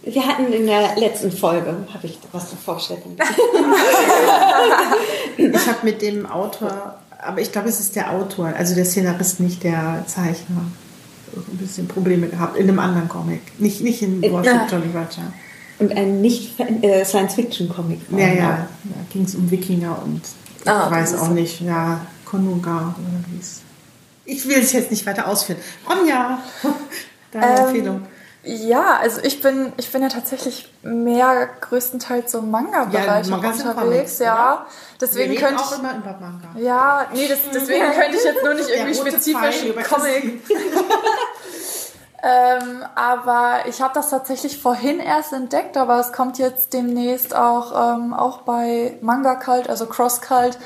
Wir 0.01 0.27
hatten 0.27 0.51
in 0.51 0.65
der 0.65 0.95
letzten 0.95 1.32
Folge, 1.32 1.86
habe 1.93 2.08
ich 2.08 2.17
was 2.32 2.47
vorgestellt. 2.65 3.03
Ich 5.38 5.67
habe 5.67 5.79
mit 5.84 6.01
dem 6.01 6.25
Autor, 6.25 6.99
aber 7.19 7.41
ich 7.41 7.51
glaube, 7.51 7.69
es 7.69 7.79
ist 7.79 7.95
der 7.95 8.12
Autor, 8.12 8.53
also 8.58 8.73
der 8.75 8.86
Szenarist, 8.86 9.39
nicht 9.39 9.63
der 9.63 10.03
Zeichner, 10.08 10.65
ein 11.38 11.58
bisschen 11.58 11.88
Probleme 11.88 12.28
gehabt 12.28 12.58
in 12.58 12.67
einem 12.69 12.80
anderen 12.80 13.10
Comic. 13.10 13.41
Nicht, 13.60 13.82
nicht 13.82 14.02
in 14.02 14.22
Worship 14.32 14.69
Jolly 14.72 14.88
Roger. 14.93 15.34
Und 15.80 15.91
ein 15.96 16.22
nicht 16.22 16.60
äh, 16.60 17.04
Science-Fiction-Comic. 17.04 18.00
Ja, 18.12 18.28
ja, 18.28 18.67
da 18.84 18.96
ging 19.12 19.24
es 19.24 19.36
um 19.36 19.50
Wikinger 19.50 20.02
und 20.04 20.22
Ah, 20.65 20.84
ich 20.86 20.91
weiß 20.91 21.15
auch 21.15 21.30
nicht, 21.30 21.60
ja, 21.62 22.06
Konunga 22.24 22.96
oder 22.98 23.19
wie 23.30 23.39
es. 23.39 23.62
Ich 24.26 24.48
will 24.48 24.60
es 24.60 24.72
jetzt 24.72 24.91
nicht 24.91 25.06
weiter 25.06 25.28
ausführen. 25.28 25.60
Ronja, 25.89 26.39
deine 27.32 27.46
Ähm, 27.60 27.65
Empfehlung. 27.65 28.02
Ja, 28.45 28.97
also 28.97 29.21
ich 29.23 29.41
bin, 29.41 29.71
ich 29.77 29.89
bin 29.89 30.01
ja 30.01 30.10
tatsächlich 30.10 30.69
mehr 30.82 31.47
größtenteils 31.62 32.29
so 32.29 32.41
Manga-Bereich 32.41 33.27
Ja, 33.27 33.36
unterwegs, 33.38 34.19
ja. 34.19 34.65
Deswegen 34.99 35.32
Wir 35.32 35.39
könnte 35.39 35.63
auch 35.63 35.71
ich. 35.71 35.79
immer 35.79 35.95
über 35.95 36.17
Manga. 36.19 36.49
Ja, 36.60 37.08
nee, 37.13 37.27
das, 37.27 37.39
deswegen 37.53 37.86
könnte 37.93 38.17
ich 38.17 38.23
jetzt 38.23 38.43
nur 38.43 38.53
nicht 38.53 38.69
irgendwie 38.69 38.95
spezifisch 38.95 39.63
Comic. 39.89 40.41
ähm, 42.23 42.84
aber 42.95 43.60
ich 43.67 43.82
habe 43.82 43.93
das 43.93 44.10
tatsächlich 44.10 44.62
vorhin 44.62 44.99
erst 44.99 45.32
entdeckt, 45.32 45.77
aber 45.77 46.01
es 46.01 46.12
kommt 46.12 46.38
jetzt 46.38 46.73
demnächst 46.73 47.34
auch, 47.34 47.95
ähm, 47.95 48.13
auch 48.13 48.41
bei 48.41 48.97
Manga 49.01 49.36
Cult, 49.36 49.69
also 49.69 49.86
Cross 49.86 50.19
Cult, 50.19 50.58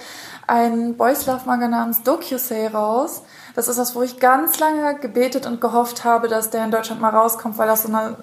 ein 0.48 0.98
Boys 0.98 1.28
Love 1.28 1.42
Manga 1.46 1.68
namens 1.68 2.02
Dokusei 2.02 2.70
raus. 2.70 3.22
Das 3.58 3.68
ist 3.68 3.80
das, 3.80 3.96
wo 3.96 4.04
ich 4.04 4.20
ganz 4.20 4.60
lange 4.60 5.00
gebetet 5.00 5.48
und 5.48 5.60
gehofft 5.60 6.04
habe, 6.04 6.28
dass 6.28 6.52
der 6.52 6.64
in 6.64 6.70
Deutschland 6.70 7.02
mal 7.02 7.10
rauskommt, 7.10 7.58
weil 7.58 7.66
das 7.66 7.82
so 7.82 7.88
eine 7.88 8.16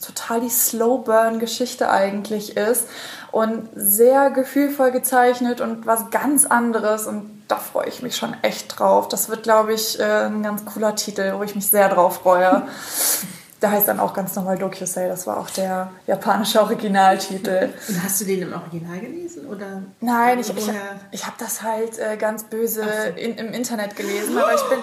total 0.00 0.40
die 0.40 0.48
Slow-Burn-Geschichte 0.48 1.90
eigentlich 1.90 2.56
ist 2.56 2.86
und 3.32 3.68
sehr 3.74 4.30
gefühlvoll 4.30 4.92
gezeichnet 4.92 5.60
und 5.60 5.86
was 5.86 6.10
ganz 6.12 6.46
anderes 6.46 7.08
und 7.08 7.42
da 7.48 7.56
freue 7.56 7.88
ich 7.88 8.00
mich 8.02 8.14
schon 8.16 8.36
echt 8.42 8.78
drauf. 8.78 9.08
Das 9.08 9.28
wird, 9.28 9.42
glaube 9.42 9.72
ich, 9.72 9.98
äh, 9.98 10.26
ein 10.26 10.44
ganz 10.44 10.64
cooler 10.64 10.94
Titel, 10.94 11.34
wo 11.36 11.42
ich 11.42 11.56
mich 11.56 11.66
sehr 11.66 11.88
drauf 11.88 12.18
freue. 12.18 12.62
Der 13.62 13.70
heißt 13.72 13.88
dann 13.88 14.00
auch 14.00 14.14
ganz 14.14 14.34
normal 14.36 14.56
Dokusei, 14.56 15.06
das 15.08 15.26
war 15.26 15.36
auch 15.38 15.50
der 15.50 15.90
japanische 16.06 16.62
Originaltitel. 16.62 17.68
Und 17.88 18.02
hast 18.02 18.20
du 18.20 18.24
den 18.24 18.42
im 18.42 18.52
Original 18.54 18.98
gelesen? 18.98 19.46
Oder 19.46 19.82
Nein, 20.00 20.38
ich, 20.38 20.48
ich, 20.56 20.70
ich 21.10 21.26
habe 21.26 21.36
das 21.38 21.62
halt 21.62 21.98
äh, 21.98 22.16
ganz 22.16 22.44
böse 22.44 22.82
in, 23.16 23.34
im 23.36 23.52
Internet 23.52 23.96
gelesen, 23.96 24.38
aber 24.38 24.54
ich 24.54 24.62
bin... 24.62 24.78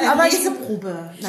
Eine 0.00 0.10
aber 0.12 0.26
ich- 0.26 0.32
Leseprobe. 0.38 1.10
Ja, 1.20 1.28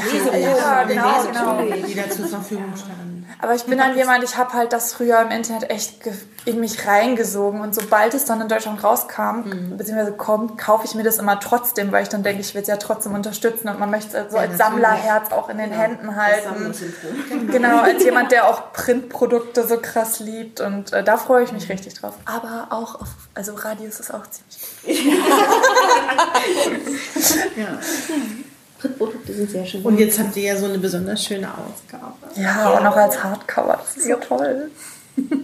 Eine 0.80 0.94
genau, 0.94 1.18
Leseprobe, 1.18 1.64
genau. 1.76 1.88
die 1.88 1.96
da 1.96 2.10
zur 2.10 2.28
Verfügung 2.28 2.74
standen. 2.76 3.13
Aber 3.42 3.56
ich 3.56 3.64
bin 3.64 3.78
dann 3.78 3.96
jemand, 3.98 4.24
ich 4.24 4.38
habe 4.38 4.54
halt 4.54 4.72
das 4.74 4.94
früher 4.94 5.20
im 5.22 5.32
Internet 5.32 5.70
echt 5.70 5.96
in 6.46 6.60
mich 6.60 6.86
reingesogen 6.88 7.62
und 7.62 7.76
sobald 7.76 8.14
es 8.14 8.26
dann 8.26 8.42
in 8.42 8.48
Deutschland 8.48 8.84
rauskam, 8.84 9.42
Mhm. 9.46 9.78
beziehungsweise 9.78 10.14
kommt, 10.14 10.58
kaufe 10.58 10.86
ich 10.86 10.96
mir 10.96 11.04
das 11.04 11.18
immer 11.18 11.40
trotzdem, 11.40 11.92
weil 11.92 12.04
ich 12.04 12.10
dann 12.10 12.24
denke, 12.24 12.42
ich 12.42 12.54
will 12.54 12.62
es 12.62 12.68
ja 12.68 12.78
trotzdem 12.78 13.14
unterstützen 13.14 13.70
und 13.70 13.80
man 13.80 13.90
möchte 13.92 14.18
es 14.18 14.32
so 14.32 14.38
Ja, 14.38 14.44
als. 14.44 14.58
Sammlerherz 14.58 15.32
auch 15.32 15.50
in 15.50 15.58
den 15.58 15.72
Händen 15.72 16.08
Das 16.08 16.16
halten. 16.16 16.50
Sammlersyndrom. 16.50 17.48
Genau, 17.52 17.80
als 17.82 18.04
jemand, 18.04 18.32
der 18.32 18.48
auch 18.48 18.72
Printprodukte 18.74 19.68
so 19.68 19.78
krass 19.78 20.20
liebt 20.20 20.62
und 20.62 20.94
äh, 20.94 21.04
da 21.04 21.18
freue 21.18 21.44
ich 21.44 21.52
mich 21.52 21.70
richtig 21.70 21.94
drauf. 21.96 22.14
Aber 22.26 22.68
auch 22.70 23.02
auf, 23.02 23.08
also 23.36 23.54
Radius 23.56 24.00
ist 24.00 24.14
auch 24.14 24.24
ziemlich 24.30 25.06
gut. 25.06 25.14
Ja. 27.58 27.80
Printprodukte 28.80 29.34
sind 29.34 29.50
sehr 29.50 29.66
schön. 29.66 29.82
Und 29.84 29.98
jetzt 29.98 30.20
habt 30.20 30.36
ihr 30.36 30.44
ja 30.44 30.58
so 30.58 30.66
eine 30.66 30.78
besonders 30.78 31.24
schöne 31.24 31.48
Ausgabe. 31.50 32.13
Ja, 32.36 32.70
und 32.72 32.86
auch 32.88 32.96
als 32.96 33.24
Hardcover, 33.24 33.80
das 33.84 33.98
ist 33.98 34.08
so 34.08 34.16
toll. 34.16 34.72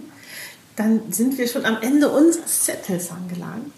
Dann 0.76 1.12
sind 1.12 1.36
wir 1.36 1.46
schon 1.46 1.66
am 1.66 1.78
Ende 1.82 2.08
unseres 2.08 2.64
Zettels 2.64 3.10
angelangt. 3.10 3.72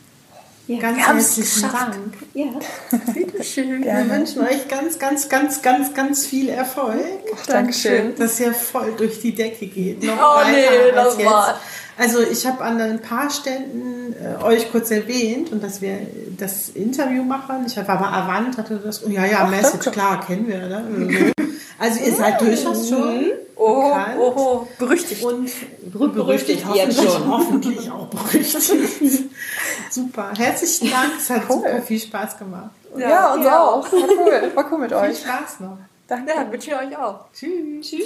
Ja. 0.69 0.79
Ganz 0.79 0.99
herzlichen. 0.99 1.63
Dank. 1.73 2.15
ja. 2.35 2.45
Wir 2.87 4.11
wünschen 4.11 4.43
euch 4.47 4.69
ganz, 4.69 4.99
ganz, 4.99 5.29
ganz, 5.29 5.61
ganz, 5.61 5.93
ganz 5.93 6.25
viel 6.27 6.49
Erfolg. 6.49 7.01
Dankeschön. 7.49 8.15
Dass 8.15 8.39
ihr 8.39 8.55
voll 8.55 8.93
durch 8.97 9.21
die 9.21 9.35
Decke 9.35 9.67
geht. 9.67 10.03
Noch 10.05 10.17
Oh, 10.17 10.49
nee, 10.49 10.93
das 10.95 11.19
war- 11.25 11.61
Also 11.99 12.21
ich 12.23 12.47
habe 12.47 12.63
an 12.65 12.81
ein 12.81 13.01
paar 13.01 13.29
Ständen 13.31 14.15
äh, 14.15 14.43
euch 14.43 14.71
kurz 14.73 14.91
erwähnt 14.91 15.53
und 15.53 15.63
dass 15.63 15.81
wir 15.83 15.99
das 16.39 16.71
Interview 16.71 17.23
machen. 17.23 17.65
Ich 17.67 17.77
habe 17.77 17.89
aber 17.91 18.11
Avant, 18.13 18.57
hatte 18.57 18.77
das, 18.77 19.05
oh, 19.05 19.09
ja, 19.11 19.27
ja, 19.27 19.45
Message, 19.47 19.91
klar, 19.91 20.25
kennen 20.25 20.49
wir. 20.49 20.59
Ne? 20.69 21.33
Also 21.79 22.01
ihr 22.05 22.15
seid 22.15 22.41
durchaus 22.41 22.89
schon 22.89 23.33
Oh, 23.57 23.89
bekannt. 23.91 24.17
oh, 24.19 24.33
oh, 24.37 24.67
berüchtigt. 24.79 25.23
Und 25.23 25.51
berüchtigt 25.93 26.65
hoffentlich, 26.67 26.97
jetzt 27.03 27.13
schon. 27.13 27.29
hoffentlich 27.31 27.91
auch 27.91 28.07
berüchtigt. 28.07 29.25
super. 29.91 30.33
Herzlichen 30.37 30.91
Dank. 30.91 31.13
Es 31.19 31.31
hat 31.31 31.43
super 31.51 31.83
viel 31.83 32.01
Spaß 32.01 32.39
gemacht. 32.39 32.71
Und 32.93 33.01
Ja, 33.03 33.35
uns 33.35 33.47
auch. 33.47 33.93
War 33.93 34.01
cool, 34.19 34.51
war 34.55 34.73
cool 34.73 34.79
mit 34.79 34.89
viel 34.91 34.99
euch. 34.99 35.19
Spaß 35.19 35.61
noch. 35.61 35.79
Danke. 36.13 36.29
Ja, 36.29 36.53
wünsche 36.53 36.71
ich 36.71 36.77
euch 36.77 36.93
auch. 36.99 37.33
Tschüss. 37.33 37.89
Tschüss. 37.89 38.05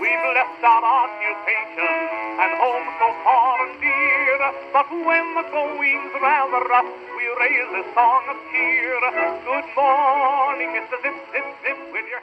We've 0.00 0.28
left 0.32 0.64
our 0.64 0.80
occupation 0.80 1.92
and 2.40 2.52
home 2.56 2.88
so 2.96 3.12
far 3.24 3.60
and 3.60 3.76
dear. 3.76 4.40
But 4.72 4.88
when 4.88 5.36
the 5.36 5.44
going's 5.52 6.14
rather 6.16 6.64
rough, 6.64 6.88
we 7.12 7.28
raise 7.44 7.72
a 7.76 7.84
song 7.92 8.24
of 8.24 8.40
cheer. 8.48 8.96
Good 9.44 9.68
morning, 9.76 10.80
Mr. 10.80 10.96
Zip, 11.04 11.12
Zip, 11.28 11.44
Zip, 11.60 11.76
with 11.92 12.08
your 12.08 12.16